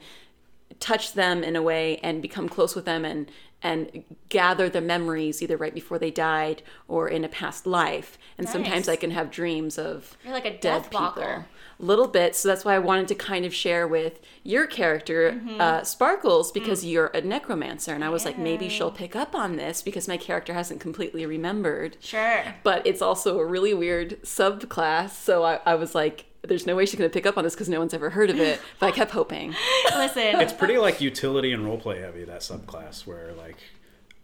touch 0.78 1.12
them 1.12 1.45
in 1.45 1.57
a 1.57 1.62
way 1.62 1.99
and 1.99 2.22
become 2.22 2.49
close 2.49 2.74
with 2.74 2.85
them 2.85 3.05
and 3.05 3.31
and 3.63 4.05
gather 4.29 4.69
the 4.69 4.81
memories 4.81 5.43
either 5.43 5.57
right 5.57 5.75
before 5.75 5.99
they 5.99 6.11
died 6.11 6.63
or 6.89 7.09
in 7.09 7.25
a 7.25 7.29
past 7.29 7.67
life. 7.67 8.17
And 8.39 8.49
sometimes 8.49 8.89
I 8.89 8.97
can 8.97 9.11
have 9.11 9.31
dreams 9.31 9.79
of 9.79 10.17
You're 10.25 10.33
like 10.33 10.47
a 10.47 10.51
dead 10.51 10.61
death 10.61 10.91
people. 10.91 11.45
Little 11.79 12.09
bit. 12.09 12.37
So 12.37 12.49
that's 12.49 12.63
why 12.65 12.75
I 12.75 12.79
wanted 12.79 13.09
to 13.09 13.15
kind 13.15 13.45
of 13.47 13.55
share 13.55 13.89
with 13.89 14.21
your 14.45 14.67
character, 14.67 15.33
Mm-hmm. 15.33 15.61
uh, 15.61 15.83
Sparkles, 15.85 16.51
Mm. 16.51 16.55
because 16.55 16.85
you're 16.85 17.07
a 17.09 17.21
necromancer. 17.23 17.95
And 17.95 18.05
I 18.05 18.11
was 18.11 18.25
like, 18.27 18.37
maybe 18.39 18.69
she'll 18.69 18.91
pick 18.91 19.17
up 19.17 19.35
on 19.35 19.57
this 19.57 19.81
because 19.83 20.07
my 20.09 20.17
character 20.19 20.53
hasn't 20.53 20.81
completely 20.81 21.25
remembered. 21.25 21.97
Sure. 22.01 22.55
But 22.63 22.87
it's 22.87 23.01
also 23.03 23.39
a 23.39 23.47
really 23.47 23.73
weird 23.75 24.21
subclass. 24.23 25.11
So 25.11 25.43
I, 25.45 25.61
I 25.65 25.75
was 25.75 25.95
like, 25.95 26.27
there's 26.43 26.66
no 26.66 26.76
way 26.76 26.86
she's 26.86 26.99
going 26.99 27.11
to 27.11 27.12
pick 27.12 27.26
up 27.26 27.36
on 27.36 27.45
this 27.45 27.55
because 27.55 27.68
no 27.68 27.78
one's 27.78 27.95
ever 27.95 28.11
heard 28.11 28.30
of 28.30 28.38
it. 28.41 28.61
But 28.78 28.86
I 28.86 28.91
kept 28.93 29.11
hoping. 29.11 29.55
Listen, 29.97 30.41
It's 30.41 30.53
pretty 30.53 30.78
like 30.78 31.01
utility 31.01 31.53
and 31.53 31.64
roleplay 31.64 32.01
heavy, 32.01 32.24
that 32.24 32.41
subclass, 32.41 33.07
where 33.07 33.32
like 33.32 33.57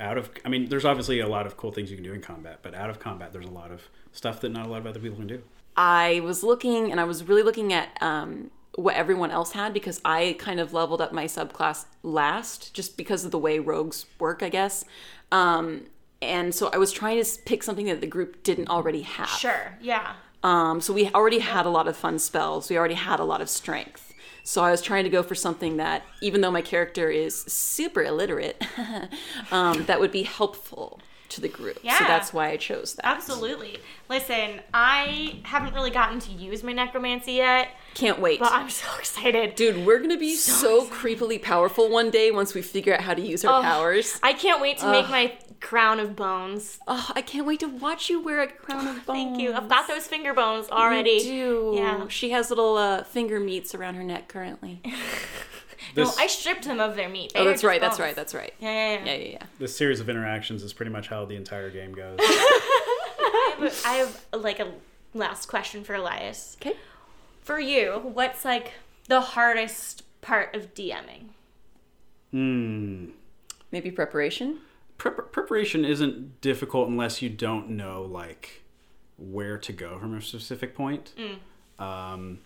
out 0.01 0.19
of, 0.19 0.31
I 0.45 0.49
mean, 0.49 0.69
there's 0.69 0.85
obviously 0.85 1.21
a 1.21 1.29
lot 1.29 1.47
of 1.47 1.57
cool 1.57 1.73
things 1.73 1.91
you 1.91 1.97
can 1.97 2.05
do 2.05 2.13
in 2.13 2.21
combat, 2.21 2.61
but 2.63 2.75
out 2.75 2.91
of 2.91 2.99
combat, 2.99 3.33
there's 3.33 3.47
a 3.47 3.51
lot 3.51 3.71
of 3.71 3.83
stuff 4.13 4.41
that 4.41 4.51
not 4.51 4.67
a 4.67 4.69
lot 4.69 4.79
of 4.81 4.87
other 4.87 5.01
people 5.01 5.17
can 5.17 5.27
do. 5.27 5.43
I 5.77 6.21
was 6.21 6.43
looking 6.43 6.91
and 6.91 7.01
I 7.01 7.05
was 7.05 7.25
really 7.25 7.43
looking 7.43 7.73
at 7.73 7.97
um, 8.01 8.51
what 8.77 8.95
everyone 8.95 9.31
else 9.31 9.53
had 9.53 9.73
because 9.75 10.01
I 10.05 10.37
kind 10.39 10.61
of 10.61 10.73
leveled 10.73 11.01
up 11.01 11.13
my 11.13 11.25
subclass 11.25 11.85
last 12.03 12.73
just 12.75 12.97
because 12.97 13.25
of 13.25 13.31
the 13.31 13.39
way 13.39 13.59
rogues 13.59 14.07
work, 14.19 14.43
I 14.43 14.49
guess. 14.49 14.85
Um, 15.33 15.85
and 16.23 16.55
so 16.55 16.71
I 16.73 16.79
was 16.79 16.93
trying 16.93 17.23
to 17.23 17.39
pick 17.45 17.63
something 17.63 17.87
that 17.87 18.01
the 18.01 18.07
group 18.07 18.43
didn't 18.43 18.69
already 18.69 19.03
have. 19.03 19.29
sure. 19.29 19.77
Yeah. 19.81 20.15
Um, 20.47 20.81
so 20.81 20.93
we 20.93 21.09
already 21.09 21.41
had 21.41 21.67
a 21.67 21.71
lot 21.71 21.89
of 21.89 21.97
fun 21.97 22.21
spells. 22.21 22.71
We 22.71 22.79
already 22.79 22.95
had 22.95 23.19
a 23.19 23.25
lot 23.25 23.41
of 23.41 23.49
strength. 23.49 24.15
So 24.45 24.63
I 24.63 24.71
was 24.71 24.81
trying 24.81 25.03
to 25.03 25.11
go 25.11 25.25
for 25.25 25.35
something 25.35 25.77
that, 25.79 26.05
even 26.23 26.41
though 26.41 26.53
my 26.53 26.63
character 26.63 27.11
is 27.11 27.43
super 27.43 28.05
illiterate, 28.05 28.65
um, 29.51 29.87
that 29.87 29.99
would 29.99 30.13
be 30.13 30.23
helpful 30.23 31.01
to 31.31 31.41
the 31.41 31.49
group. 31.49 31.79
Yeah. 31.83 31.99
So 31.99 32.05
that's 32.05 32.33
why 32.33 32.49
I 32.51 32.57
chose 32.57 32.95
that. 32.95 33.07
Absolutely. 33.07 33.79
Listen, 34.09 34.61
I 34.73 35.41
haven't 35.45 35.75
really 35.75 35.91
gotten 35.91 36.21
to 36.21 36.33
use 36.33 36.63
my 36.63 36.73
necromancy 36.73 37.33
yet, 37.33 37.69
Can't 37.95 38.19
wait. 38.21 38.39
but 38.41 38.53
I'm 38.53 38.71
so 38.83 38.87
excited. 38.99 39.55
Dude, 39.57 39.85
we're 39.85 39.99
gonna 39.99 40.19
be 40.19 40.35
so, 40.35 40.87
creepily 40.87 41.43
powerful 41.43 41.89
one 41.89 42.11
day 42.11 42.31
once 42.31 42.55
we 42.55 42.63
figure 42.63 42.95
out 42.95 43.01
how 43.01 43.15
to 43.15 43.21
use 43.23 43.45
our 43.45 43.61
Oh, 43.61 43.63
powers. 43.63 44.19
I 44.23 44.33
can't 44.33 44.61
wait 44.61 44.79
to 44.79 44.91
make 44.91 45.09
my 45.09 45.37
crown 45.61 45.99
of 45.99 46.15
bones. 46.15 46.79
Oh, 46.87 47.11
I 47.17 47.23
can't 47.23 47.47
wait 47.47 47.61
to 47.61 47.67
watch 47.67 48.09
you 48.11 48.21
wear 48.21 48.43
a 48.43 48.47
crown 48.47 48.87
of 48.87 48.95
bones. 49.07 49.19
Thank 49.19 49.41
you. 49.41 49.53
I've 49.55 49.69
got 49.69 49.89
those 49.89 50.07
finger 50.07 50.35
bones 50.35 50.69
You 50.71 50.77
already. 50.77 51.19
do. 51.21 51.73
Yeah. 51.77 52.07
She 52.09 52.31
has 52.31 52.51
little 52.51 52.77
uh, 52.77 53.03
finger 53.05 53.41
meats 53.41 53.75
around 53.75 53.95
her 53.95 54.05
neck 54.05 54.29
currently. 54.29 54.81
No, 55.95 56.11
I 56.19 56.27
stripped 56.27 56.65
them 56.65 56.81
of 56.81 56.97
their 56.97 57.09
meat. 57.09 57.33
They 57.35 57.41
Oh, 57.41 57.45
that's 57.45 57.57
just 57.61 57.65
right. 57.65 57.81
That's 57.81 58.01
right. 58.01 58.17
That's 58.17 58.35
right. 58.35 58.53
Yeah, 58.59 58.71
yeah, 58.71 58.99
yeah. 58.99 59.05
Yeah, 59.05 59.15
yeah, 59.15 59.29
yeah. 59.33 59.43
this 59.59 59.77
series 59.77 60.01
of 60.01 60.09
interactions 60.09 60.63
is 60.63 60.73
pretty 60.73 60.91
much 60.91 61.09
how 61.09 61.25
the 61.27 61.37
entire 61.37 61.71
game 61.71 61.93
goes. 61.93 62.19
I 62.21 63.57
have, 63.59 63.63
a- 63.63 63.89
I 63.89 63.93
have 63.95 64.25
like 64.43 64.61
a 64.61 64.73
last 65.15 65.47
question 65.47 65.85
for 65.85 65.95
Elias. 65.95 66.57
Okay. 66.61 66.77
For 67.43 67.61
you, 67.61 68.01
what's 68.03 68.45
like 68.45 68.73
the 69.09 69.21
hardest 69.21 70.03
part 70.21 70.55
of 70.55 70.75
DMing? 70.75 71.29
Hmm. 72.33 73.11
Maybe 73.73 73.91
preparation. 73.91 74.59
Prep- 74.99 75.33
preparation 75.33 75.85
isn't 75.85 76.41
difficult 76.41 76.89
unless 76.89 77.23
you 77.23 77.29
don't 77.29 77.71
know 77.71 78.03
like 78.03 78.63
where 79.19 79.59
to 79.59 79.73
go 79.73 79.99
from 79.99 80.17
a 80.17 80.21
specific 80.23 80.75
point. 80.75 81.13
Um, 81.79 82.41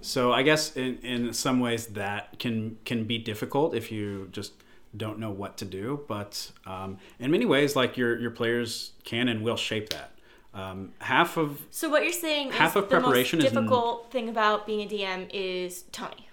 so 0.00 0.32
I 0.32 0.42
guess 0.42 0.76
in, 0.76 0.98
in 0.98 1.32
some 1.32 1.60
ways 1.60 1.86
that 1.88 2.38
can 2.38 2.78
can 2.84 3.04
be 3.04 3.18
difficult 3.18 3.74
if 3.74 3.90
you 3.90 4.28
just 4.32 4.52
don't 4.96 5.18
know 5.18 5.30
what 5.30 5.56
to 5.58 5.64
do. 5.64 6.04
But 6.06 6.50
um, 6.66 6.98
in 7.18 7.30
many 7.30 7.44
ways, 7.44 7.74
like 7.74 7.96
your 7.96 8.18
your 8.18 8.30
players 8.30 8.92
can 9.04 9.28
and 9.28 9.42
will 9.42 9.56
shape 9.56 9.90
that. 9.90 10.10
Um, 10.52 10.92
half 11.00 11.36
of 11.36 11.60
So 11.70 11.88
what 11.88 12.04
you're 12.04 12.12
saying 12.12 12.52
Half 12.52 12.76
is 12.76 12.84
of 12.84 12.88
preparation 12.88 13.40
the 13.40 13.46
is 13.46 13.52
most 13.52 13.62
difficult 13.62 14.12
thing 14.12 14.28
about 14.28 14.66
being 14.66 14.86
a 14.86 14.88
DM 14.88 15.28
is 15.32 15.82
Tony. 15.90 16.28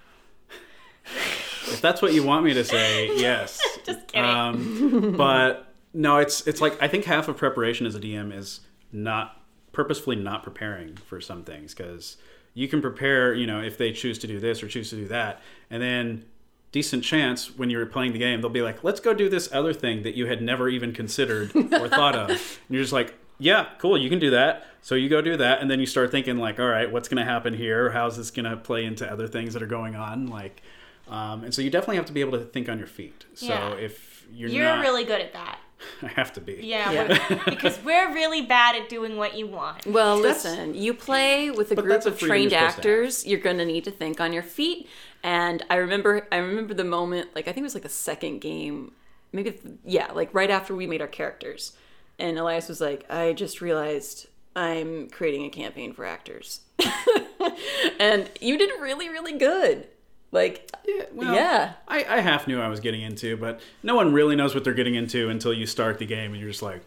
if 1.06 1.82
that's 1.82 2.04
what 2.04 2.14
you 2.14 2.24
want 2.24 2.46
me 2.46 2.54
to 2.54 2.64
say, 2.64 3.18
yes. 3.20 3.60
Just 3.86 4.08
kidding. 4.10 4.30
Um, 4.30 5.16
but 5.18 5.74
no, 5.94 6.18
it's 6.18 6.46
it's 6.46 6.62
like 6.62 6.82
I 6.82 6.88
think 6.88 7.06
half 7.06 7.28
of 7.30 7.38
preparation 7.38 7.88
as 7.88 7.96
a 7.96 8.00
DM 8.00 8.36
is 8.36 8.60
not 8.92 9.42
purposefully 9.72 10.18
not 10.18 10.44
preparing 10.44 10.98
for 10.98 11.20
some 11.20 11.44
things 11.44 11.74
because 11.74 12.18
you 12.54 12.68
can 12.68 12.82
prepare, 12.82 13.34
you 13.34 13.48
know, 13.48 13.62
if 13.62 13.78
they 13.78 13.92
choose 13.92 14.18
to 14.20 14.28
do 14.28 14.40
this 14.40 14.62
or 14.62 14.68
choose 14.68 14.90
to 14.92 14.96
do 14.96 15.08
that, 15.08 15.42
and 15.70 15.82
then 15.82 16.26
decent 16.72 17.04
chance 17.04 17.58
when 17.58 17.70
you're 17.70 17.86
playing 17.86 18.14
the 18.14 18.20
game 18.20 18.40
they'll 18.40 18.50
be 18.50 18.62
like, 18.62 18.82
let's 18.82 19.02
go 19.02 19.14
do 19.14 19.28
this 19.28 19.50
other 19.52 19.74
thing 19.74 20.04
that 20.04 20.16
you 20.16 20.26
had 20.28 20.42
never 20.42 20.70
even 20.70 20.94
considered 20.94 21.54
or 21.56 21.90
thought 22.00 22.16
of, 22.16 22.30
and 22.30 22.40
you're 22.70 22.82
just 22.84 22.94
like. 22.94 23.16
Yeah, 23.44 23.70
cool. 23.80 23.98
You 23.98 24.08
can 24.08 24.20
do 24.20 24.30
that. 24.30 24.68
So 24.84 24.94
you 24.94 25.10
go 25.10 25.20
do 25.20 25.36
that, 25.36 25.62
and 25.62 25.72
then 25.72 25.80
you 25.80 25.88
start 25.88 26.12
thinking 26.12 26.38
like, 26.38 26.60
all 26.60 26.68
right, 26.68 26.92
what's 26.92 27.08
going 27.08 27.18
to 27.18 27.24
happen 27.26 27.56
here? 27.56 27.90
How's 27.90 28.16
this 28.16 28.30
going 28.30 28.46
to 28.46 28.56
play 28.56 28.86
into 28.86 29.12
other 29.12 29.28
things 29.28 29.54
that 29.56 29.64
are 29.64 29.68
going 29.68 29.96
on? 29.96 30.28
Like, 30.28 30.62
um, 31.08 31.44
and 31.44 31.52
so 31.52 31.64
you 31.64 31.72
definitely 31.72 31.96
have 31.96 32.06
to 32.06 32.14
be 32.14 32.22
able 32.22 32.38
to 32.38 32.46
think 32.46 32.70
on 32.70 32.78
your 32.78 32.86
feet. 32.86 33.26
So 33.34 33.48
Yeah. 33.48 33.74
if 33.78 34.28
you're, 34.32 34.48
You're 34.48 34.66
not, 34.66 34.82
really 34.82 35.06
good 35.06 35.22
at 35.22 35.34
that. 35.34 35.58
I 36.02 36.08
have 36.08 36.34
to 36.34 36.42
be. 36.42 36.60
Yeah, 36.62 36.92
Yeah. 36.92 37.08
we're- 37.30 37.40
because 37.46 37.80
we're 37.84 38.14
really 38.14 38.42
bad 38.42 38.76
at 38.76 38.90
doing 38.90 39.18
what 39.18 39.36
you 39.38 39.48
want. 39.48 39.86
Well, 39.86 40.18
That's- 40.22 40.44
listen, 40.46 40.74
you 40.76 40.94
play 40.94 41.50
with 41.52 41.72
a 41.72 41.76
group 41.76 41.88
that's 41.90 42.06
a 42.06 42.10
of 42.10 42.20
trained 42.20 42.52
you're 42.52 42.60
supposed 42.60 42.76
to 42.76 42.80
actors. 42.82 43.26
You're 43.28 43.40
going 43.40 43.58
to 43.58 43.66
need 43.66 43.84
to 43.86 43.92
think 43.92 44.20
on 44.22 44.34
your 44.34 44.44
feet. 44.44 44.88
And 45.24 45.64
I 45.70 45.76
remember, 45.76 46.28
I 46.32 46.38
remember 46.38 46.74
the 46.74 46.84
moment, 46.84 47.30
like 47.36 47.48
I 47.48 47.52
think 47.52 47.60
it 47.60 47.64
was 47.64 47.74
like 47.76 47.84
the 47.84 47.90
second 47.90 48.40
game, 48.42 48.92
maybe, 49.32 49.58
yeah, 49.86 50.12
like 50.14 50.34
right 50.34 50.50
after 50.50 50.74
we 50.76 50.88
made 50.88 51.02
our 51.02 51.08
characters, 51.08 51.74
and 52.18 52.38
Elias 52.40 52.68
was 52.68 52.82
like, 52.82 53.06
"I 53.10 53.34
just 53.34 53.62
realized 53.62 54.28
I'm 54.56 55.10
creating 55.10 55.46
a 55.46 55.50
campaign 55.50 55.94
for 55.94 56.06
actors," 56.06 56.62
and 58.00 58.30
you 58.40 58.58
did 58.58 58.70
really, 58.80 59.10
really 59.10 59.38
good. 59.38 59.88
Like, 60.32 60.72
Yeah, 60.88 61.04
well, 61.14 61.36
yeah, 61.36 61.74
I, 61.88 62.06
I 62.08 62.20
half 62.20 62.48
knew 62.48 62.62
I 62.62 62.70
was 62.70 62.80
getting 62.80 63.02
into, 63.02 63.36
but 63.36 63.60
no 63.84 63.96
one 63.96 64.14
really 64.14 64.36
knows 64.36 64.56
what 64.56 64.64
they're 64.64 64.74
getting 64.74 64.96
into 64.96 65.30
until 65.30 65.54
you 65.54 65.66
start 65.66 66.00
the 66.00 66.06
game, 66.06 66.32
and 66.32 66.40
you're 66.40 66.50
just 66.50 66.62
like, 66.62 66.82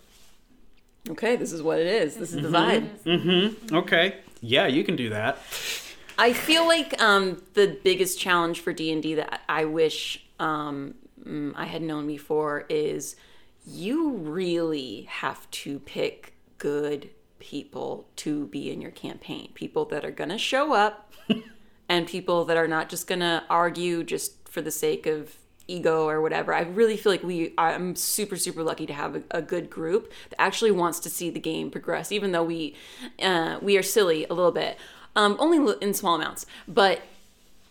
okay, 1.11 1.37
this 1.37 1.53
is 1.53 1.63
what 1.63 1.79
it 1.79 1.87
is. 1.87 2.17
This 2.17 2.33
is 2.33 2.43
the 2.43 2.49
vibe. 2.49 2.89
Mm-hmm. 3.05 3.77
Okay, 3.77 4.17
yeah, 4.41 4.67
you 4.67 4.85
can 4.85 4.97
do 4.97 5.11
that. 5.11 5.39
I 6.17 6.33
feel 6.33 6.67
like 6.67 7.01
um, 7.03 7.43
the 7.55 7.79
biggest 7.83 8.19
challenge 8.19 8.61
for 8.61 8.73
D 8.73 8.93
and 8.93 9.03
D 9.03 9.15
that 9.15 9.43
I 9.49 9.65
wish 9.65 10.25
um, 10.39 10.95
mm, 11.23 11.53
I 11.57 11.65
had 11.65 11.83
known 11.83 12.07
before 12.07 12.65
is 12.69 13.17
you 13.67 14.13
really 14.13 15.03
have 15.03 15.51
to 15.51 15.79
pick 15.81 16.35
good 16.59 17.11
people 17.39 18.07
to 18.17 18.47
be 18.47 18.71
in 18.71 18.81
your 18.81 18.91
campaign. 18.91 19.51
People 19.55 19.85
that 19.87 20.05
are 20.05 20.11
gonna 20.11 20.39
show 20.39 20.73
up, 20.73 21.13
and 21.95 22.09
people 22.09 22.45
that 22.45 22.57
are 22.57 22.67
not 22.67 22.89
just 22.89 23.07
gonna 23.07 23.45
argue 23.49 24.03
just 24.03 24.49
for 24.49 24.61
the 24.61 24.71
sake 24.71 25.07
of 25.07 25.37
ego 25.69 26.09
or 26.09 26.21
whatever. 26.21 26.53
I 26.53 26.63
really 26.63 26.97
feel 26.97 27.13
like 27.13 27.23
we 27.23 27.55
I'm 27.57 27.95
super 27.95 28.37
super 28.37 28.63
lucky 28.63 28.87
to 28.87 28.93
have 28.93 29.17
a, 29.17 29.23
a 29.31 29.43
good 29.43 29.71
group 29.71 30.13
that 30.31 30.41
actually 30.41 30.73
wants 30.73 30.99
to 31.01 31.11
see 31.11 31.31
the 31.31 31.41
game 31.41 31.71
progress, 31.71 32.11
even 32.11 32.33
though 32.33 32.43
we 32.43 32.75
uh, 33.23 33.59
we 33.63 33.79
are 33.79 33.83
silly 33.83 34.27
a 34.29 34.35
little 34.35 34.53
bit, 34.53 34.77
um, 35.15 35.37
only 35.39 35.77
in 35.81 35.95
small 35.95 36.17
amounts, 36.17 36.47
but 36.67 37.01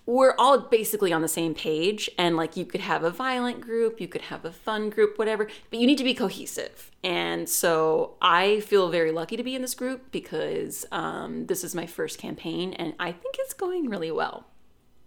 we're 0.05 0.35
all 0.37 0.59
basically 0.59 1.13
on 1.13 1.21
the 1.21 1.27
same 1.27 1.53
page 1.53 2.09
and 2.17 2.35
like 2.35 2.57
you 2.57 2.65
could 2.65 2.81
have 2.81 3.03
a 3.03 3.09
violent 3.09 3.61
group 3.61 4.01
you 4.01 4.07
could 4.07 4.21
have 4.23 4.43
a 4.43 4.51
fun 4.51 4.89
group 4.89 5.17
whatever 5.17 5.47
but 5.69 5.79
you 5.79 5.87
need 5.87 5.97
to 5.97 6.03
be 6.03 6.13
cohesive 6.13 6.91
and 7.03 7.47
so 7.47 8.15
i 8.21 8.59
feel 8.61 8.89
very 8.89 9.11
lucky 9.11 9.37
to 9.37 9.43
be 9.43 9.55
in 9.55 9.61
this 9.61 9.73
group 9.75 10.11
because 10.11 10.85
um, 10.91 11.45
this 11.45 11.63
is 11.63 11.73
my 11.73 11.85
first 11.85 12.17
campaign 12.19 12.73
and 12.73 12.93
i 12.99 13.11
think 13.11 13.35
it's 13.39 13.53
going 13.53 13.89
really 13.89 14.11
well 14.11 14.45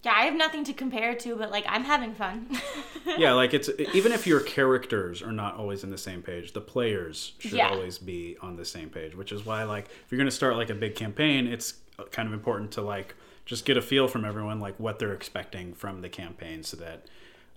Yeah, 0.03 0.14
I 0.14 0.24
have 0.26 0.36
nothing 0.36 0.62
to 0.64 0.72
compare 0.72 1.14
to, 1.16 1.34
but 1.36 1.51
like 1.51 1.64
I'm 1.68 1.82
having 1.84 2.14
fun. 2.14 2.49
yeah, 3.18 3.32
like 3.32 3.53
it's 3.55 3.68
even 3.92 4.12
if 4.12 4.24
your 4.26 4.40
characters 4.40 5.20
are 5.20 5.32
not 5.32 5.57
always 5.57 5.82
in 5.82 5.90
the 5.90 5.99
same 5.99 6.22
page, 6.22 6.53
the 6.53 6.61
players 6.61 7.32
should 7.40 7.59
Yeah. 7.59 7.70
always 7.70 7.99
be 7.99 8.36
on 8.40 8.55
the 8.57 8.64
same 8.64 8.88
page. 8.88 9.16
Which 9.16 9.32
is 9.32 9.44
why, 9.44 9.64
like, 9.64 9.86
if 9.86 10.07
you're 10.09 10.18
going 10.18 10.30
to 10.30 10.38
start 10.42 10.55
like 10.57 10.70
a 10.70 10.74
big 10.74 10.94
campaign, 10.94 11.49
it's 11.49 11.74
kind 12.12 12.28
of 12.28 12.34
important 12.34 12.70
to 12.72 12.82
like 12.82 13.16
just 13.47 13.64
get 13.64 13.76
a 13.76 13.82
feel 13.82 14.09
from 14.09 14.24
everyone, 14.24 14.61
like 14.61 14.78
what 14.78 14.99
they're 14.99 15.14
expecting 15.14 15.72
from 15.72 16.03
the 16.03 16.09
campaign, 16.09 16.62
so 16.62 16.76
that 16.76 17.07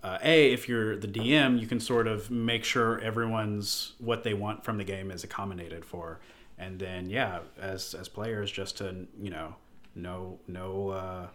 uh, 0.01 0.17
a 0.23 0.53
if 0.53 0.69
you're 0.69 0.95
the 0.95 1.07
DM, 1.07 1.59
you 1.59 1.67
can 1.67 1.81
sort 1.81 2.07
of 2.07 2.31
make 2.31 2.63
sure 2.63 2.99
everyone's 3.01 3.93
what 3.99 4.23
they 4.23 4.33
want 4.33 4.63
from 4.63 4.77
the 4.77 4.85
game 4.85 5.11
is 5.11 5.25
accommodated 5.25 5.83
for, 5.83 6.19
and 6.57 6.79
then 6.79 7.09
yeah, 7.09 7.39
as 7.59 7.93
as 7.93 8.07
players, 8.07 8.49
just 8.49 8.77
to 8.77 9.07
you 9.19 9.29
know 9.29 9.55
know 9.95 10.39
know. 10.47 10.89
Uh, 10.89 11.27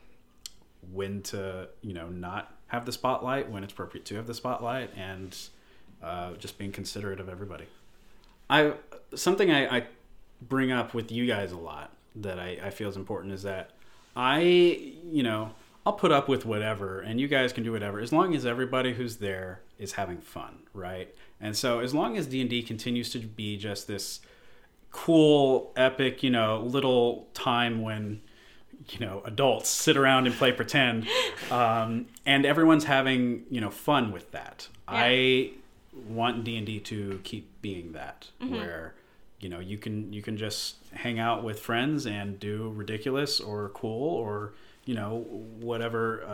when 0.93 1.23
to 1.23 1.69
you 1.83 1.93
know 1.93 2.09
not 2.09 2.53
have 2.69 2.85
the 2.85 2.93
spotlight 2.93 3.51
when 3.51 3.63
it's 3.63 3.73
appropriate 3.73 4.05
to 4.07 4.17
have 4.17 4.27
the 4.27 4.35
spotlight 4.35 4.91
and 4.97 5.37
uh, 6.03 6.33
just 6.35 6.59
being 6.59 6.73
considerate 6.73 7.21
of 7.21 7.29
everybody 7.29 7.67
i 8.51 8.73
something 9.15 9.51
I, 9.51 9.79
I 9.79 9.87
bring 10.43 10.73
up 10.73 10.95
with 10.95 11.11
you 11.11 11.27
guys 11.27 11.53
a 11.53 11.57
lot 11.57 11.93
that 12.17 12.39
I, 12.39 12.59
I 12.63 12.71
feel 12.71 12.89
is 12.89 12.97
important 12.97 13.33
is 13.33 13.43
that 13.43 13.71
i 14.17 14.41
you 14.41 15.23
know 15.23 15.53
i'll 15.87 15.93
put 15.93 16.13
up 16.13 16.29
with 16.29 16.45
whatever 16.45 17.01
and 17.01 17.21
you 17.21 17.29
guys 17.29 17.53
can 17.53 17.63
do 17.65 17.73
whatever 17.73 18.01
as 18.01 18.13
long 18.13 18.35
as 18.35 18.47
everybody 18.47 18.95
who's 18.95 19.17
there 19.17 19.61
is 19.79 19.93
having 19.93 20.19
fun 20.19 20.59
right? 20.73 21.15
And 21.41 21.57
so 21.57 21.81
as 21.81 21.95
long 21.95 22.17
as 22.17 22.27
d&d 22.27 22.63
continues 22.63 23.11
to 23.11 23.19
be 23.19 23.57
just 23.57 23.87
this 23.87 24.21
cool 24.91 25.73
epic 25.77 26.23
you 26.23 26.31
know 26.31 26.61
little 26.61 27.29
time 27.35 27.83
when 27.83 28.21
you 28.91 28.99
know 29.01 29.23
adults 29.25 29.69
sit 29.69 29.97
around 29.97 30.27
and 30.27 30.35
play 30.37 30.53
pretend 30.53 31.07
um, 31.51 32.07
and 32.27 32.45
everyone's 32.45 32.85
having 32.85 33.45
you 33.51 33.61
know 33.61 33.71
fun 33.71 34.13
with 34.13 34.31
that. 34.33 34.69
I 34.87 35.53
want 36.09 36.45
d&d 36.45 36.81
to 36.81 37.21
keep 37.25 37.51
being 37.63 37.93
that 37.93 38.29
where 38.39 38.95
you 39.41 39.49
know 39.49 39.61
you 39.61 39.79
can 39.79 40.13
you 40.13 40.23
can 40.23 40.37
just 40.37 40.77
hang 40.97 41.19
out 41.19 41.45
with 41.45 41.61
friends 41.61 42.07
and 42.07 42.39
do 42.41 42.73
ridiculous 42.75 43.41
or 43.41 43.71
cool 43.71 44.17
or 44.17 44.53
you 44.85 44.95
know 44.95 45.19
whatever 45.61 46.25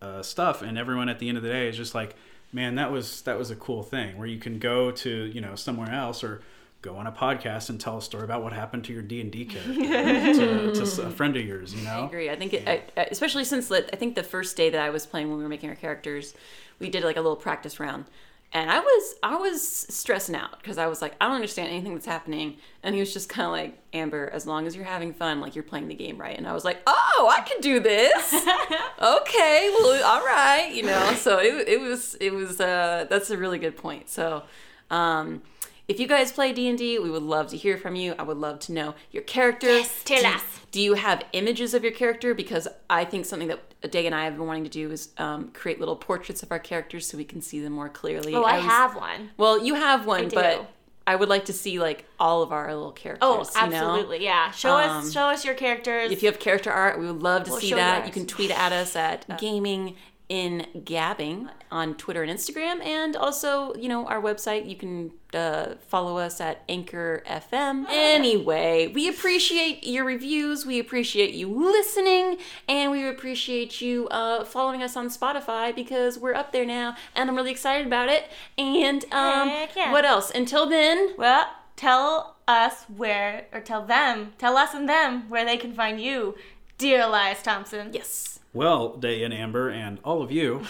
uh, 0.00 0.04
uh, 0.04 0.22
stuff. 0.22 0.62
And 0.62 0.78
everyone 0.78 1.08
at 1.08 1.18
the 1.18 1.28
end 1.28 1.36
of 1.36 1.42
the 1.42 1.50
day 1.50 1.68
is 1.68 1.76
just 1.76 1.94
like 1.94 2.16
man 2.52 2.74
that 2.76 2.90
was 2.90 3.22
that 3.22 3.38
was 3.38 3.50
a 3.50 3.56
cool 3.56 3.82
thing 3.82 4.18
where 4.18 4.26
you 4.26 4.38
can 4.38 4.58
go 4.58 4.90
to 4.90 5.10
you 5.26 5.40
know 5.40 5.54
somewhere 5.54 5.90
else 5.92 6.24
or 6.24 6.42
go 6.82 6.96
on 6.96 7.06
a 7.06 7.12
podcast 7.12 7.68
and 7.68 7.78
tell 7.78 7.98
a 7.98 8.02
story 8.02 8.24
about 8.24 8.42
what 8.42 8.54
happened 8.54 8.82
to 8.82 8.92
your 8.92 9.02
d&d 9.02 9.44
character 9.44 9.74
to, 10.72 10.72
to 10.74 11.02
a 11.02 11.10
friend 11.10 11.36
of 11.36 11.44
yours 11.44 11.74
you 11.74 11.82
know? 11.82 12.04
I 12.04 12.06
agree. 12.06 12.30
I 12.30 12.36
think, 12.36 12.54
it, 12.54 12.66
I, 12.66 12.82
I- 12.96 13.04
especially 13.10 13.44
since 13.44 13.70
I 13.70 13.82
think 13.82 14.14
the 14.14 14.22
first 14.22 14.56
day 14.56 14.70
that 14.70 14.80
I 14.80 14.88
was 14.88 15.04
playing 15.06 15.28
when 15.28 15.36
we 15.36 15.42
were 15.42 15.48
making 15.50 15.68
our 15.68 15.76
characters, 15.76 16.32
we 16.78 16.88
did 16.88 17.04
like 17.04 17.16
a 17.18 17.20
little 17.20 17.36
practice 17.36 17.78
round, 17.78 18.06
and 18.52 18.70
I 18.70 18.80
was 18.80 19.14
I 19.22 19.36
was 19.36 19.62
stressing 19.62 20.34
out 20.34 20.58
because 20.60 20.78
I 20.78 20.86
was 20.86 21.00
like 21.00 21.14
I 21.20 21.26
don't 21.26 21.36
understand 21.36 21.68
anything 21.68 21.94
that's 21.94 22.06
happening, 22.06 22.56
and 22.82 22.94
he 22.94 23.00
was 23.00 23.12
just 23.12 23.28
kind 23.28 23.46
of 23.46 23.52
like 23.52 23.78
Amber, 23.92 24.28
as 24.32 24.46
long 24.46 24.66
as 24.66 24.74
you're 24.74 24.84
having 24.84 25.12
fun, 25.12 25.40
like 25.40 25.54
you're 25.54 25.64
playing 25.64 25.88
the 25.88 25.94
game 25.94 26.18
right, 26.18 26.36
and 26.36 26.46
I 26.46 26.52
was 26.52 26.64
like, 26.64 26.82
oh, 26.86 27.32
I 27.32 27.42
can 27.42 27.60
do 27.60 27.80
this. 27.80 28.32
okay, 29.02 29.70
well, 29.78 30.04
all 30.04 30.24
right, 30.24 30.70
you 30.72 30.82
know. 30.82 31.14
So 31.14 31.38
it, 31.38 31.68
it 31.68 31.80
was 31.80 32.16
it 32.20 32.32
was 32.32 32.60
uh, 32.60 33.06
that's 33.08 33.30
a 33.30 33.38
really 33.38 33.58
good 33.58 33.76
point. 33.76 34.08
So. 34.08 34.44
Um, 34.90 35.42
if 35.90 35.98
you 35.98 36.06
guys 36.06 36.30
play 36.30 36.52
D&D, 36.52 36.98
we 37.00 37.10
would 37.10 37.22
love 37.24 37.48
to 37.48 37.56
hear 37.56 37.76
from 37.76 37.96
you. 37.96 38.14
I 38.18 38.22
would 38.22 38.36
love 38.36 38.60
to 38.60 38.72
know 38.72 38.94
your 39.10 39.24
character. 39.24 39.66
Yes, 39.66 40.02
tell 40.04 40.20
Do- 40.22 40.28
us. 40.28 40.42
do 40.70 40.80
you 40.80 40.94
have 40.94 41.24
images 41.32 41.74
of 41.74 41.82
your 41.82 41.92
character? 41.92 42.32
Because 42.32 42.68
I 42.88 43.04
think 43.04 43.26
something 43.26 43.48
that 43.48 43.90
Day 43.90 44.06
and 44.06 44.14
I 44.14 44.24
have 44.24 44.36
been 44.36 44.46
wanting 44.46 44.64
to 44.64 44.70
do 44.70 44.90
is 44.92 45.08
um, 45.18 45.48
create 45.52 45.80
little 45.80 45.96
portraits 45.96 46.42
of 46.42 46.52
our 46.52 46.58
characters 46.58 47.06
so 47.08 47.16
we 47.16 47.24
can 47.24 47.40
see 47.42 47.60
them 47.60 47.72
more 47.72 47.88
clearly. 47.88 48.34
Oh, 48.34 48.42
I 48.42 48.58
was- 48.58 48.66
have 48.66 48.94
one. 48.94 49.30
Well, 49.36 49.64
you 49.64 49.74
have 49.74 50.06
one, 50.06 50.28
do. 50.28 50.36
but 50.36 50.70
I 51.06 51.16
would 51.16 51.28
like 51.30 51.46
to 51.46 51.52
see 51.52 51.80
like 51.80 52.04
all 52.20 52.42
of 52.42 52.52
our 52.52 52.72
little 52.72 52.92
characters. 52.92 53.20
Oh, 53.22 53.38
you 53.64 53.70
know? 53.70 53.76
absolutely. 53.76 54.22
Yeah. 54.22 54.50
Show 54.52 54.76
Um, 54.76 54.98
us 54.98 55.12
show 55.12 55.22
us 55.24 55.44
your 55.44 55.54
characters. 55.54 56.12
If 56.12 56.22
you 56.22 56.30
have 56.30 56.38
character 56.38 56.70
art, 56.70 57.00
we 57.00 57.06
would 57.06 57.22
love 57.22 57.44
to 57.44 57.50
We'll 57.52 57.60
see 57.60 57.70
you 57.70 57.76
that. 57.76 58.06
You 58.06 58.12
can 58.12 58.26
tweet 58.26 58.50
at 58.52 58.70
us 58.72 58.94
at 58.94 59.26
Gaming 59.40 59.96
in 60.30 60.64
Gabbing 60.84 61.50
on 61.72 61.96
Twitter 61.96 62.22
and 62.22 62.30
Instagram, 62.30 62.82
and 62.84 63.16
also, 63.16 63.74
you 63.74 63.88
know, 63.88 64.06
our 64.06 64.22
website. 64.22 64.68
You 64.68 64.76
can 64.76 65.10
uh, 65.34 65.74
follow 65.88 66.18
us 66.18 66.40
at 66.40 66.62
Anchor 66.68 67.24
FM. 67.26 67.86
Anyway, 67.90 68.92
we 68.94 69.08
appreciate 69.08 69.84
your 69.84 70.04
reviews. 70.04 70.64
We 70.64 70.78
appreciate 70.78 71.34
you 71.34 71.48
listening, 71.48 72.38
and 72.68 72.92
we 72.92 73.06
appreciate 73.08 73.80
you 73.80 74.06
uh, 74.08 74.44
following 74.44 74.84
us 74.84 74.96
on 74.96 75.08
Spotify 75.08 75.74
because 75.74 76.16
we're 76.16 76.34
up 76.34 76.52
there 76.52 76.64
now, 76.64 76.94
and 77.16 77.28
I'm 77.28 77.34
really 77.34 77.50
excited 77.50 77.86
about 77.86 78.08
it. 78.08 78.30
And 78.56 79.04
um, 79.12 79.48
yeah. 79.76 79.90
what 79.90 80.04
else? 80.04 80.30
Until 80.30 80.68
then, 80.68 81.16
well, 81.18 81.48
tell 81.74 82.36
us 82.46 82.84
where 82.84 83.46
or 83.52 83.60
tell 83.60 83.84
them, 83.84 84.34
tell 84.38 84.56
us 84.56 84.74
and 84.74 84.88
them 84.88 85.28
where 85.28 85.44
they 85.44 85.56
can 85.56 85.74
find 85.74 86.00
you, 86.00 86.36
dear 86.78 87.02
Elias 87.02 87.42
Thompson. 87.42 87.90
yes. 87.92 88.39
Well, 88.52 88.96
Day 88.96 89.22
and 89.22 89.32
Amber 89.32 89.68
and 89.68 89.98
all 90.04 90.22
of 90.22 90.32
you, 90.32 90.62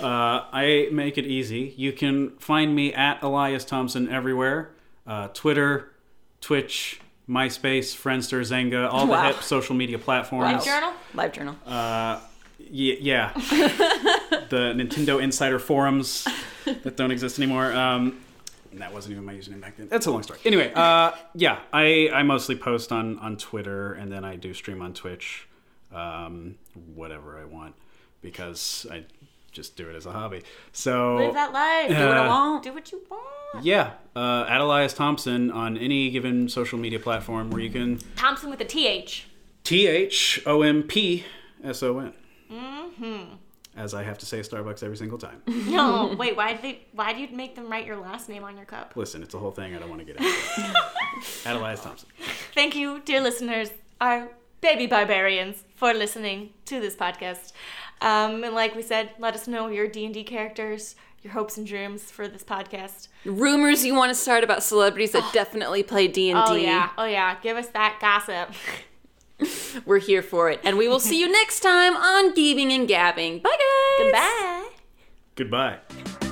uh, 0.00 0.42
I 0.52 0.88
make 0.90 1.18
it 1.18 1.24
easy. 1.26 1.72
You 1.76 1.92
can 1.92 2.30
find 2.38 2.74
me 2.74 2.92
at 2.92 3.22
Elias 3.22 3.64
Thompson 3.64 4.08
everywhere 4.08 4.70
uh, 5.06 5.28
Twitter, 5.28 5.92
Twitch, 6.40 7.00
MySpace, 7.28 7.94
Friendster, 7.96 8.40
Xanga, 8.40 8.92
all 8.92 9.06
Wow. 9.06 9.22
the 9.22 9.28
hip 9.34 9.42
social 9.42 9.74
media 9.74 9.98
platforms. 9.98 10.52
Live 10.52 10.64
journal. 10.64 10.92
Live 11.14 11.32
journal. 11.32 11.56
Uh, 11.66 12.20
y- 12.58 12.98
yeah. 13.00 13.32
the 14.50 14.74
Nintendo 14.76 15.22
Insider 15.22 15.58
forums 15.58 16.26
that 16.64 16.96
don't 16.96 17.10
exist 17.10 17.38
anymore. 17.38 17.72
Um, 17.72 18.20
that 18.74 18.92
wasn't 18.92 19.12
even 19.12 19.24
my 19.24 19.32
username 19.34 19.60
back 19.62 19.76
then. 19.78 19.88
That's 19.88 20.06
a 20.06 20.10
long 20.10 20.22
story. 20.22 20.38
Anyway, 20.44 20.72
uh, 20.74 21.12
yeah, 21.34 21.60
I, 21.72 22.10
I 22.12 22.22
mostly 22.22 22.54
post 22.56 22.92
on, 22.92 23.18
on 23.20 23.36
Twitter 23.38 23.94
and 23.94 24.12
then 24.12 24.24
I 24.24 24.36
do 24.36 24.52
stream 24.52 24.82
on 24.82 24.92
Twitch, 24.92 25.47
um, 25.92 26.56
whatever 26.94 27.38
I 27.38 27.44
want, 27.44 27.74
because 28.22 28.86
I 28.90 29.04
just 29.52 29.76
do 29.76 29.88
it 29.88 29.96
as 29.96 30.06
a 30.06 30.12
hobby. 30.12 30.42
So 30.72 31.16
Live 31.16 31.34
that 31.34 31.52
life. 31.52 31.88
Do 31.88 31.94
what 32.06 32.16
I 32.16 32.26
Uh, 32.26 32.28
want. 32.28 32.62
Do 32.64 32.72
what 32.74 32.92
you 32.92 33.00
want. 33.10 33.64
yeah, 33.64 33.92
uh, 34.14 34.44
at 34.48 34.60
Elias 34.60 34.92
Thompson 34.92 35.50
on 35.50 35.76
any 35.78 36.10
given 36.10 36.48
social 36.48 36.78
media 36.78 36.98
platform 37.00 37.50
where 37.50 37.60
you 37.60 37.70
can 37.70 37.98
Thompson 38.16 38.50
with 38.50 38.60
a 38.60 38.64
TH. 38.64 39.26
T 39.64 39.86
H 39.86 40.40
O 40.46 40.62
M 40.62 40.82
P 40.82 41.24
S 41.64 41.82
O 41.82 41.98
N. 41.98 42.12
As 43.76 43.94
I 43.94 44.02
have 44.02 44.18
to 44.18 44.26
say 44.26 44.40
Starbucks 44.40 44.82
every 44.82 44.96
single 44.96 45.18
time. 45.18 45.40
No, 45.68 46.14
wait. 46.18 46.36
Why 46.36 46.52
did 46.54 46.62
they? 46.62 46.80
Why 46.92 47.12
do 47.12 47.20
you 47.20 47.28
make 47.28 47.54
them 47.54 47.70
write 47.70 47.86
your 47.86 47.96
last 47.96 48.28
name 48.28 48.42
on 48.42 48.56
your 48.56 48.64
cup? 48.66 48.94
Listen, 48.96 49.22
it's 49.22 49.34
a 49.34 49.38
whole 49.38 49.50
thing 49.52 49.74
I 49.74 49.78
don't 49.78 49.88
want 49.88 50.00
to 50.00 50.04
get 50.04 50.16
into. 50.16 50.80
at 51.46 51.54
Elias 51.56 51.80
Thompson. 51.82 52.08
Thank 52.54 52.74
you, 52.74 53.00
dear 53.04 53.20
listeners, 53.20 53.70
our 54.00 54.30
baby 54.60 54.86
barbarians, 54.86 55.64
for 55.74 55.94
listening 55.94 56.50
to 56.66 56.80
this 56.80 56.96
podcast. 56.96 57.52
Um, 58.00 58.44
and 58.44 58.54
like 58.54 58.74
we 58.74 58.82
said, 58.82 59.10
let 59.18 59.34
us 59.34 59.48
know 59.48 59.68
your 59.68 59.88
D 59.88 60.04
and 60.04 60.14
D 60.14 60.24
characters, 60.24 60.94
your 61.22 61.32
hopes 61.32 61.56
and 61.56 61.66
dreams 61.66 62.10
for 62.10 62.28
this 62.28 62.44
podcast. 62.44 63.08
rumors 63.24 63.84
you 63.84 63.94
want 63.94 64.10
to 64.10 64.14
start 64.14 64.44
about 64.44 64.62
celebrities 64.62 65.12
that 65.12 65.28
definitely 65.32 65.82
play 65.82 66.08
D&D. 66.08 66.32
Oh 66.34 66.54
yeah, 66.54 66.90
oh 66.96 67.04
yeah. 67.04 67.36
Give 67.42 67.56
us 67.56 67.68
that 67.68 67.98
gossip. 68.00 68.54
We're 69.84 69.98
here 69.98 70.22
for 70.22 70.50
it. 70.50 70.60
And 70.64 70.76
we 70.76 70.88
will 70.88 71.00
see 71.00 71.20
you 71.20 71.30
next 71.30 71.60
time 71.60 71.96
on 71.96 72.34
Gaming 72.34 72.72
and 72.72 72.88
Gabbing. 72.88 73.42
Bye 73.42 73.56
guys. 74.00 74.12
Bye. 74.12 74.68
Goodbye. 75.36 76.27